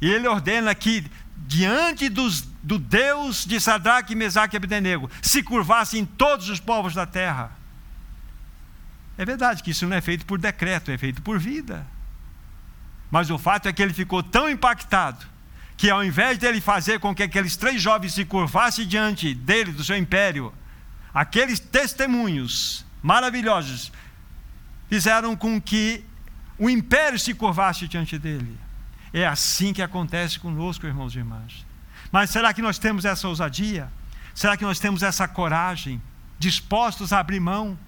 E 0.00 0.10
ele 0.10 0.26
ordena 0.26 0.74
que 0.74 1.04
diante 1.46 2.08
dos, 2.08 2.42
do 2.62 2.78
Deus 2.78 3.44
de 3.44 3.60
Sadraque, 3.60 4.14
Mesaque 4.14 4.56
e 4.56 4.58
Abdenego, 4.58 5.10
se 5.22 5.42
curvassem 5.42 6.04
todos 6.04 6.48
os 6.48 6.60
povos 6.60 6.94
da 6.94 7.06
terra. 7.06 7.52
É 9.16 9.24
verdade 9.24 9.62
que 9.62 9.70
isso 9.70 9.86
não 9.86 9.96
é 9.96 10.00
feito 10.00 10.26
por 10.26 10.38
decreto, 10.38 10.90
é 10.90 10.98
feito 10.98 11.22
por 11.22 11.38
vida. 11.38 11.86
Mas 13.10 13.30
o 13.30 13.38
fato 13.38 13.68
é 13.68 13.72
que 13.72 13.82
ele 13.82 13.94
ficou 13.94 14.22
tão 14.22 14.48
impactado 14.48 15.26
que 15.76 15.88
ao 15.90 16.04
invés 16.04 16.38
dele 16.38 16.60
fazer 16.60 16.98
com 17.00 17.14
que 17.14 17.22
aqueles 17.22 17.56
três 17.56 17.80
jovens 17.80 18.12
se 18.12 18.24
curvassem 18.24 18.86
diante 18.86 19.34
dele, 19.34 19.72
do 19.72 19.84
seu 19.84 19.96
império, 19.96 20.52
aqueles 21.14 21.58
testemunhos 21.60 22.84
maravilhosos 23.02 23.92
fizeram 24.88 25.36
com 25.36 25.60
que 25.60 26.04
o 26.58 26.68
império 26.68 27.18
se 27.18 27.32
curvasse 27.32 27.86
diante 27.86 28.18
dele. 28.18 28.58
É 29.12 29.26
assim 29.26 29.72
que 29.72 29.82
acontece 29.82 30.38
conosco, 30.38 30.86
irmãos 30.86 31.14
e 31.14 31.18
irmãs. 31.18 31.66
Mas 32.10 32.30
será 32.30 32.52
que 32.52 32.62
nós 32.62 32.78
temos 32.78 33.04
essa 33.04 33.28
ousadia? 33.28 33.90
Será 34.34 34.56
que 34.56 34.64
nós 34.64 34.78
temos 34.78 35.02
essa 35.02 35.26
coragem, 35.26 36.00
dispostos 36.38 37.12
a 37.12 37.18
abrir 37.18 37.40
mão 37.40 37.78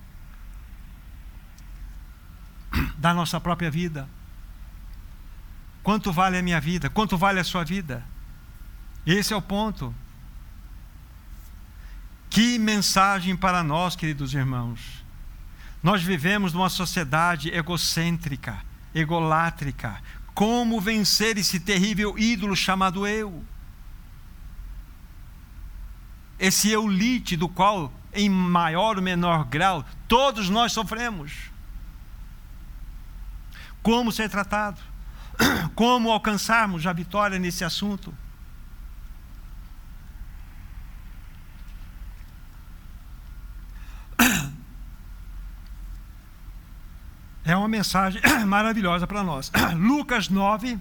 da 2.99 3.15
nossa 3.15 3.41
própria 3.41 3.71
vida? 3.71 4.09
Quanto 5.83 6.13
vale 6.13 6.39
a 6.39 6.43
minha 6.43 6.61
vida? 6.61 6.91
Quanto 6.91 7.17
vale 7.17 7.41
a 7.41 7.45
sua 7.45 7.65
vida? 7.65 8.05
Esse 9.07 9.33
é 9.33 9.37
o 9.37 9.43
ponto. 9.43 9.95
Que 12.29 12.59
mensagem 12.59 13.37
para 13.37 13.63
nós, 13.63 13.97
queridos 13.97 14.35
irmãos. 14.35 15.05
Nós 15.83 16.03
vivemos 16.03 16.53
numa 16.53 16.69
sociedade 16.69 17.49
egocêntrica, 17.51 18.59
egolátrica, 18.95 20.01
como 20.35 20.81
vencer 20.81 21.37
esse 21.39 21.61
terrível 21.61 22.19
ídolo 22.19 22.57
chamado 22.57 23.07
eu? 23.07 23.45
Esse 26.39 26.71
eulite 26.71 27.37
do 27.37 27.49
qual, 27.49 27.93
em 28.13 28.29
maior 28.29 28.97
ou 28.97 29.03
menor 29.03 29.45
grau, 29.45 29.85
todos 30.09 30.49
nós 30.49 30.73
sofremos. 30.73 31.51
Como 33.83 34.11
ser 34.11 34.31
tratado? 34.31 34.81
Como 35.75 36.11
alcançarmos 36.11 36.87
a 36.87 36.93
vitória 36.93 37.39
nesse 37.39 37.65
assunto? 37.65 38.15
É 47.51 47.57
uma 47.57 47.67
mensagem 47.67 48.23
maravilhosa 48.47 49.09
para 49.09 49.25
nós. 49.25 49.51
Lucas 49.75 50.29
9. 50.29 50.79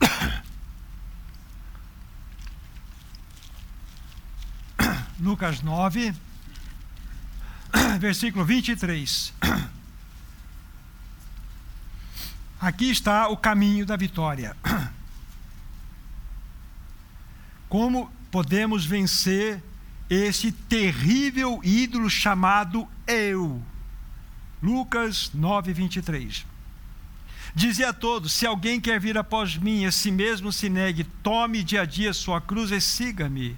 Lucas 5.20 5.60
9, 5.60 6.14
versículo 8.00 8.42
23. 8.42 9.34
Aqui 12.58 12.90
está 12.90 13.28
o 13.28 13.36
caminho 13.36 13.84
da 13.84 13.96
vitória. 13.96 14.56
Como 17.68 18.10
podemos 18.30 18.86
vencer 18.86 19.62
esse 20.08 20.50
terrível 20.50 21.60
ídolo 21.62 22.08
chamado 22.08 22.88
eu? 23.06 23.62
Lucas 24.66 25.30
9, 25.32 25.72
23. 25.72 26.44
Dizia 27.54 27.90
a 27.90 27.92
todos: 27.92 28.32
Se 28.32 28.44
alguém 28.44 28.80
quer 28.80 28.98
vir 28.98 29.16
após 29.16 29.56
mim, 29.56 29.84
a 29.84 29.92
si 29.92 30.10
mesmo 30.10 30.52
se 30.52 30.68
negue, 30.68 31.04
tome 31.04 31.62
dia 31.62 31.82
a 31.82 31.84
dia 31.84 32.12
sua 32.12 32.40
cruz 32.40 32.72
e 32.72 32.80
siga-me. 32.80 33.56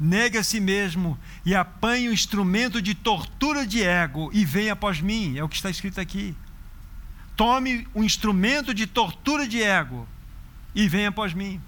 Negue 0.00 0.38
a 0.38 0.42
si 0.42 0.58
mesmo 0.58 1.16
e 1.44 1.54
apanhe 1.54 2.08
o 2.08 2.12
instrumento 2.12 2.82
de 2.82 2.92
tortura 2.92 3.64
de 3.64 3.84
ego 3.84 4.28
e 4.32 4.44
venha 4.44 4.72
após 4.72 5.00
mim. 5.00 5.38
É 5.38 5.44
o 5.44 5.48
que 5.48 5.54
está 5.54 5.70
escrito 5.70 6.00
aqui. 6.00 6.34
Tome 7.36 7.86
o 7.94 8.02
instrumento 8.02 8.74
de 8.74 8.84
tortura 8.84 9.46
de 9.46 9.62
ego 9.62 10.08
e 10.74 10.88
venha 10.88 11.10
após 11.10 11.32
mim. 11.32 11.60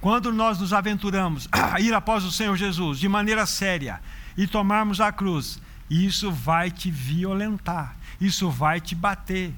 Quando 0.00 0.32
nós 0.32 0.58
nos 0.58 0.72
aventuramos 0.72 1.46
a 1.52 1.80
ir 1.80 1.94
após 1.94 2.24
o 2.24 2.32
Senhor 2.32 2.56
Jesus 2.56 2.98
de 2.98 3.08
maneira 3.08 3.46
séria 3.46 4.02
e 4.36 4.48
tomarmos 4.48 5.00
a 5.00 5.12
cruz, 5.12 5.60
isso 5.90 6.30
vai 6.30 6.70
te 6.70 6.90
violentar, 6.90 7.96
isso 8.20 8.48
vai 8.48 8.80
te 8.80 8.94
bater. 8.94 9.52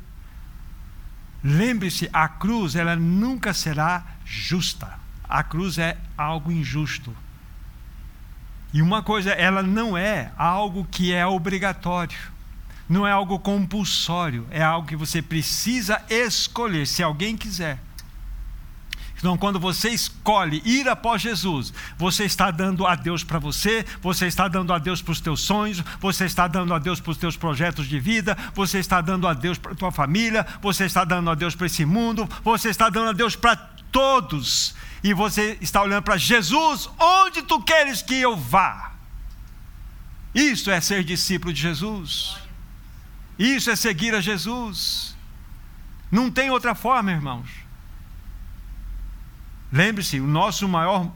Lembre-se, 1.44 2.08
a 2.12 2.26
cruz 2.28 2.74
ela 2.74 2.96
nunca 2.96 3.52
será 3.52 4.04
justa. 4.24 4.98
A 5.28 5.42
cruz 5.42 5.76
é 5.76 5.98
algo 6.16 6.50
injusto. 6.50 7.14
E 8.72 8.80
uma 8.80 9.02
coisa, 9.02 9.30
ela 9.32 9.62
não 9.62 9.98
é 9.98 10.32
algo 10.38 10.86
que 10.90 11.12
é 11.12 11.26
obrigatório. 11.26 12.18
Não 12.88 13.06
é 13.06 13.12
algo 13.12 13.38
compulsório, 13.38 14.46
é 14.50 14.62
algo 14.62 14.86
que 14.86 14.96
você 14.96 15.20
precisa 15.20 16.02
escolher, 16.08 16.86
se 16.86 17.02
alguém 17.02 17.36
quiser. 17.36 17.78
Então, 19.22 19.38
quando 19.38 19.60
você 19.60 19.90
escolhe 19.90 20.60
ir 20.64 20.88
após 20.88 21.22
Jesus, 21.22 21.72
você 21.96 22.24
está 22.24 22.50
dando 22.50 22.84
a 22.84 22.96
Deus 22.96 23.22
para 23.22 23.38
você, 23.38 23.86
você 24.00 24.26
está 24.26 24.48
dando 24.48 24.72
a 24.72 24.78
Deus 24.80 25.00
para 25.00 25.12
os 25.12 25.20
teus 25.20 25.42
sonhos, 25.42 25.80
você 26.00 26.24
está 26.24 26.48
dando 26.48 26.74
a 26.74 26.78
Deus 26.80 26.98
para 26.98 27.12
os 27.12 27.16
teus 27.16 27.36
projetos 27.36 27.86
de 27.86 28.00
vida, 28.00 28.36
você 28.52 28.80
está 28.80 29.00
dando 29.00 29.28
a 29.28 29.32
Deus 29.32 29.58
para 29.58 29.70
a 29.70 29.74
tua 29.76 29.92
família, 29.92 30.44
você 30.60 30.86
está 30.86 31.04
dando 31.04 31.30
a 31.30 31.36
Deus 31.36 31.54
para 31.54 31.66
esse 31.66 31.84
mundo, 31.84 32.28
você 32.42 32.70
está 32.70 32.90
dando 32.90 33.10
a 33.10 33.12
Deus 33.12 33.36
para 33.36 33.54
todos. 33.92 34.74
E 35.04 35.14
você 35.14 35.56
está 35.60 35.80
olhando 35.80 36.02
para 36.02 36.16
Jesus, 36.16 36.90
onde 36.98 37.42
tu 37.42 37.62
queres 37.62 38.02
que 38.02 38.16
eu 38.16 38.36
vá? 38.36 38.90
Isso 40.34 40.68
é 40.68 40.80
ser 40.80 41.04
discípulo 41.04 41.52
de 41.52 41.62
Jesus. 41.62 42.38
Isso 43.38 43.70
é 43.70 43.76
seguir 43.76 44.16
a 44.16 44.20
Jesus. 44.20 45.16
Não 46.10 46.28
tem 46.28 46.50
outra 46.50 46.74
forma, 46.74 47.12
irmãos. 47.12 47.61
Lembre-se, 49.72 50.20
o 50.20 50.26
nosso 50.26 50.68
maior 50.68 51.10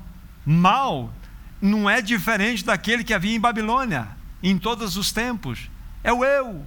mal 0.45 1.13
não 1.61 1.89
é 1.89 2.01
diferente 2.01 2.65
daquele 2.65 3.05
que 3.05 3.13
havia 3.13 3.37
em 3.37 3.41
Babilônia, 3.41 4.09
em 4.43 4.59
todos 4.59 4.97
os 4.97 5.13
tempos. 5.13 5.71
É 6.03 6.11
o 6.11 6.25
eu. 6.25 6.65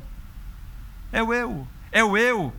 É 1.12 1.24
o 1.24 1.34
eu. 1.34 1.68
É 1.92 2.04
o 2.04 2.16
eu 2.16 2.54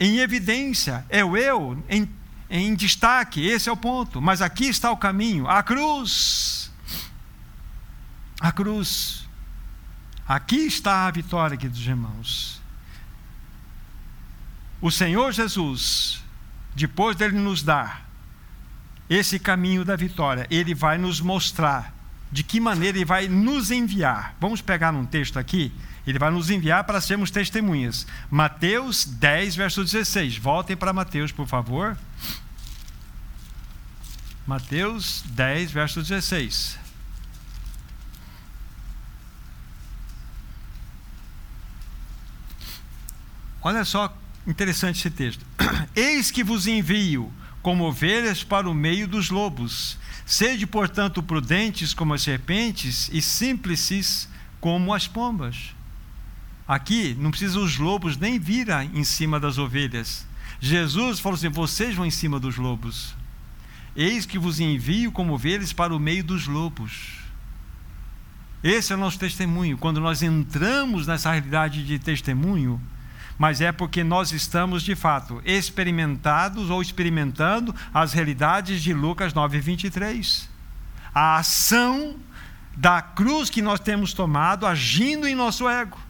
em 0.00 0.18
evidência. 0.18 1.04
É 1.10 1.22
o 1.22 1.36
eu 1.36 1.82
em, 1.88 2.08
em 2.48 2.74
destaque. 2.74 3.46
Esse 3.46 3.68
é 3.68 3.72
o 3.72 3.76
ponto. 3.76 4.22
Mas 4.22 4.40
aqui 4.40 4.66
está 4.66 4.90
o 4.90 4.96
caminho 4.96 5.46
a 5.46 5.62
cruz. 5.62 6.72
A 8.40 8.50
cruz. 8.50 9.28
Aqui 10.26 10.66
está 10.66 11.06
a 11.06 11.10
vitória, 11.10 11.56
queridos 11.56 11.86
irmãos. 11.86 12.60
O 14.80 14.90
Senhor 14.90 15.30
Jesus, 15.32 16.22
depois 16.74 17.16
dele 17.16 17.38
nos 17.38 17.62
dar 17.62 18.05
esse 19.08 19.38
caminho 19.38 19.84
da 19.84 19.96
vitória, 19.96 20.46
ele 20.50 20.74
vai 20.74 20.98
nos 20.98 21.20
mostrar 21.20 21.94
de 22.30 22.42
que 22.42 22.58
maneira 22.58 22.98
ele 22.98 23.04
vai 23.04 23.28
nos 23.28 23.70
enviar. 23.70 24.34
Vamos 24.40 24.60
pegar 24.60 24.92
um 24.92 25.06
texto 25.06 25.38
aqui 25.38 25.72
ele 26.06 26.18
vai 26.20 26.30
nos 26.30 26.50
enviar 26.50 26.84
para 26.84 27.00
sermos 27.00 27.30
testemunhas. 27.30 28.06
Mateus 28.30 29.04
10, 29.04 29.56
verso 29.56 29.82
16. 29.82 30.38
Voltem 30.38 30.76
para 30.76 30.92
Mateus, 30.92 31.32
por 31.32 31.48
favor. 31.48 31.98
Mateus 34.46 35.24
10, 35.26 35.72
verso 35.72 36.00
16. 36.00 36.78
Olha 43.60 43.84
só, 43.84 44.16
interessante 44.46 45.00
esse 45.00 45.10
texto. 45.10 45.44
Eis 45.96 46.30
que 46.30 46.44
vos 46.44 46.68
envio 46.68 47.32
como 47.66 47.82
ovelhas 47.82 48.44
para 48.44 48.70
o 48.70 48.72
meio 48.72 49.08
dos 49.08 49.28
lobos. 49.28 49.98
Sede, 50.24 50.64
portanto, 50.68 51.20
prudentes 51.20 51.92
como 51.92 52.14
as 52.14 52.22
serpentes 52.22 53.10
e 53.12 53.20
simples 53.20 54.28
como 54.60 54.94
as 54.94 55.08
pombas. 55.08 55.74
Aqui 56.68 57.16
não 57.18 57.32
precisa 57.32 57.58
os 57.58 57.76
lobos 57.76 58.16
nem 58.16 58.38
vir 58.38 58.68
em 58.94 59.02
cima 59.02 59.40
das 59.40 59.58
ovelhas. 59.58 60.24
Jesus 60.60 61.18
falou 61.18 61.34
assim: 61.34 61.48
vocês 61.48 61.96
vão 61.96 62.06
em 62.06 62.10
cima 62.12 62.38
dos 62.38 62.56
lobos. 62.56 63.16
Eis 63.96 64.24
que 64.26 64.38
vos 64.38 64.60
envio 64.60 65.10
como 65.10 65.34
ovelhas 65.34 65.72
para 65.72 65.92
o 65.92 65.98
meio 65.98 66.22
dos 66.22 66.46
lobos. 66.46 67.14
Esse 68.62 68.92
é 68.92 68.96
o 68.96 69.00
nosso 69.00 69.18
testemunho. 69.18 69.76
Quando 69.76 70.00
nós 70.00 70.22
entramos 70.22 71.04
nessa 71.04 71.32
realidade 71.32 71.84
de 71.84 71.98
testemunho, 71.98 72.80
mas 73.38 73.60
é 73.60 73.70
porque 73.72 74.02
nós 74.02 74.32
estamos 74.32 74.82
de 74.82 74.94
fato 74.94 75.42
experimentados 75.44 76.70
ou 76.70 76.80
experimentando 76.80 77.74
as 77.92 78.12
realidades 78.12 78.82
de 78.82 78.94
Lucas 78.94 79.34
9, 79.34 79.60
23. 79.60 80.48
A 81.14 81.36
ação 81.36 82.16
da 82.76 83.00
cruz 83.00 83.50
que 83.50 83.62
nós 83.62 83.80
temos 83.80 84.12
tomado 84.12 84.66
agindo 84.66 85.26
em 85.26 85.34
nosso 85.34 85.68
ego 85.68 86.06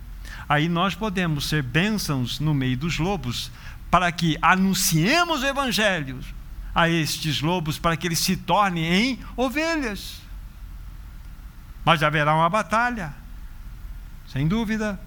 aí 0.49 0.69
nós 0.69 0.95
podemos 0.95 1.49
ser 1.49 1.63
bênçãos 1.63 2.39
no 2.39 2.55
meio 2.55 2.77
dos 2.77 2.99
lobos, 2.99 3.51
para 3.91 4.11
que 4.13 4.37
anunciemos 4.41 5.43
o 5.43 5.47
Evangelho 5.47 6.21
a 6.75 6.89
estes 6.89 7.41
lobos, 7.41 7.79
para 7.79 7.97
que 7.97 8.07
eles 8.07 8.19
se 8.19 8.37
tornem 8.37 8.85
em 8.85 9.21
ovelhas. 9.37 10.21
Mas 11.85 12.03
haverá 12.03 12.35
uma 12.35 12.49
batalha, 12.49 13.15
sem 14.29 14.47
dúvida. 14.47 15.01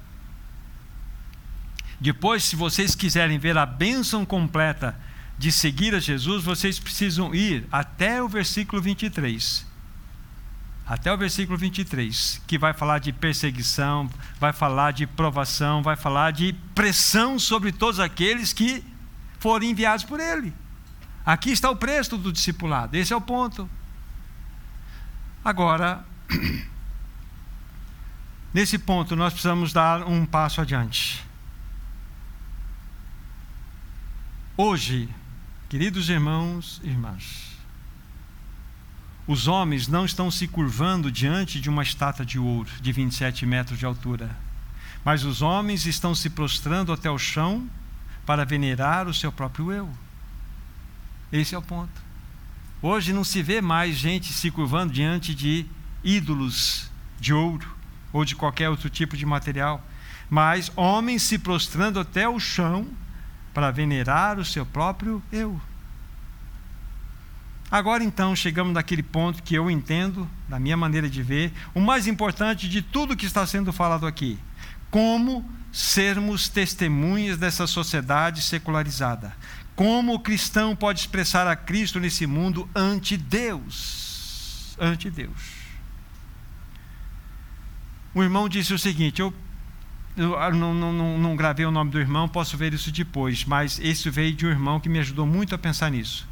Depois, 1.99 2.43
se 2.43 2.55
vocês 2.55 2.95
quiserem 2.95 3.37
ver 3.37 3.57
a 3.57 3.65
bênção 3.65 4.25
completa 4.25 4.99
de 5.37 5.51
seguir 5.51 5.95
a 5.95 5.99
Jesus, 5.99 6.43
vocês 6.43 6.79
precisam 6.79 7.33
ir 7.33 7.65
até 7.71 8.21
o 8.21 8.27
versículo 8.27 8.81
23 8.81 9.69
até 10.89 11.13
o 11.13 11.17
versículo 11.17 11.55
23, 11.55 12.41
que 12.47 12.57
vai 12.57 12.73
falar 12.73 12.97
de 12.97 13.13
perseguição, 13.13 14.09
vai 14.39 14.51
falar 14.51 14.91
de 14.91 15.05
provação, 15.05 15.83
vai 15.83 15.95
falar 15.95 16.31
de 16.31 16.51
pressão 16.73 17.37
sobre 17.37 17.71
todos 17.71 17.99
aqueles 17.99 18.53
que 18.53 18.83
forem 19.37 19.69
enviados 19.69 20.03
por 20.03 20.19
ele. 20.19 20.51
Aqui 21.23 21.51
está 21.51 21.69
o 21.69 21.75
preço 21.75 22.17
do 22.17 22.33
discipulado, 22.33 22.97
esse 22.97 23.13
é 23.13 23.15
o 23.15 23.21
ponto. 23.21 23.69
Agora, 25.45 26.03
nesse 28.51 28.79
ponto, 28.79 29.15
nós 29.15 29.31
precisamos 29.31 29.71
dar 29.71 30.01
um 30.07 30.25
passo 30.25 30.59
adiante. 30.59 31.23
Hoje, 34.61 35.07
queridos 35.69 36.09
irmãos 36.09 36.81
e 36.83 36.89
irmãs, 36.89 37.55
os 39.25 39.47
homens 39.47 39.87
não 39.87 40.03
estão 40.03 40.29
se 40.29 40.49
curvando 40.49 41.09
diante 41.09 41.61
de 41.61 41.69
uma 41.69 41.81
estátua 41.81 42.25
de 42.25 42.37
ouro 42.37 42.69
de 42.81 42.91
27 42.91 43.45
metros 43.45 43.79
de 43.79 43.85
altura, 43.85 44.35
mas 45.05 45.23
os 45.23 45.41
homens 45.41 45.85
estão 45.85 46.13
se 46.13 46.29
prostrando 46.29 46.91
até 46.91 47.09
o 47.09 47.17
chão 47.17 47.69
para 48.25 48.43
venerar 48.43 49.07
o 49.07 49.13
seu 49.13 49.31
próprio 49.31 49.71
eu. 49.71 49.89
Esse 51.31 51.55
é 51.55 51.57
o 51.57 51.61
ponto. 51.61 52.01
Hoje 52.81 53.13
não 53.13 53.23
se 53.23 53.41
vê 53.41 53.61
mais 53.61 53.95
gente 53.95 54.33
se 54.33 54.51
curvando 54.51 54.91
diante 54.91 55.33
de 55.33 55.65
ídolos 56.03 56.91
de 57.17 57.33
ouro 57.33 57.77
ou 58.11 58.25
de 58.25 58.35
qualquer 58.35 58.69
outro 58.69 58.89
tipo 58.89 59.15
de 59.15 59.25
material, 59.25 59.81
mas 60.29 60.69
homens 60.75 61.23
se 61.23 61.39
prostrando 61.39 61.97
até 61.97 62.27
o 62.27 62.41
chão 62.41 62.85
para 63.59 63.71
venerar 63.71 64.39
o 64.39 64.45
seu 64.45 64.65
próprio 64.65 65.21
eu. 65.33 65.59
Agora 67.69 68.01
então 68.01 68.33
chegamos 68.33 68.73
naquele 68.73 69.03
ponto 69.03 69.43
que 69.43 69.53
eu 69.53 69.69
entendo, 69.69 70.25
da 70.47 70.57
minha 70.57 70.77
maneira 70.77 71.09
de 71.09 71.21
ver, 71.21 71.51
o 71.73 71.81
mais 71.81 72.07
importante 72.07 72.69
de 72.69 72.81
tudo 72.81 73.17
que 73.17 73.25
está 73.25 73.45
sendo 73.45 73.73
falado 73.73 74.07
aqui: 74.07 74.39
como 74.89 75.43
sermos 75.73 76.47
testemunhas 76.47 77.37
dessa 77.37 77.67
sociedade 77.67 78.41
secularizada. 78.41 79.35
Como 79.75 80.13
o 80.13 80.19
cristão 80.21 80.73
pode 80.73 81.01
expressar 81.01 81.45
a 81.45 81.53
Cristo 81.53 81.99
nesse 81.99 82.25
mundo 82.25 82.67
ante 82.73 83.17
Deus? 83.17 84.77
Ante 84.79 85.11
Deus. 85.11 85.59
O 88.15 88.23
irmão 88.23 88.47
disse 88.47 88.73
o 88.73 88.79
seguinte: 88.79 89.19
eu, 89.19 89.33
eu 90.17 90.53
não, 90.53 90.73
não, 90.73 91.17
não 91.17 91.35
gravei 91.35 91.65
o 91.65 91.71
nome 91.71 91.91
do 91.91 91.99
irmão, 91.99 92.27
posso 92.27 92.57
ver 92.57 92.73
isso 92.73 92.91
depois, 92.91 93.45
mas 93.45 93.79
esse 93.79 94.09
veio 94.09 94.33
de 94.33 94.45
um 94.45 94.49
irmão 94.49 94.79
que 94.79 94.89
me 94.89 94.99
ajudou 94.99 95.25
muito 95.25 95.55
a 95.55 95.57
pensar 95.57 95.89
nisso 95.91 96.29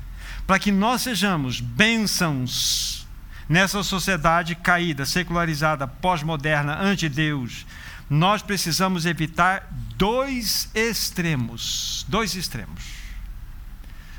para 0.48 0.58
que 0.58 0.72
nós 0.72 1.02
sejamos 1.02 1.60
bênçãos 1.60 3.06
nessa 3.50 3.84
sociedade 3.84 4.56
caída, 4.56 5.06
secularizada, 5.06 5.86
pós-moderna, 5.86 6.80
ante-Deus, 6.80 7.66
nós 8.10 8.42
precisamos 8.42 9.06
evitar 9.06 9.68
dois 9.98 10.70
extremos. 10.74 12.06
Dois 12.08 12.34
extremos. 12.34 12.82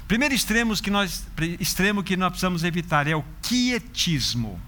Primeiro 0.06 0.34
extremo 0.34 0.74
que 0.76 0.90
nós, 0.90 1.26
extremo 1.58 2.02
que 2.02 2.16
nós 2.16 2.28
precisamos 2.30 2.62
evitar 2.62 3.06
é 3.06 3.16
o 3.16 3.24
quietismo. 3.40 4.60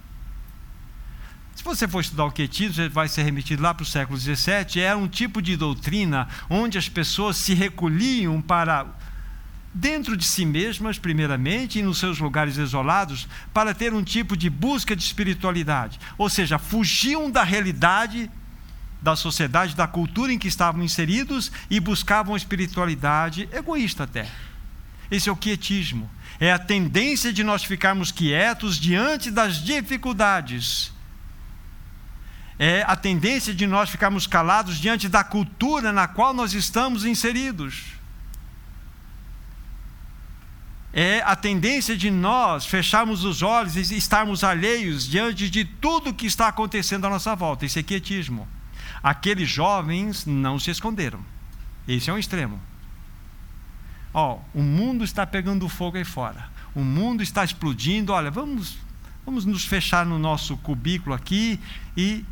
Se 1.61 1.65
você 1.65 1.87
for 1.87 2.01
estudar 2.01 2.25
o 2.25 2.33
quietismo, 2.33 2.73
você 2.73 2.89
vai 2.89 3.07
ser 3.07 3.23
remetido 3.23 3.63
lá 3.63 3.75
para 3.75 3.83
o 3.83 3.87
século 3.87 4.19
XVII. 4.19 4.81
Era 4.81 4.97
um 4.97 5.07
tipo 5.07 5.43
de 5.43 5.59
doutrina 5.59 6.27
onde 6.49 6.79
as 6.79 6.89
pessoas 6.89 7.37
se 7.37 7.53
recolhiam 7.53 8.41
para 8.41 8.87
dentro 9.75 10.17
de 10.17 10.25
si 10.25 10.47
mesmas, 10.47 10.99
primeiramente, 10.99 11.79
e 11.79 11.83
nos 11.83 11.99
seus 11.99 12.19
lugares 12.19 12.57
isolados, 12.57 13.29
para 13.53 13.75
ter 13.75 13.93
um 13.93 14.03
tipo 14.03 14.39
de 14.39 14.49
busca 14.49 14.97
de 14.97 15.03
espiritualidade. 15.03 16.01
Ou 16.17 16.31
seja, 16.31 16.59
fugiam 16.59 17.31
da 17.31 17.45
realidade 17.45 18.31
da 19.03 19.15
sociedade, 19.15 19.77
da 19.77 19.87
cultura 19.87 20.33
em 20.33 20.39
que 20.39 20.49
estavam 20.49 20.83
inseridos 20.83 21.53
e 21.69 21.79
buscavam 21.79 22.35
espiritualidade 22.35 23.47
egoísta 23.53 24.05
até. 24.05 24.27
Esse 25.11 25.29
é 25.29 25.33
o 25.33 25.37
quietismo. 25.37 26.11
É 26.41 26.51
a 26.51 26.59
tendência 26.59 27.31
de 27.31 27.45
nós 27.45 27.63
ficarmos 27.63 28.11
quietos 28.11 28.81
diante 28.81 29.31
das 29.31 29.63
dificuldades. 29.63 30.99
É 32.61 32.85
a 32.87 32.95
tendência 32.95 33.55
de 33.55 33.67
nós 33.67 33.89
ficarmos 33.89 34.27
calados 34.27 34.77
diante 34.77 35.09
da 35.09 35.25
cultura 35.25 35.93
na 35.93 36.07
qual 36.07 36.35
nós 36.35 36.53
estamos 36.53 37.07
inseridos 37.07 37.99
é 40.93 41.23
a 41.25 41.37
tendência 41.37 41.97
de 41.97 42.11
nós 42.11 42.67
fecharmos 42.67 43.25
os 43.25 43.43
olhos 43.43 43.77
e 43.77 43.97
estarmos 43.97 44.43
alheios 44.43 45.07
diante 45.09 45.49
de 45.49 45.65
tudo 45.65 46.13
que 46.13 46.27
está 46.27 46.49
acontecendo 46.49 47.07
à 47.07 47.11
nossa 47.11 47.35
volta. 47.37 47.65
Isso 47.65 47.79
é 47.79 47.83
quietismo. 47.83 48.47
Aqueles 49.03 49.49
jovens 49.49 50.27
não 50.27 50.59
se 50.59 50.71
esconderam. 50.71 51.21
Esse 51.87 52.11
é 52.11 52.13
um 52.13 52.19
extremo. 52.19 52.61
Ó, 54.13 54.41
o 54.53 54.63
mundo 54.63 55.05
está 55.05 55.25
pegando 55.25 55.69
fogo 55.69 55.97
aí 55.97 56.05
fora. 56.05 56.49
O 56.75 56.81
mundo 56.81 57.23
está 57.23 57.45
explodindo. 57.45 58.13
Olha, 58.13 58.31
vamos, 58.31 58.77
vamos 59.25 59.45
nos 59.45 59.65
fechar 59.65 60.05
no 60.05 60.19
nosso 60.19 60.57
cubículo 60.57 61.15
aqui 61.15 61.61
e 61.97 62.25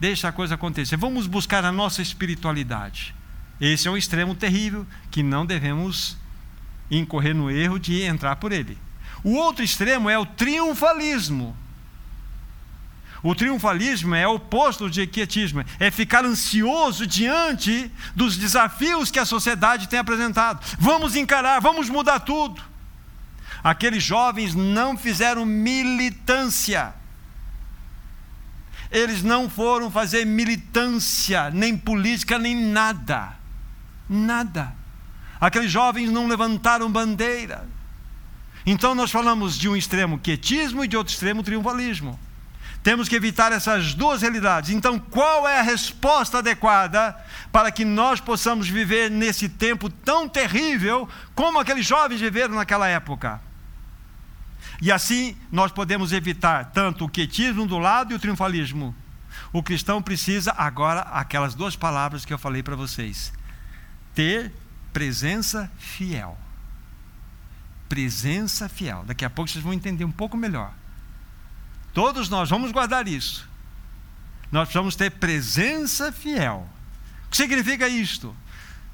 Deixa 0.00 0.28
a 0.28 0.32
coisa 0.32 0.54
acontecer. 0.54 0.96
Vamos 0.96 1.26
buscar 1.26 1.64
a 1.64 1.70
nossa 1.70 2.00
espiritualidade. 2.00 3.14
Esse 3.60 3.86
é 3.86 3.90
um 3.90 3.96
extremo 3.96 4.34
terrível 4.34 4.86
que 5.10 5.22
não 5.22 5.44
devemos 5.44 6.16
incorrer 6.90 7.34
no 7.34 7.50
erro 7.50 7.78
de 7.78 8.00
entrar 8.02 8.36
por 8.36 8.50
ele. 8.50 8.78
O 9.22 9.34
outro 9.34 9.62
extremo 9.62 10.08
é 10.08 10.18
o 10.18 10.24
triunfalismo. 10.24 11.54
O 13.22 13.34
triunfalismo 13.34 14.14
é 14.14 14.26
o 14.26 14.36
oposto 14.36 14.88
de 14.88 15.06
quietismo, 15.06 15.62
é 15.78 15.90
ficar 15.90 16.24
ansioso 16.24 17.06
diante 17.06 17.90
dos 18.16 18.38
desafios 18.38 19.10
que 19.10 19.18
a 19.18 19.26
sociedade 19.26 19.88
tem 19.88 19.98
apresentado. 19.98 20.64
Vamos 20.78 21.14
encarar, 21.14 21.60
vamos 21.60 21.90
mudar 21.90 22.20
tudo. 22.20 22.62
Aqueles 23.62 24.02
jovens 24.02 24.54
não 24.54 24.96
fizeram 24.96 25.44
militância. 25.44 26.94
Eles 28.90 29.22
não 29.22 29.48
foram 29.48 29.90
fazer 29.90 30.24
militância, 30.24 31.50
nem 31.50 31.76
política, 31.76 32.38
nem 32.38 32.56
nada. 32.56 33.34
Nada. 34.08 34.72
Aqueles 35.40 35.70
jovens 35.70 36.10
não 36.10 36.26
levantaram 36.26 36.90
bandeira. 36.90 37.66
Então 38.66 38.94
nós 38.94 39.10
falamos 39.10 39.56
de 39.56 39.68
um 39.68 39.76
extremo 39.76 40.18
quietismo 40.18 40.84
e 40.84 40.88
de 40.88 40.96
outro 40.96 41.12
extremo 41.12 41.42
triunfalismo. 41.42 42.18
Temos 42.82 43.08
que 43.08 43.16
evitar 43.16 43.52
essas 43.52 43.92
duas 43.92 44.22
realidades. 44.22 44.70
Então, 44.70 44.98
qual 44.98 45.46
é 45.46 45.60
a 45.60 45.62
resposta 45.62 46.38
adequada 46.38 47.14
para 47.52 47.70
que 47.70 47.84
nós 47.84 48.20
possamos 48.20 48.68
viver 48.68 49.10
nesse 49.10 49.50
tempo 49.50 49.90
tão 49.90 50.26
terrível 50.26 51.06
como 51.34 51.58
aqueles 51.58 51.86
jovens 51.86 52.20
viveram 52.20 52.54
naquela 52.54 52.88
época? 52.88 53.40
E 54.80 54.90
assim 54.90 55.36
nós 55.52 55.70
podemos 55.70 56.12
evitar 56.12 56.66
tanto 56.72 57.04
o 57.04 57.08
quietismo 57.08 57.66
do 57.66 57.78
lado 57.78 58.12
e 58.12 58.16
o 58.16 58.18
triunfalismo. 58.18 58.94
O 59.52 59.62
cristão 59.62 60.02
precisa 60.02 60.52
agora 60.56 61.00
aquelas 61.00 61.54
duas 61.54 61.76
palavras 61.76 62.24
que 62.24 62.32
eu 62.32 62.38
falei 62.38 62.62
para 62.62 62.76
vocês: 62.76 63.32
ter 64.14 64.52
presença 64.92 65.70
fiel. 65.78 66.38
Presença 67.88 68.68
fiel. 68.68 69.04
Daqui 69.06 69.24
a 69.24 69.30
pouco 69.30 69.50
vocês 69.50 69.62
vão 69.62 69.72
entender 69.72 70.04
um 70.04 70.12
pouco 70.12 70.36
melhor. 70.36 70.72
Todos 71.92 72.28
nós 72.28 72.48
vamos 72.48 72.70
guardar 72.70 73.08
isso. 73.08 73.48
Nós 74.50 74.68
precisamos 74.68 74.96
ter 74.96 75.10
presença 75.10 76.12
fiel. 76.12 76.68
O 77.26 77.30
que 77.30 77.36
significa 77.36 77.88
isto? 77.88 78.34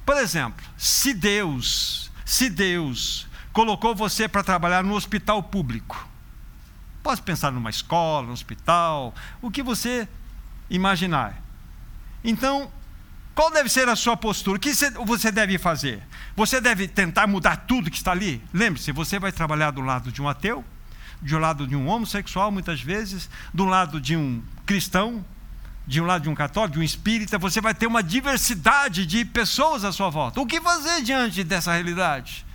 Por 0.05 0.17
exemplo, 0.17 0.65
se 0.77 1.13
Deus, 1.13 2.11
se 2.25 2.49
Deus 2.49 3.26
colocou 3.57 3.95
você 3.95 4.27
para 4.27 4.43
trabalhar 4.43 4.83
no 4.83 4.93
hospital 4.93 5.41
público, 5.41 6.07
pode 7.01 7.23
pensar 7.23 7.51
numa 7.51 7.71
escola, 7.71 8.27
no 8.27 8.33
hospital, 8.33 9.15
o 9.41 9.49
que 9.49 9.63
você 9.63 10.07
imaginar. 10.69 11.41
Então, 12.23 12.71
qual 13.33 13.49
deve 13.49 13.67
ser 13.67 13.89
a 13.89 13.95
sua 13.95 14.15
postura? 14.15 14.57
O 14.57 14.59
que 14.59 14.71
você 15.03 15.31
deve 15.31 15.57
fazer? 15.57 16.03
Você 16.35 16.61
deve 16.61 16.87
tentar 16.87 17.25
mudar 17.25 17.65
tudo 17.65 17.89
que 17.89 17.97
está 17.97 18.11
ali? 18.11 18.43
Lembre-se, 18.53 18.91
você 18.91 19.17
vai 19.17 19.31
trabalhar 19.31 19.71
do 19.71 19.81
lado 19.81 20.11
de 20.11 20.21
um 20.21 20.29
ateu, 20.29 20.63
do 21.19 21.39
lado 21.39 21.65
de 21.65 21.75
um 21.75 21.87
homossexual, 21.87 22.51
muitas 22.51 22.79
vezes, 22.79 23.27
do 23.51 23.65
lado 23.65 23.99
de 23.99 24.15
um 24.15 24.39
cristão, 24.67 25.25
de 25.87 25.99
um 25.99 26.05
lado 26.05 26.21
de 26.21 26.29
um 26.29 26.35
católico, 26.35 26.73
de 26.73 26.79
um 26.79 26.83
espírita, 26.83 27.39
você 27.39 27.59
vai 27.59 27.73
ter 27.73 27.87
uma 27.87 28.03
diversidade 28.03 29.03
de 29.07 29.25
pessoas 29.25 29.83
à 29.83 29.91
sua 29.91 30.11
volta. 30.11 30.39
O 30.39 30.45
que 30.45 30.61
fazer 30.61 31.01
diante 31.01 31.43
dessa 31.43 31.73
realidade? 31.73 32.45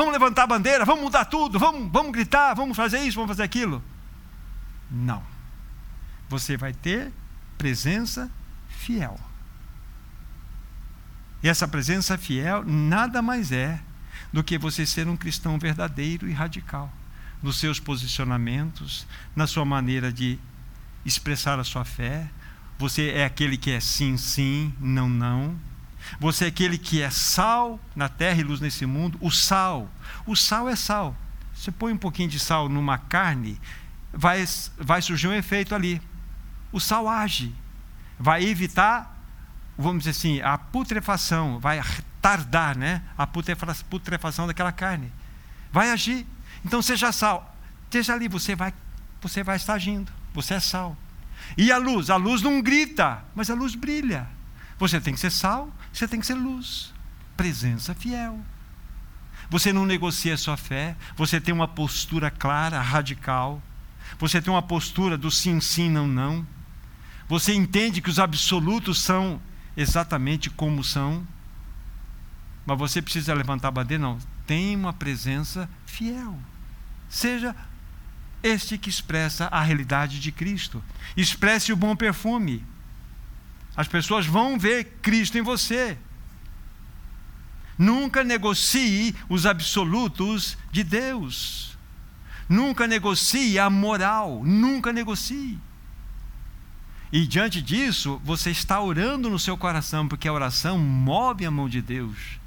Vamos 0.00 0.14
levantar 0.14 0.44
a 0.44 0.46
bandeira, 0.46 0.82
vamos 0.82 1.04
mudar 1.04 1.26
tudo, 1.26 1.58
vamos, 1.58 1.92
vamos 1.92 2.10
gritar, 2.10 2.54
vamos 2.54 2.74
fazer 2.74 3.00
isso, 3.00 3.16
vamos 3.16 3.28
fazer 3.28 3.42
aquilo. 3.42 3.84
Não. 4.90 5.22
Você 6.26 6.56
vai 6.56 6.72
ter 6.72 7.12
presença 7.58 8.30
fiel. 8.66 9.20
E 11.42 11.50
essa 11.50 11.68
presença 11.68 12.16
fiel 12.16 12.64
nada 12.64 13.20
mais 13.20 13.52
é 13.52 13.78
do 14.32 14.42
que 14.42 14.56
você 14.56 14.86
ser 14.86 15.06
um 15.06 15.18
cristão 15.18 15.58
verdadeiro 15.58 16.26
e 16.26 16.32
radical 16.32 16.90
nos 17.42 17.58
seus 17.58 17.78
posicionamentos, 17.78 19.06
na 19.36 19.46
sua 19.46 19.66
maneira 19.66 20.10
de 20.10 20.38
expressar 21.04 21.60
a 21.60 21.64
sua 21.64 21.84
fé. 21.84 22.26
Você 22.78 23.10
é 23.10 23.26
aquele 23.26 23.58
que 23.58 23.70
é 23.70 23.80
sim, 23.80 24.16
sim, 24.16 24.72
não, 24.80 25.10
não. 25.10 25.54
Você 26.18 26.46
é 26.46 26.48
aquele 26.48 26.76
que 26.76 27.00
é 27.02 27.10
sal 27.10 27.78
na 27.94 28.08
terra 28.08 28.40
e 28.40 28.44
luz 28.44 28.60
nesse 28.60 28.84
mundo. 28.86 29.18
O 29.20 29.30
sal, 29.30 29.88
o 30.26 30.34
sal 30.34 30.68
é 30.68 30.76
sal. 30.76 31.16
Você 31.54 31.70
põe 31.70 31.92
um 31.92 31.98
pouquinho 31.98 32.28
de 32.28 32.38
sal 32.38 32.68
numa 32.68 32.96
carne, 32.96 33.60
vai, 34.12 34.44
vai 34.78 35.02
surgir 35.02 35.28
um 35.28 35.34
efeito 35.34 35.74
ali. 35.74 36.00
O 36.72 36.80
sal 36.80 37.08
age, 37.08 37.54
vai 38.18 38.44
evitar, 38.44 39.18
vamos 39.76 40.04
dizer 40.04 40.10
assim, 40.10 40.40
a 40.40 40.56
putrefação, 40.56 41.58
vai 41.58 41.80
tardar 42.20 42.76
né, 42.76 43.02
a 43.16 43.26
putrefação 43.26 44.46
daquela 44.46 44.72
carne. 44.72 45.12
Vai 45.72 45.90
agir. 45.90 46.26
Então 46.64 46.82
seja 46.82 47.12
sal. 47.12 47.54
Esteja 47.84 48.14
ali, 48.14 48.28
você 48.28 48.54
vai, 48.54 48.72
você 49.20 49.42
vai 49.42 49.56
estar 49.56 49.74
agindo. 49.74 50.10
Você 50.32 50.54
é 50.54 50.60
sal. 50.60 50.96
E 51.56 51.72
a 51.72 51.76
luz? 51.76 52.10
A 52.10 52.16
luz 52.16 52.42
não 52.42 52.60
grita, 52.60 53.24
mas 53.34 53.50
a 53.50 53.54
luz 53.54 53.74
brilha. 53.74 54.26
Você 54.78 55.00
tem 55.00 55.14
que 55.14 55.20
ser 55.20 55.30
sal, 55.30 55.72
você 56.00 56.08
tem 56.08 56.18
que 56.18 56.26
ser 56.26 56.34
luz. 56.34 56.94
Presença 57.36 57.94
fiel. 57.94 58.40
Você 59.50 59.70
não 59.70 59.84
negocia 59.84 60.36
sua 60.38 60.56
fé, 60.56 60.96
você 61.14 61.38
tem 61.38 61.52
uma 61.52 61.68
postura 61.68 62.30
clara, 62.30 62.80
radical. 62.80 63.62
Você 64.18 64.40
tem 64.40 64.50
uma 64.50 64.62
postura 64.62 65.18
do 65.18 65.30
sim, 65.30 65.60
sim, 65.60 65.90
não, 65.90 66.08
não. 66.08 66.46
Você 67.28 67.52
entende 67.52 68.00
que 68.00 68.08
os 68.08 68.18
absolutos 68.18 69.00
são 69.02 69.40
exatamente 69.76 70.48
como 70.48 70.82
são. 70.82 71.26
Mas 72.64 72.78
você 72.78 73.02
precisa 73.02 73.34
levantar 73.34 73.68
a 73.68 73.72
bandeira? 73.72 74.02
Não. 74.02 74.18
Tem 74.46 74.74
uma 74.74 74.94
presença 74.94 75.68
fiel. 75.84 76.38
Seja 77.10 77.54
este 78.42 78.78
que 78.78 78.88
expressa 78.88 79.48
a 79.48 79.60
realidade 79.60 80.18
de 80.18 80.32
Cristo. 80.32 80.82
Expresse 81.14 81.72
o 81.72 81.76
bom 81.76 81.94
perfume. 81.94 82.64
As 83.80 83.88
pessoas 83.88 84.26
vão 84.26 84.58
ver 84.58 84.98
Cristo 85.00 85.38
em 85.38 85.40
você. 85.40 85.96
Nunca 87.78 88.22
negocie 88.22 89.14
os 89.26 89.46
absolutos 89.46 90.58
de 90.70 90.84
Deus. 90.84 91.78
Nunca 92.46 92.86
negocie 92.86 93.58
a 93.58 93.70
moral. 93.70 94.42
Nunca 94.44 94.92
negocie. 94.92 95.58
E 97.10 97.26
diante 97.26 97.62
disso, 97.62 98.20
você 98.22 98.50
está 98.50 98.78
orando 98.82 99.30
no 99.30 99.38
seu 99.38 99.56
coração, 99.56 100.06
porque 100.06 100.28
a 100.28 100.32
oração 100.34 100.78
move 100.78 101.46
a 101.46 101.50
mão 101.50 101.66
de 101.66 101.80
Deus. 101.80 102.38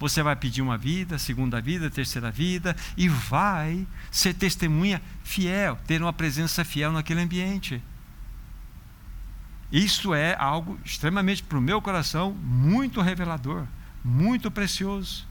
Você 0.00 0.22
vai 0.22 0.36
pedir 0.36 0.62
uma 0.62 0.78
vida, 0.78 1.18
segunda 1.18 1.60
vida, 1.60 1.90
terceira 1.90 2.30
vida, 2.30 2.74
e 2.96 3.10
vai 3.10 3.86
ser 4.10 4.32
testemunha 4.32 5.02
fiel, 5.22 5.78
ter 5.86 6.00
uma 6.00 6.14
presença 6.14 6.64
fiel 6.64 6.92
naquele 6.92 7.20
ambiente. 7.20 7.82
Isso 9.70 10.14
é 10.14 10.34
algo 10.38 10.78
extremamente, 10.84 11.42
para 11.42 11.58
o 11.58 11.60
meu 11.60 11.80
coração, 11.82 12.32
muito 12.32 13.00
revelador, 13.00 13.64
muito 14.04 14.50
precioso. 14.50 15.26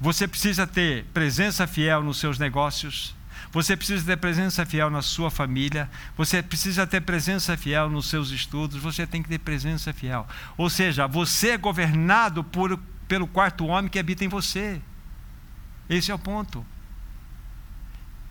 Você 0.00 0.26
precisa 0.26 0.66
ter 0.66 1.04
presença 1.14 1.66
fiel 1.66 2.02
nos 2.02 2.18
seus 2.18 2.38
negócios, 2.38 3.14
você 3.52 3.76
precisa 3.76 4.04
ter 4.04 4.16
presença 4.16 4.66
fiel 4.66 4.90
na 4.90 5.00
sua 5.00 5.30
família, 5.30 5.88
você 6.16 6.42
precisa 6.42 6.86
ter 6.86 7.00
presença 7.00 7.56
fiel 7.56 7.88
nos 7.88 8.06
seus 8.10 8.30
estudos, 8.30 8.82
você 8.82 9.06
tem 9.06 9.22
que 9.22 9.28
ter 9.28 9.38
presença 9.38 9.92
fiel. 9.92 10.26
Ou 10.56 10.68
seja, 10.68 11.06
você 11.06 11.50
é 11.50 11.56
governado 11.56 12.42
por 12.42 12.78
pelo 13.06 13.26
quarto 13.26 13.66
homem 13.66 13.88
que 13.88 13.98
habita 13.98 14.24
em 14.24 14.28
você. 14.28 14.80
Esse 15.88 16.10
é 16.10 16.14
o 16.14 16.18
ponto. 16.18 16.66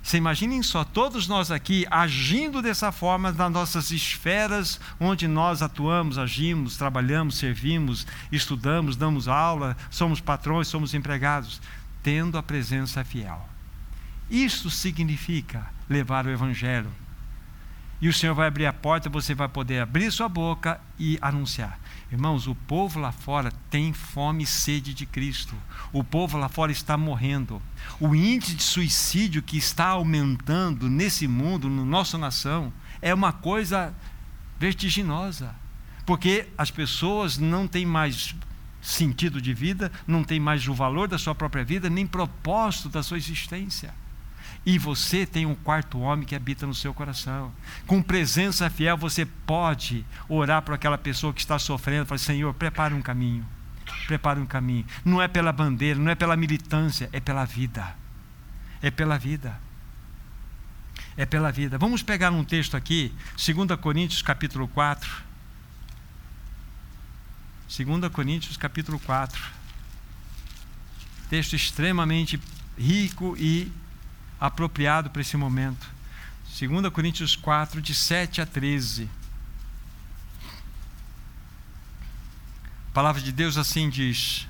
Você 0.05 0.17
imaginem 0.17 0.61
só, 0.61 0.83
todos 0.83 1.27
nós 1.27 1.49
aqui 1.49 1.83
agindo 1.89 2.61
dessa 2.61 2.91
forma 2.91 3.31
nas 3.31 3.51
nossas 3.51 3.89
esferas 3.89 4.79
onde 4.99 5.27
nós 5.27 5.63
atuamos, 5.63 6.19
agimos, 6.19 6.77
trabalhamos, 6.77 7.39
servimos, 7.39 8.05
estudamos, 8.31 8.95
damos 8.95 9.27
aula, 9.27 9.75
somos 9.89 10.21
patrões, 10.21 10.67
somos 10.67 10.93
empregados, 10.93 11.59
tendo 12.03 12.37
a 12.37 12.43
presença 12.43 13.03
fiel. 13.03 13.49
Isso 14.29 14.69
significa 14.69 15.65
levar 15.89 16.27
o 16.27 16.29
Evangelho. 16.29 16.91
E 17.99 18.07
o 18.07 18.13
Senhor 18.13 18.35
vai 18.35 18.47
abrir 18.47 18.67
a 18.67 18.73
porta, 18.73 19.09
você 19.09 19.33
vai 19.33 19.47
poder 19.47 19.79
abrir 19.79 20.11
sua 20.11 20.29
boca 20.29 20.79
e 20.99 21.17
anunciar. 21.19 21.79
Irmãos, 22.11 22.47
o 22.47 22.53
povo 22.53 22.99
lá 22.99 23.11
fora 23.11 23.51
tem 23.69 23.91
fome 23.91 24.43
e 24.43 24.47
sede 24.47 24.93
de 24.93 25.05
Cristo. 25.05 25.55
O 25.91 26.03
povo 26.03 26.37
lá 26.37 26.47
fora 26.47 26.71
está 26.71 26.95
morrendo. 26.95 27.61
O 27.99 28.13
índice 28.13 28.55
de 28.55 28.63
suicídio 28.63 29.41
que 29.41 29.57
está 29.57 29.87
aumentando 29.87 30.89
nesse 30.89 31.27
mundo, 31.27 31.69
na 31.69 31.83
nossa 31.83 32.17
nação, 32.17 32.71
é 33.01 33.13
uma 33.13 33.33
coisa 33.33 33.93
vertiginosa. 34.59 35.55
Porque 36.05 36.47
as 36.57 36.69
pessoas 36.69 37.37
não 37.37 37.67
têm 37.67 37.85
mais 37.85 38.35
sentido 38.81 39.41
de 39.41 39.53
vida, 39.53 39.91
não 40.05 40.23
têm 40.23 40.39
mais 40.39 40.67
o 40.67 40.73
valor 40.75 41.07
da 41.07 41.17
sua 41.17 41.33
própria 41.33 41.65
vida, 41.65 41.89
nem 41.89 42.05
propósito 42.05 42.87
da 42.87 43.01
sua 43.01 43.17
existência. 43.17 43.91
E 44.65 44.79
você 44.79 45.27
tem 45.27 45.45
um 45.45 45.53
quarto 45.53 45.99
homem 45.99 46.25
que 46.25 46.35
habita 46.35 46.65
no 46.65 46.73
seu 46.73 46.91
coração. 46.91 47.53
Com 47.85 48.01
presença 48.01 48.67
fiel, 48.67 48.97
você 48.97 49.23
pode 49.23 50.03
orar 50.27 50.63
por 50.63 50.73
aquela 50.73 50.97
pessoa 50.97 51.31
que 51.31 51.39
está 51.39 51.59
sofrendo. 51.59 52.07
Falar, 52.07 52.17
Senhor, 52.17 52.51
prepare 52.53 52.93
um 52.95 53.01
caminho. 53.01 53.45
Prepare 54.07 54.39
um 54.39 54.45
caminho. 54.45 54.85
Não 55.03 55.21
é 55.21 55.27
pela 55.27 55.51
bandeira, 55.51 55.99
não 55.99 56.11
é 56.11 56.15
pela 56.15 56.35
militância, 56.35 57.07
é 57.13 57.19
pela 57.19 57.45
vida. 57.45 57.95
É 58.81 58.89
pela 58.89 59.19
vida. 59.19 59.59
É 61.15 61.27
pela 61.27 61.51
vida. 61.51 61.77
Vamos 61.77 62.01
pegar 62.01 62.31
um 62.31 62.43
texto 62.43 62.75
aqui, 62.75 63.13
2 63.37 63.79
Coríntios 63.79 64.23
capítulo 64.23 64.67
4. 64.67 65.23
2 67.77 68.11
Coríntios 68.11 68.57
capítulo 68.57 68.99
4. 68.99 69.41
Texto 71.29 71.55
extremamente 71.55 72.39
rico 72.77 73.35
e 73.37 73.71
apropriado 74.47 75.09
para 75.09 75.21
esse 75.21 75.37
momento. 75.37 75.87
2 76.57 76.89
Coríntios 76.89 77.35
4, 77.35 77.81
de 77.81 77.93
7 77.93 78.41
a 78.41 78.45
13. 78.45 79.09
A 82.89 82.93
palavra 82.93 83.21
de 83.21 83.31
Deus 83.31 83.57
assim 83.57 83.89
diz: 83.89 84.47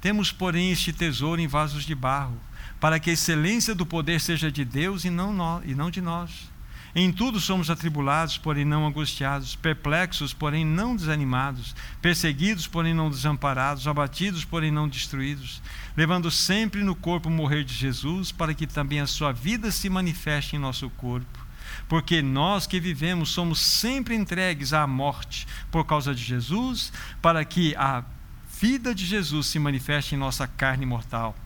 Temos, 0.00 0.32
porém, 0.32 0.72
este 0.72 0.92
tesouro 0.92 1.40
em 1.40 1.46
vasos 1.46 1.84
de 1.84 1.94
barro, 1.94 2.36
para 2.80 2.98
que 2.98 3.10
a 3.10 3.12
excelência 3.12 3.74
do 3.74 3.86
poder 3.86 4.20
seja 4.20 4.50
de 4.50 4.64
Deus 4.64 5.04
e 5.04 5.10
não, 5.10 5.62
e 5.64 5.74
não 5.74 5.90
de 5.90 6.00
nós. 6.00 6.50
Em 6.94 7.12
tudo 7.12 7.38
somos 7.38 7.68
atribulados, 7.68 8.38
porém 8.38 8.64
não 8.64 8.86
angustiados, 8.86 9.54
perplexos, 9.54 10.32
porém 10.32 10.64
não 10.64 10.96
desanimados, 10.96 11.76
perseguidos, 12.00 12.66
porém 12.66 12.94
não 12.94 13.10
desamparados, 13.10 13.86
abatidos, 13.86 14.44
porém 14.44 14.70
não 14.70 14.88
destruídos, 14.88 15.60
levando 15.96 16.30
sempre 16.30 16.82
no 16.82 16.94
corpo 16.94 17.28
o 17.28 17.32
morrer 17.32 17.62
de 17.64 17.74
Jesus, 17.74 18.32
para 18.32 18.54
que 18.54 18.66
também 18.66 19.00
a 19.00 19.06
sua 19.06 19.32
vida 19.32 19.70
se 19.70 19.90
manifeste 19.90 20.56
em 20.56 20.58
nosso 20.58 20.88
corpo. 20.90 21.46
Porque 21.86 22.22
nós 22.22 22.66
que 22.66 22.80
vivemos 22.80 23.30
somos 23.30 23.60
sempre 23.60 24.14
entregues 24.14 24.72
à 24.72 24.86
morte 24.86 25.46
por 25.70 25.84
causa 25.84 26.14
de 26.14 26.22
Jesus, 26.22 26.92
para 27.20 27.44
que 27.44 27.74
a 27.76 28.02
vida 28.60 28.94
de 28.94 29.04
Jesus 29.04 29.46
se 29.46 29.58
manifeste 29.58 30.14
em 30.14 30.18
nossa 30.18 30.46
carne 30.46 30.86
mortal. 30.86 31.36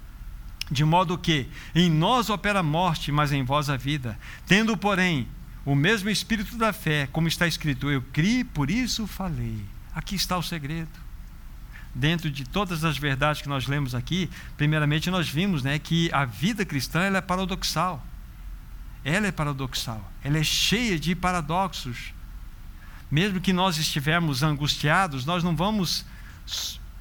De 0.71 0.85
modo 0.85 1.19
que 1.19 1.49
em 1.75 1.91
nós 1.91 2.31
opera 2.31 2.61
a 2.61 2.63
morte, 2.63 3.13
mas 3.13 3.33
em 3.33 3.45
vós 3.45 3.69
a 3.69 3.77
vida. 3.77 4.19
Tendo, 4.47 4.77
porém, 4.77 5.29
o 5.65 5.75
mesmo 5.75 6.11
espírito 6.11 6.57
da 6.57 6.73
fé, 6.73 7.09
como 7.13 7.29
está 7.29 7.47
escrito, 7.47 7.91
eu 7.91 8.03
criei, 8.13 8.43
por 8.43 8.71
isso 8.71 9.07
falei. 9.07 9.65
Aqui 9.95 10.15
está 10.15 10.37
o 10.37 10.43
segredo. 10.43 10.91
Dentro 11.95 12.31
de 12.31 12.45
todas 12.45 12.85
as 12.85 12.97
verdades 12.97 13.43
que 13.43 13.49
nós 13.49 13.67
lemos 13.67 13.95
aqui, 13.95 14.31
primeiramente 14.57 15.11
nós 15.11 15.29
vimos 15.29 15.63
né, 15.63 15.79
que 15.79 16.11
a 16.13 16.25
vida 16.25 16.65
cristã 16.65 17.03
ela 17.03 17.19
é 17.19 17.21
paradoxal. 17.21 18.05
Ela 19.05 19.27
é 19.27 19.33
paradoxal. 19.33 20.11
Ela 20.25 20.39
é 20.39 20.45
cheia 20.45 20.99
de 20.99 21.15
paradoxos. 21.15 22.15
Mesmo 23.11 23.41
que 23.41 23.53
nós 23.53 23.77
estivermos 23.77 24.43
angustiados, 24.43 25.27
nós 25.27 25.45
não 25.45 25.55
vamos 25.55 26.07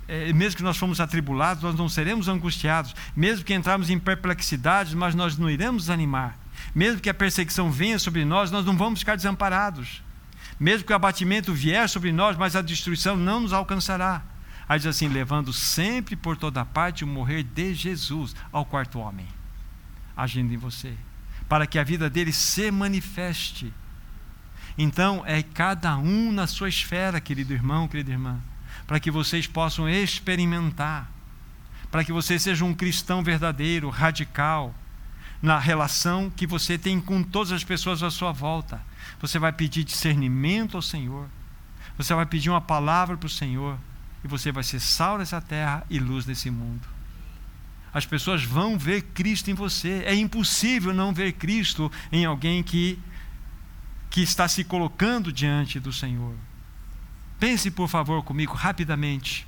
é, 0.07 0.33
mesmo 0.33 0.57
que 0.57 0.63
nós 0.63 0.77
fomos 0.77 0.99
atribulados, 0.99 1.63
nós 1.63 1.75
não 1.75 1.87
seremos 1.87 2.27
angustiados. 2.27 2.95
Mesmo 3.15 3.45
que 3.45 3.53
entrarmos 3.53 3.89
em 3.89 3.99
perplexidades, 3.99 4.93
mas 4.93 5.15
nós 5.15 5.37
não 5.37 5.49
iremos 5.49 5.83
desanimar. 5.83 6.37
Mesmo 6.75 6.99
que 6.99 7.09
a 7.09 7.13
perseguição 7.13 7.71
venha 7.71 7.97
sobre 7.97 8.25
nós, 8.25 8.51
nós 8.51 8.65
não 8.65 8.77
vamos 8.77 8.99
ficar 8.99 9.15
desamparados. 9.15 10.03
Mesmo 10.59 10.85
que 10.85 10.93
o 10.93 10.95
abatimento 10.95 11.53
vier 11.53 11.87
sobre 11.89 12.11
nós, 12.11 12.37
mas 12.37 12.55
a 12.55 12.61
destruição 12.61 13.15
não 13.15 13.39
nos 13.39 13.53
alcançará. 13.53 14.21
Aí 14.67 14.77
diz 14.77 14.87
assim: 14.87 15.07
levando 15.07 15.51
sempre 15.51 16.15
por 16.15 16.37
toda 16.37 16.63
parte 16.65 17.03
o 17.03 17.07
morrer 17.07 17.43
de 17.43 17.73
Jesus 17.73 18.35
ao 18.51 18.65
quarto 18.65 18.99
homem, 18.99 19.27
agindo 20.15 20.53
em 20.53 20.57
você, 20.57 20.93
para 21.49 21.65
que 21.65 21.79
a 21.79 21.83
vida 21.83 22.09
dele 22.09 22.31
se 22.31 22.69
manifeste. 22.69 23.73
Então, 24.77 25.23
é 25.25 25.41
cada 25.41 25.97
um 25.97 26.31
na 26.31 26.47
sua 26.47 26.69
esfera, 26.69 27.19
querido 27.19 27.53
irmão, 27.53 27.87
querida 27.87 28.11
irmã 28.11 28.39
para 28.91 28.99
que 28.99 29.09
vocês 29.09 29.47
possam 29.47 29.87
experimentar, 29.87 31.09
para 31.89 32.03
que 32.03 32.11
você 32.11 32.37
seja 32.37 32.65
um 32.65 32.73
cristão 32.73 33.23
verdadeiro, 33.23 33.87
radical, 33.87 34.75
na 35.41 35.57
relação 35.57 36.29
que 36.29 36.45
você 36.45 36.77
tem 36.77 36.99
com 36.99 37.23
todas 37.23 37.53
as 37.53 37.63
pessoas 37.63 38.03
à 38.03 38.11
sua 38.11 38.33
volta. 38.33 38.81
Você 39.21 39.39
vai 39.39 39.53
pedir 39.53 39.85
discernimento 39.85 40.75
ao 40.75 40.81
Senhor, 40.81 41.29
você 41.97 42.13
vai 42.13 42.25
pedir 42.25 42.49
uma 42.49 42.59
palavra 42.59 43.15
para 43.15 43.27
o 43.27 43.29
Senhor, 43.29 43.79
e 44.25 44.27
você 44.27 44.51
vai 44.51 44.61
ser 44.61 44.81
sal 44.81 45.17
nessa 45.17 45.39
terra 45.39 45.85
e 45.89 45.97
luz 45.97 46.25
nesse 46.25 46.51
mundo. 46.51 46.85
As 47.93 48.05
pessoas 48.05 48.43
vão 48.43 48.77
ver 48.77 49.03
Cristo 49.13 49.49
em 49.49 49.53
você. 49.53 50.03
É 50.05 50.13
impossível 50.13 50.93
não 50.93 51.13
ver 51.13 51.31
Cristo 51.31 51.89
em 52.11 52.25
alguém 52.25 52.61
que, 52.61 52.99
que 54.09 54.21
está 54.21 54.49
se 54.49 54.65
colocando 54.65 55.31
diante 55.31 55.79
do 55.79 55.93
Senhor. 55.93 56.35
Pense, 57.41 57.71
por 57.71 57.87
favor, 57.87 58.21
comigo, 58.21 58.53
rapidamente, 58.53 59.47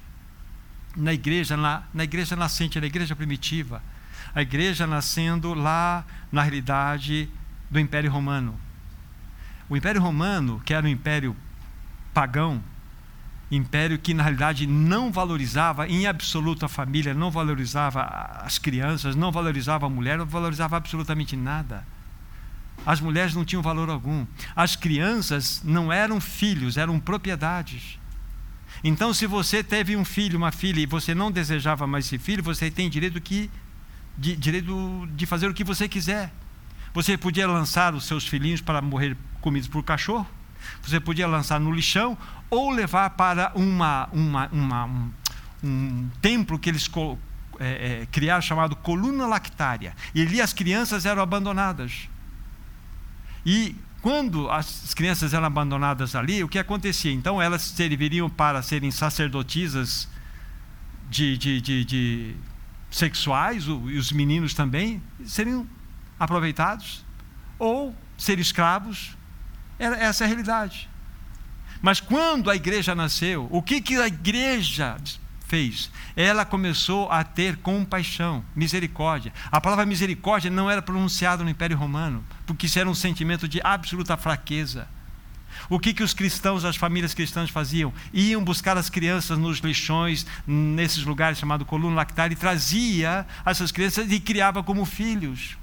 na 0.98 1.14
igreja, 1.14 1.56
na, 1.56 1.84
na 1.94 2.04
igreja 2.04 2.36
nascente, 2.36 2.82
na 2.82 2.88
igreja 2.88 3.16
primitiva. 3.16 3.84
A 4.34 4.42
igreja 4.42 4.88
nascendo 4.88 5.54
lá, 5.54 6.04
na 6.32 6.42
realidade, 6.42 7.30
do 7.70 7.80
Império 7.80 8.10
Romano. 8.10 8.60
O 9.70 9.78
Império 9.78 10.02
Romano, 10.02 10.60
que 10.66 10.74
era 10.74 10.84
um 10.84 10.90
império 10.90 11.36
pagão, 12.16 12.64
império 13.52 14.00
que 14.00 14.12
na 14.12 14.24
realidade 14.24 14.66
não 14.66 15.12
valorizava 15.12 15.88
em 15.88 16.08
absoluto 16.08 16.66
a 16.66 16.68
família, 16.68 17.14
não 17.14 17.30
valorizava 17.30 18.02
as 18.44 18.58
crianças, 18.58 19.16
não 19.16 19.32
valorizava 19.32 19.86
a 19.86 19.90
mulher, 19.90 20.18
não 20.18 20.26
valorizava 20.26 20.78
absolutamente 20.78 21.36
nada. 21.36 21.86
As 22.86 23.00
mulheres 23.00 23.34
não 23.34 23.46
tinham 23.46 23.62
valor 23.62 23.90
algum. 23.90 24.26
As 24.56 24.76
crianças 24.76 25.62
não 25.64 25.92
eram 25.92 26.20
filhos, 26.20 26.78
eram 26.78 27.00
propriedades. 27.00 27.98
Então, 28.84 29.14
se 29.14 29.26
você 29.26 29.64
teve 29.64 29.96
um 29.96 30.04
filho, 30.04 30.38
uma 30.38 30.52
filha, 30.52 30.82
e 30.82 30.86
você 30.86 31.16
não 31.16 31.32
desejava 31.32 31.88
mais 31.88 32.06
esse 32.06 32.18
filho, 32.18 32.44
você 32.44 32.70
tem 32.70 32.90
direito, 32.90 33.20
que, 33.22 33.50
de, 34.18 34.36
direito 34.36 35.08
de 35.16 35.26
fazer 35.26 35.48
o 35.48 35.54
que 35.54 35.64
você 35.64 35.88
quiser. 35.88 36.34
Você 36.94 37.18
podia 37.18 37.48
lançar 37.48 37.94
os 37.96 38.06
seus 38.06 38.28
filhinhos 38.28 38.60
para 38.60 38.82
morrer 38.82 39.16
comidos 39.40 39.70
por 39.70 39.84
cachorro, 39.84 40.28
você 40.82 41.00
podia 41.00 41.28
lançar 41.28 41.60
no 41.60 41.72
lixão, 41.72 42.18
ou 42.50 42.72
levar 42.72 43.12
para 43.12 43.52
uma, 43.56 44.10
uma, 44.12 44.50
uma 44.52 44.86
um, 44.86 45.12
um, 45.64 46.10
templo 46.22 46.60
que 46.60 46.70
eles 46.70 46.90
é, 47.60 48.02
é, 48.02 48.06
criaram 48.12 48.42
chamado 48.42 48.76
coluna 48.76 49.26
lactária. 49.26 49.96
E 50.14 50.22
ali 50.22 50.42
as 50.42 50.54
crianças 50.54 51.06
eram 51.06 51.22
abandonadas. 51.22 52.10
E 53.46 53.76
quando 54.02 54.50
as 54.50 54.94
crianças 54.94 55.34
eram 55.34 55.46
abandonadas 55.46 56.16
ali, 56.16 56.44
o 56.44 56.48
que 56.48 56.60
acontecia? 56.60 57.12
Então 57.12 57.42
elas 57.42 57.62
serviriam 57.62 58.30
para 58.30 58.62
serem 58.62 58.92
sacerdotisas 58.92 60.08
de, 61.10 61.38
de, 61.38 61.62
de, 61.62 61.86
de 61.86 62.36
sexuais, 62.90 63.66
e 63.66 63.98
os 63.98 64.12
meninos 64.12 64.54
também 64.54 65.02
seriam 65.26 65.68
aproveitados, 66.20 67.04
ou 67.58 67.96
ser 68.18 68.40
escravos. 68.40 69.16
Era 69.80 69.96
essa 69.98 70.24
é 70.24 70.26
a 70.26 70.28
realidade. 70.28 70.90
Mas 71.82 72.00
quando 72.00 72.50
a 72.50 72.56
igreja 72.56 72.96
nasceu, 72.96 73.48
o 73.52 73.62
que, 73.62 73.82
que 73.82 73.96
a 73.98 74.08
igreja 74.08 74.98
fez? 75.54 75.92
Ela 76.16 76.46
começou 76.46 77.12
a 77.12 77.24
ter 77.24 77.58
compaixão, 77.58 78.44
misericórdia. 78.56 79.32
A 79.52 79.62
palavra 79.62 79.86
misericórdia 79.86 80.50
não 80.50 80.68
era 80.68 80.82
pronunciada 80.82 81.44
no 81.44 81.50
Império 81.52 81.78
Romano, 81.78 82.26
porque 82.44 82.66
isso 82.66 82.80
era 82.80 82.90
um 82.90 82.96
sentimento 82.96 83.48
de 83.48 83.62
absoluta 83.64 84.18
fraqueza. 84.18 84.88
O 85.70 85.80
que, 85.80 85.94
que 85.94 86.02
os 86.02 86.12
cristãos, 86.12 86.66
as 86.66 86.76
famílias 86.76 87.14
cristãs 87.14 87.52
faziam? 87.52 87.94
Iam 88.12 88.44
buscar 88.44 88.76
as 88.80 88.90
crianças 88.90 89.38
nos 89.38 89.60
lixões, 89.60 90.26
nesses 90.48 91.04
lugares 91.04 91.38
chamados 91.38 91.68
coluna 91.68 91.98
lactária, 91.98 92.34
e 92.34 92.38
trazia 92.38 93.24
essas 93.46 93.72
crianças 93.72 94.12
e 94.12 94.20
criava 94.20 94.64
como 94.64 94.84
filhos. 94.86 95.56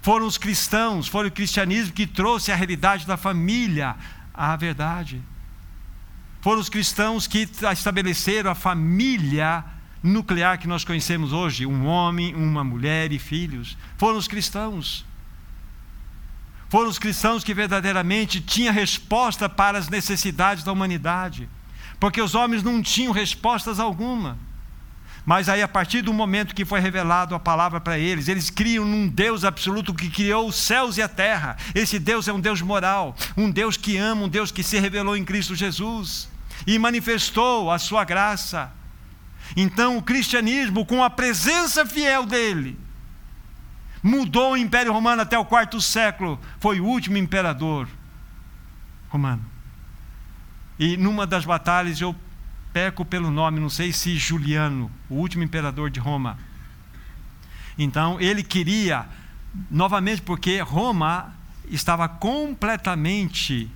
Foram 0.00 0.28
os 0.28 0.38
cristãos, 0.38 1.08
foi 1.08 1.26
o 1.26 1.32
cristianismo 1.32 1.92
que 1.92 2.06
trouxe 2.06 2.52
a 2.52 2.54
realidade 2.54 3.04
da 3.04 3.16
família, 3.16 3.96
a 4.32 4.54
verdade. 4.54 5.20
Foram 6.44 6.60
os 6.60 6.68
cristãos 6.68 7.26
que 7.26 7.48
estabeleceram 7.72 8.50
a 8.50 8.54
família 8.54 9.64
nuclear 10.02 10.58
que 10.58 10.68
nós 10.68 10.84
conhecemos 10.84 11.32
hoje: 11.32 11.64
um 11.64 11.86
homem, 11.86 12.34
uma 12.34 12.62
mulher 12.62 13.12
e 13.12 13.18
filhos. 13.18 13.78
Foram 13.96 14.18
os 14.18 14.28
cristãos. 14.28 15.06
Foram 16.68 16.90
os 16.90 16.98
cristãos 16.98 17.42
que 17.42 17.54
verdadeiramente 17.54 18.42
tinham 18.42 18.74
resposta 18.74 19.48
para 19.48 19.78
as 19.78 19.88
necessidades 19.88 20.62
da 20.62 20.70
humanidade. 20.70 21.48
Porque 21.98 22.20
os 22.20 22.34
homens 22.34 22.62
não 22.62 22.82
tinham 22.82 23.10
respostas 23.10 23.80
alguma. 23.80 24.36
Mas 25.24 25.48
aí, 25.48 25.62
a 25.62 25.68
partir 25.68 26.02
do 26.02 26.12
momento 26.12 26.54
que 26.54 26.66
foi 26.66 26.78
revelado 26.78 27.34
a 27.34 27.40
palavra 27.40 27.80
para 27.80 27.98
eles, 27.98 28.28
eles 28.28 28.50
criam 28.50 28.84
num 28.84 29.08
Deus 29.08 29.44
absoluto 29.44 29.94
que 29.94 30.10
criou 30.10 30.46
os 30.46 30.56
céus 30.56 30.98
e 30.98 31.02
a 31.02 31.08
terra. 31.08 31.56
Esse 31.74 31.98
Deus 31.98 32.28
é 32.28 32.34
um 32.34 32.40
Deus 32.40 32.60
moral, 32.60 33.16
um 33.34 33.50
Deus 33.50 33.78
que 33.78 33.96
ama, 33.96 34.24
um 34.24 34.28
Deus 34.28 34.50
que 34.50 34.62
se 34.62 34.78
revelou 34.78 35.16
em 35.16 35.24
Cristo 35.24 35.54
Jesus 35.54 36.33
e 36.66 36.78
manifestou 36.78 37.70
a 37.70 37.78
sua 37.78 38.04
graça. 38.04 38.72
Então, 39.56 39.98
o 39.98 40.02
cristianismo, 40.02 40.86
com 40.86 41.02
a 41.02 41.10
presença 41.10 41.84
fiel 41.84 42.24
dele, 42.24 42.78
mudou 44.02 44.52
o 44.52 44.56
Império 44.56 44.92
Romano 44.92 45.22
até 45.22 45.38
o 45.38 45.44
quarto 45.44 45.80
século, 45.80 46.38
foi 46.58 46.80
o 46.80 46.84
último 46.84 47.16
imperador 47.16 47.88
romano. 49.08 49.44
E 50.78 50.96
numa 50.96 51.26
das 51.26 51.44
batalhas 51.44 52.00
eu 52.00 52.14
peco 52.72 53.04
pelo 53.04 53.30
nome, 53.30 53.60
não 53.60 53.70
sei 53.70 53.92
se 53.92 54.16
Juliano, 54.16 54.90
o 55.08 55.14
último 55.14 55.44
imperador 55.44 55.88
de 55.88 56.00
Roma. 56.00 56.36
Então 57.78 58.20
ele 58.20 58.42
queria, 58.42 59.06
novamente, 59.70 60.20
porque 60.20 60.60
Roma 60.60 61.32
estava 61.70 62.08
completamente 62.08 63.70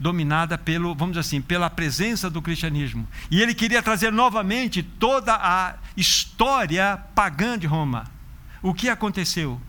dominada 0.00 0.56
pelo, 0.56 0.94
vamos 0.94 1.12
dizer 1.12 1.20
assim, 1.20 1.42
pela 1.42 1.68
presença 1.70 2.30
do 2.30 2.40
cristianismo. 2.40 3.06
E 3.30 3.40
ele 3.40 3.54
queria 3.54 3.82
trazer 3.82 4.10
novamente 4.10 4.82
toda 4.82 5.34
a 5.34 5.74
história 5.96 6.98
pagã 7.14 7.58
de 7.58 7.66
Roma. 7.66 8.06
O 8.62 8.74
que 8.74 8.88
aconteceu? 8.88 9.60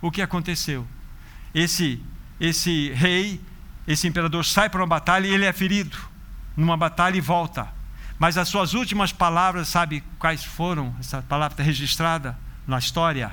O 0.00 0.10
que 0.10 0.22
aconteceu? 0.22 0.86
Esse 1.52 2.00
esse 2.40 2.90
rei, 2.90 3.40
esse 3.86 4.08
imperador 4.08 4.44
sai 4.44 4.68
para 4.68 4.80
uma 4.80 4.86
batalha 4.86 5.28
e 5.28 5.30
ele 5.32 5.44
é 5.44 5.52
ferido 5.52 5.96
numa 6.56 6.76
batalha 6.76 7.16
e 7.16 7.20
volta. 7.20 7.68
Mas 8.18 8.36
as 8.36 8.48
suas 8.48 8.74
últimas 8.74 9.12
palavras, 9.12 9.68
sabe 9.68 10.02
quais 10.18 10.42
foram? 10.42 10.94
Essa 10.98 11.22
palavra 11.22 11.54
está 11.54 11.62
registrada 11.62 12.36
na 12.66 12.78
história 12.78 13.32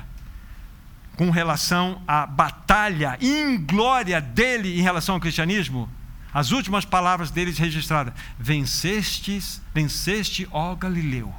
com 1.16 1.30
relação 1.30 2.00
à 2.06 2.24
batalha 2.24 3.18
inglória 3.20 4.20
dele 4.20 4.78
em 4.78 4.82
relação 4.82 5.16
ao 5.16 5.20
cristianismo. 5.20 5.88
As 6.32 6.52
últimas 6.52 6.84
palavras 6.84 7.30
deles 7.30 7.58
registradas: 7.58 8.14
Vencestes, 8.38 9.60
venceste, 9.74 10.48
ó 10.50 10.74
Galileu. 10.74 11.34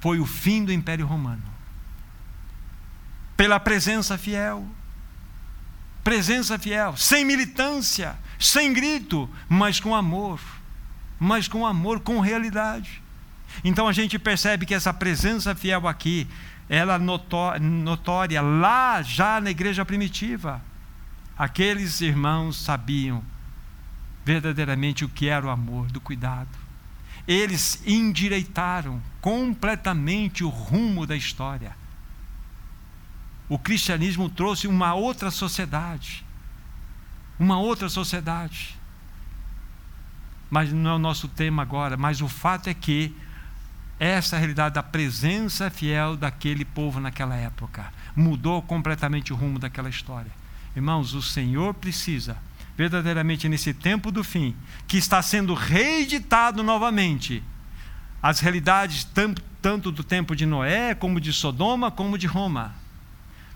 Foi 0.00 0.18
o 0.18 0.26
fim 0.26 0.64
do 0.64 0.72
Império 0.72 1.06
Romano. 1.06 1.42
Pela 3.36 3.60
presença 3.60 4.16
fiel. 4.16 4.66
Presença 6.02 6.56
fiel, 6.56 6.96
sem 6.96 7.24
militância, 7.24 8.16
sem 8.38 8.72
grito, 8.72 9.28
mas 9.48 9.80
com 9.80 9.94
amor. 9.94 10.40
Mas 11.18 11.48
com 11.48 11.66
amor, 11.66 12.00
com 12.00 12.20
realidade. 12.20 13.02
Então 13.64 13.88
a 13.88 13.92
gente 13.92 14.18
percebe 14.18 14.64
que 14.64 14.74
essa 14.74 14.94
presença 14.94 15.54
fiel 15.54 15.88
aqui, 15.88 16.28
ela 16.68 16.98
notória 16.98 18.40
lá 18.40 19.02
já 19.02 19.40
na 19.40 19.50
igreja 19.50 19.84
primitiva 19.84 20.62
Aqueles 21.36 22.00
irmãos 22.00 22.56
sabiam 22.56 23.22
verdadeiramente 24.24 25.04
o 25.04 25.08
que 25.08 25.28
era 25.28 25.46
o 25.46 25.50
amor, 25.50 25.86
do 25.88 26.00
cuidado. 26.00 26.48
Eles 27.28 27.82
endireitaram 27.86 29.02
completamente 29.20 30.42
o 30.42 30.48
rumo 30.48 31.06
da 31.06 31.14
história. 31.14 31.76
O 33.48 33.58
cristianismo 33.58 34.28
trouxe 34.28 34.66
uma 34.66 34.94
outra 34.94 35.30
sociedade. 35.30 36.24
Uma 37.38 37.58
outra 37.58 37.88
sociedade. 37.88 38.76
Mas 40.50 40.72
não 40.72 40.90
é 40.90 40.94
o 40.94 40.98
nosso 40.98 41.28
tema 41.28 41.62
agora, 41.62 41.96
mas 41.96 42.20
o 42.20 42.28
fato 42.28 42.68
é 42.68 42.74
que 42.74 43.14
essa 43.98 44.36
realidade 44.38 44.74
da 44.74 44.82
presença 44.82 45.70
fiel 45.70 46.16
daquele 46.16 46.64
povo 46.64 47.00
naquela 47.00 47.34
época 47.34 47.92
mudou 48.14 48.62
completamente 48.62 49.32
o 49.32 49.36
rumo 49.36 49.58
daquela 49.58 49.88
história. 49.88 50.30
Irmãos, 50.76 51.14
o 51.14 51.22
Senhor 51.22 51.72
precisa, 51.72 52.36
verdadeiramente 52.76 53.48
nesse 53.48 53.72
tempo 53.72 54.10
do 54.12 54.22
fim, 54.22 54.54
que 54.86 54.98
está 54.98 55.22
sendo 55.22 55.54
reeditado 55.54 56.62
novamente, 56.62 57.42
as 58.22 58.40
realidades 58.40 59.04
tanto, 59.62 59.90
do 59.90 60.04
tempo 60.04 60.36
de 60.36 60.44
Noé, 60.46 60.94
como 60.94 61.20
de 61.20 61.32
Sodoma, 61.32 61.90
como 61.90 62.18
de 62.18 62.26
Roma. 62.26 62.74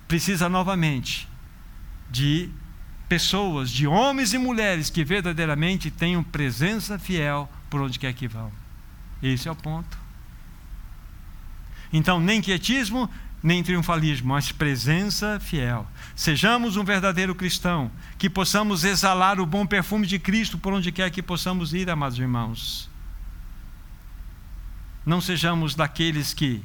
Precisa 0.08 0.48
novamente 0.48 1.28
de 2.10 2.48
pessoas, 3.08 3.70
de 3.70 3.86
homens 3.86 4.32
e 4.32 4.38
mulheres 4.38 4.90
que 4.90 5.04
verdadeiramente 5.04 5.90
tenham 5.90 6.22
presença 6.22 6.98
fiel 6.98 7.48
por 7.68 7.80
onde 7.80 7.98
quer 7.98 8.12
que 8.12 8.26
vão. 8.26 8.50
Esse 9.22 9.46
é 9.46 9.52
o 9.52 9.54
ponto. 9.54 9.98
Então, 11.92 12.18
nem 12.18 12.40
quietismo, 12.40 13.10
nem 13.42 13.62
triunfalismo, 13.62 14.28
mas 14.28 14.52
presença 14.52 15.40
fiel. 15.40 15.86
Sejamos 16.14 16.76
um 16.76 16.84
verdadeiro 16.84 17.34
cristão, 17.34 17.90
que 18.18 18.28
possamos 18.28 18.84
exalar 18.84 19.40
o 19.40 19.46
bom 19.46 19.66
perfume 19.66 20.06
de 20.06 20.18
Cristo 20.18 20.58
por 20.58 20.72
onde 20.72 20.92
quer 20.92 21.10
que 21.10 21.22
possamos 21.22 21.72
ir, 21.72 21.88
amados 21.88 22.18
irmãos. 22.18 22.90
Não 25.04 25.20
sejamos 25.20 25.74
daqueles 25.74 26.34
que 26.34 26.62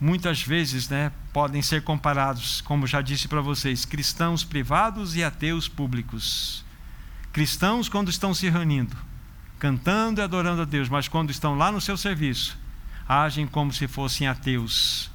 muitas 0.00 0.40
vezes 0.40 0.88
né, 0.88 1.10
podem 1.32 1.60
ser 1.60 1.82
comparados, 1.82 2.60
como 2.60 2.86
já 2.86 3.00
disse 3.00 3.26
para 3.26 3.40
vocês, 3.40 3.84
cristãos 3.84 4.44
privados 4.44 5.16
e 5.16 5.24
ateus 5.24 5.66
públicos. 5.66 6.64
Cristãos 7.32 7.88
quando 7.88 8.10
estão 8.10 8.32
se 8.32 8.48
reunindo, 8.48 8.96
cantando 9.58 10.20
e 10.20 10.24
adorando 10.24 10.62
a 10.62 10.64
Deus, 10.64 10.88
mas 10.88 11.08
quando 11.08 11.30
estão 11.30 11.56
lá 11.56 11.72
no 11.72 11.80
seu 11.80 11.96
serviço, 11.96 12.56
agem 13.08 13.46
como 13.46 13.72
se 13.72 13.88
fossem 13.88 14.28
ateus 14.28 15.10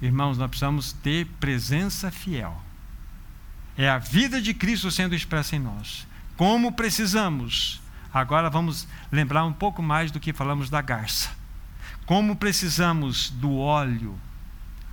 Irmãos, 0.00 0.36
nós 0.36 0.48
precisamos 0.48 0.92
ter 0.92 1.26
presença 1.40 2.10
fiel. 2.10 2.60
É 3.78 3.88
a 3.88 3.98
vida 3.98 4.40
de 4.40 4.52
Cristo 4.52 4.90
sendo 4.90 5.14
expressa 5.14 5.56
em 5.56 5.58
nós. 5.58 6.06
Como 6.36 6.72
precisamos. 6.72 7.80
Agora 8.12 8.50
vamos 8.50 8.86
lembrar 9.10 9.44
um 9.44 9.52
pouco 9.52 9.82
mais 9.82 10.10
do 10.10 10.20
que 10.20 10.32
falamos 10.32 10.68
da 10.68 10.82
garça. 10.82 11.30
Como 12.04 12.36
precisamos 12.36 13.30
do 13.30 13.56
óleo. 13.56 14.18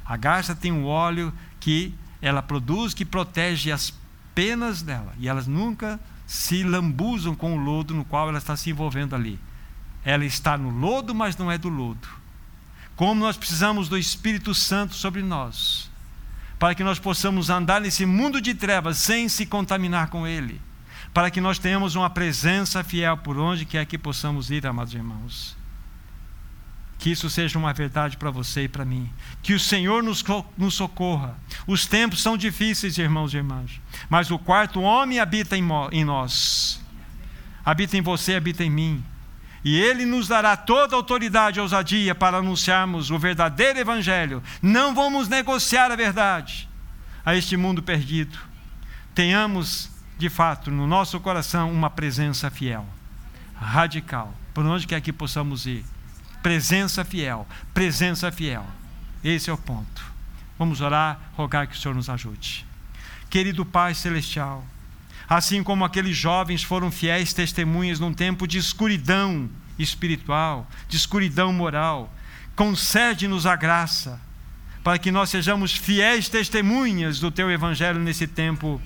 A 0.06 0.16
garça 0.16 0.56
tem 0.56 0.72
um 0.72 0.86
óleo 0.86 1.34
que 1.60 1.94
ela 2.22 2.42
produz 2.42 2.94
que 2.94 3.06
protege 3.06 3.72
as 3.72 3.94
penas 4.34 4.82
dela 4.82 5.14
e 5.20 5.28
elas 5.28 5.48
nunca 5.48 6.00
se 6.26 6.64
lambuzam 6.64 7.36
com 7.36 7.56
o 7.56 7.62
lodo 7.62 7.94
no 7.94 8.06
qual 8.06 8.30
ela 8.30 8.38
está 8.38 8.56
se 8.56 8.70
envolvendo 8.70 9.16
ali. 9.16 9.40
Ela 10.04 10.26
está 10.26 10.58
no 10.58 10.70
lodo, 10.70 11.14
mas 11.14 11.38
não 11.38 11.52
é 11.52 11.58
do 11.58 11.70
lodo 11.70 12.23
como 12.96 13.20
nós 13.20 13.38
precisamos 13.38 13.90
do 13.90 13.98
Espírito 13.98 14.54
Santo 14.54 14.94
sobre 14.96 15.22
nós, 15.22 15.90
para 16.60 16.76
que 16.76 16.84
nós 16.84 17.00
possamos 17.00 17.50
andar 17.50 17.82
nesse 17.82 18.06
mundo 18.06 18.40
de 18.40 18.54
trevas 18.54 18.98
sem 18.98 19.28
se 19.28 19.46
contaminar 19.46 20.10
com 20.10 20.28
ele, 20.28 20.62
para 21.14 21.32
que 21.32 21.42
nós 21.42 21.60
tenhamos 21.60 21.96
uma 21.96 22.10
presença 22.10 22.84
fiel 22.84 23.18
por 23.18 23.38
onde 23.38 23.66
quer 23.66 23.86
que 23.86 23.98
possamos 23.98 24.52
ir, 24.52 24.66
amados 24.66 24.94
irmãos. 24.94 25.58
Que 27.00 27.12
isso 27.12 27.30
seja 27.30 27.60
uma 27.60 27.74
verdade 27.74 28.16
para 28.16 28.32
você 28.32 28.64
e 28.64 28.68
para 28.70 28.86
mim. 28.86 29.12
Que 29.42 29.54
o 29.54 29.60
Senhor 29.60 30.02
nos, 30.02 30.24
nos 30.58 30.74
socorra. 30.74 31.36
Os 31.68 31.86
tempos 31.86 32.22
são 32.22 32.38
difíceis, 32.38 32.98
irmãos 32.98 33.34
e 33.34 33.38
irmãs. 33.38 33.82
Mas 34.10 34.32
o 34.32 34.40
quarto 34.40 34.80
homem 34.80 35.20
habita 35.20 35.58
em, 35.58 35.66
em 35.92 36.06
nós. 36.06 36.80
Habita 37.66 37.98
em 37.98 38.02
você, 38.02 38.36
habita 38.36 38.64
em 38.64 38.70
mim 38.70 39.04
e 39.64 39.80
Ele 39.80 40.06
nos 40.06 40.28
dará 40.28 40.58
toda 40.58 40.96
a 40.96 40.98
autoridade 40.98 41.58
e 41.58 41.62
ousadia 41.62 42.14
para 42.14 42.38
anunciarmos 42.38 43.12
o 43.12 43.18
verdadeiro 43.18 43.80
Evangelho. 43.80 44.44
Não 44.62 44.94
vamos 44.94 45.28
negociar 45.28 45.92
a 45.92 45.96
verdade 45.96 46.68
a 47.26 47.36
este 47.36 47.56
mundo 47.56 47.82
perdido. 47.82 48.38
Tenhamos, 49.16 49.90
de 50.18 50.30
fato, 50.30 50.70
no 50.70 50.86
nosso 50.86 51.20
coração 51.20 51.72
uma 51.72 51.90
presença 51.90 52.50
fiel, 52.50 52.86
radical, 53.56 54.34
por 54.54 54.66
onde 54.66 54.86
quer 54.88 55.00
que 55.02 55.14
possamos 55.14 55.66
ir. 55.66 55.86
Presença 56.42 57.06
fiel, 57.06 57.48
presença 57.74 58.32
fiel. 58.32 58.66
Esse 59.24 59.50
é 59.50 59.54
o 59.54 59.58
ponto. 59.58 60.04
Vamos 60.60 60.82
orar, 60.82 61.20
rogar 61.38 61.68
que 61.68 61.76
o 61.76 61.80
Senhor 61.80 61.96
nos 61.96 62.10
ajude. 62.10 62.66
Querido 63.30 63.66
Pai 63.66 63.94
Celestial, 63.94 64.64
assim 65.34 65.64
como 65.64 65.84
aqueles 65.84 66.16
jovens 66.16 66.64
foram 66.64 66.92
fiéis 66.92 67.34
testemunhas 67.34 68.00
num 68.00 68.14
tempo 68.14 68.48
de 68.48 68.60
escuridão 68.60 69.50
espiritual, 69.80 70.70
de 70.88 70.96
escuridão 70.96 71.52
moral. 71.52 72.14
Concede-nos 72.56 73.48
a 73.48 73.56
graça 73.56 74.22
para 74.84 75.00
que 75.00 75.12
nós 75.12 75.32
sejamos 75.32 75.74
fiéis 75.74 76.30
testemunhas 76.30 77.20
do 77.20 77.32
teu 77.32 77.50
evangelho 77.50 78.00
nesse 78.00 78.28
tempo 78.28 78.80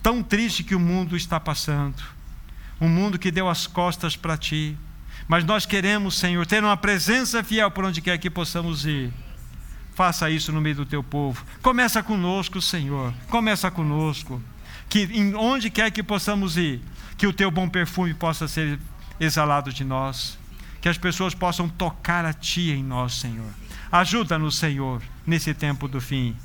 tão 0.00 0.22
triste 0.22 0.62
que 0.62 0.74
o 0.74 0.80
mundo 0.80 1.16
está 1.16 1.40
passando. 1.40 2.00
Um 2.80 2.88
mundo 2.88 3.18
que 3.18 3.32
deu 3.32 3.48
as 3.48 3.66
costas 3.66 4.14
para 4.14 4.36
ti. 4.36 4.76
Mas 5.26 5.44
nós 5.44 5.66
queremos, 5.66 6.16
Senhor, 6.16 6.46
ter 6.46 6.62
uma 6.62 6.76
presença 6.76 7.42
fiel 7.42 7.70
por 7.72 7.84
onde 7.84 8.00
quer 8.00 8.18
que 8.18 8.30
possamos 8.30 8.86
ir. 8.86 9.12
Faça 9.94 10.30
isso 10.30 10.52
no 10.52 10.60
meio 10.60 10.76
do 10.76 10.86
teu 10.86 11.02
povo. 11.02 11.44
Começa 11.60 12.02
conosco, 12.02 12.62
Senhor. 12.62 13.12
Começa 13.28 13.68
conosco 13.68 14.40
que 14.90 15.04
em 15.04 15.34
onde 15.36 15.70
quer 15.70 15.90
que 15.92 16.02
possamos 16.02 16.56
ir, 16.56 16.82
que 17.16 17.26
o 17.26 17.32
teu 17.32 17.50
bom 17.50 17.68
perfume 17.68 18.12
possa 18.12 18.48
ser 18.48 18.78
exalado 19.20 19.72
de 19.72 19.84
nós, 19.84 20.36
que 20.80 20.88
as 20.88 20.98
pessoas 20.98 21.32
possam 21.32 21.68
tocar 21.68 22.24
a 22.24 22.32
ti 22.32 22.72
em 22.72 22.82
nós, 22.82 23.14
Senhor. 23.14 23.50
Ajuda-nos, 23.92 24.58
Senhor, 24.58 25.00
nesse 25.26 25.54
tempo 25.54 25.86
do 25.86 26.00
fim. 26.00 26.36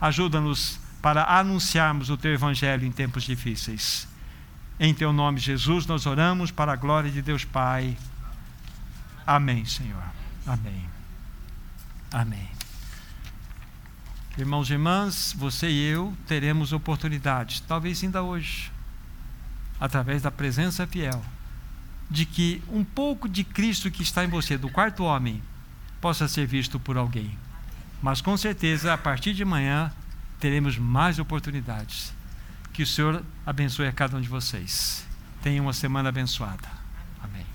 Ajuda-nos 0.00 0.80
para 1.02 1.24
anunciarmos 1.24 2.08
o 2.08 2.16
teu 2.16 2.32
evangelho 2.32 2.86
em 2.86 2.92
tempos 2.92 3.24
difíceis. 3.24 4.08
Em 4.78 4.94
teu 4.94 5.12
nome, 5.12 5.38
Jesus, 5.38 5.86
nós 5.86 6.06
oramos 6.06 6.50
para 6.50 6.72
a 6.72 6.76
glória 6.76 7.10
de 7.10 7.20
Deus 7.20 7.44
Pai. 7.44 7.96
Amém, 9.26 9.64
Senhor. 9.66 10.02
Amém. 10.46 10.88
Amém. 12.10 12.59
Irmãos 14.40 14.70
e 14.70 14.72
irmãs, 14.72 15.34
você 15.36 15.68
e 15.68 15.90
eu 15.90 16.16
teremos 16.26 16.72
oportunidades, 16.72 17.60
talvez 17.60 18.02
ainda 18.02 18.22
hoje, 18.22 18.72
através 19.78 20.22
da 20.22 20.30
presença 20.30 20.86
fiel, 20.86 21.22
de 22.10 22.24
que 22.24 22.62
um 22.72 22.82
pouco 22.82 23.28
de 23.28 23.44
Cristo 23.44 23.90
que 23.90 24.02
está 24.02 24.24
em 24.24 24.28
você, 24.28 24.56
do 24.56 24.70
quarto 24.70 25.04
homem, 25.04 25.42
possa 26.00 26.26
ser 26.26 26.46
visto 26.46 26.80
por 26.80 26.96
alguém. 26.96 27.36
Mas 28.00 28.22
com 28.22 28.34
certeza, 28.34 28.94
a 28.94 28.98
partir 28.98 29.34
de 29.34 29.44
manhã, 29.44 29.92
teremos 30.38 30.78
mais 30.78 31.18
oportunidades. 31.18 32.14
Que 32.72 32.82
o 32.82 32.86
Senhor 32.86 33.22
abençoe 33.44 33.88
a 33.88 33.92
cada 33.92 34.16
um 34.16 34.22
de 34.22 34.28
vocês. 34.28 35.06
Tenha 35.42 35.60
uma 35.60 35.74
semana 35.74 36.08
abençoada. 36.08 36.68
Amém. 37.22 37.49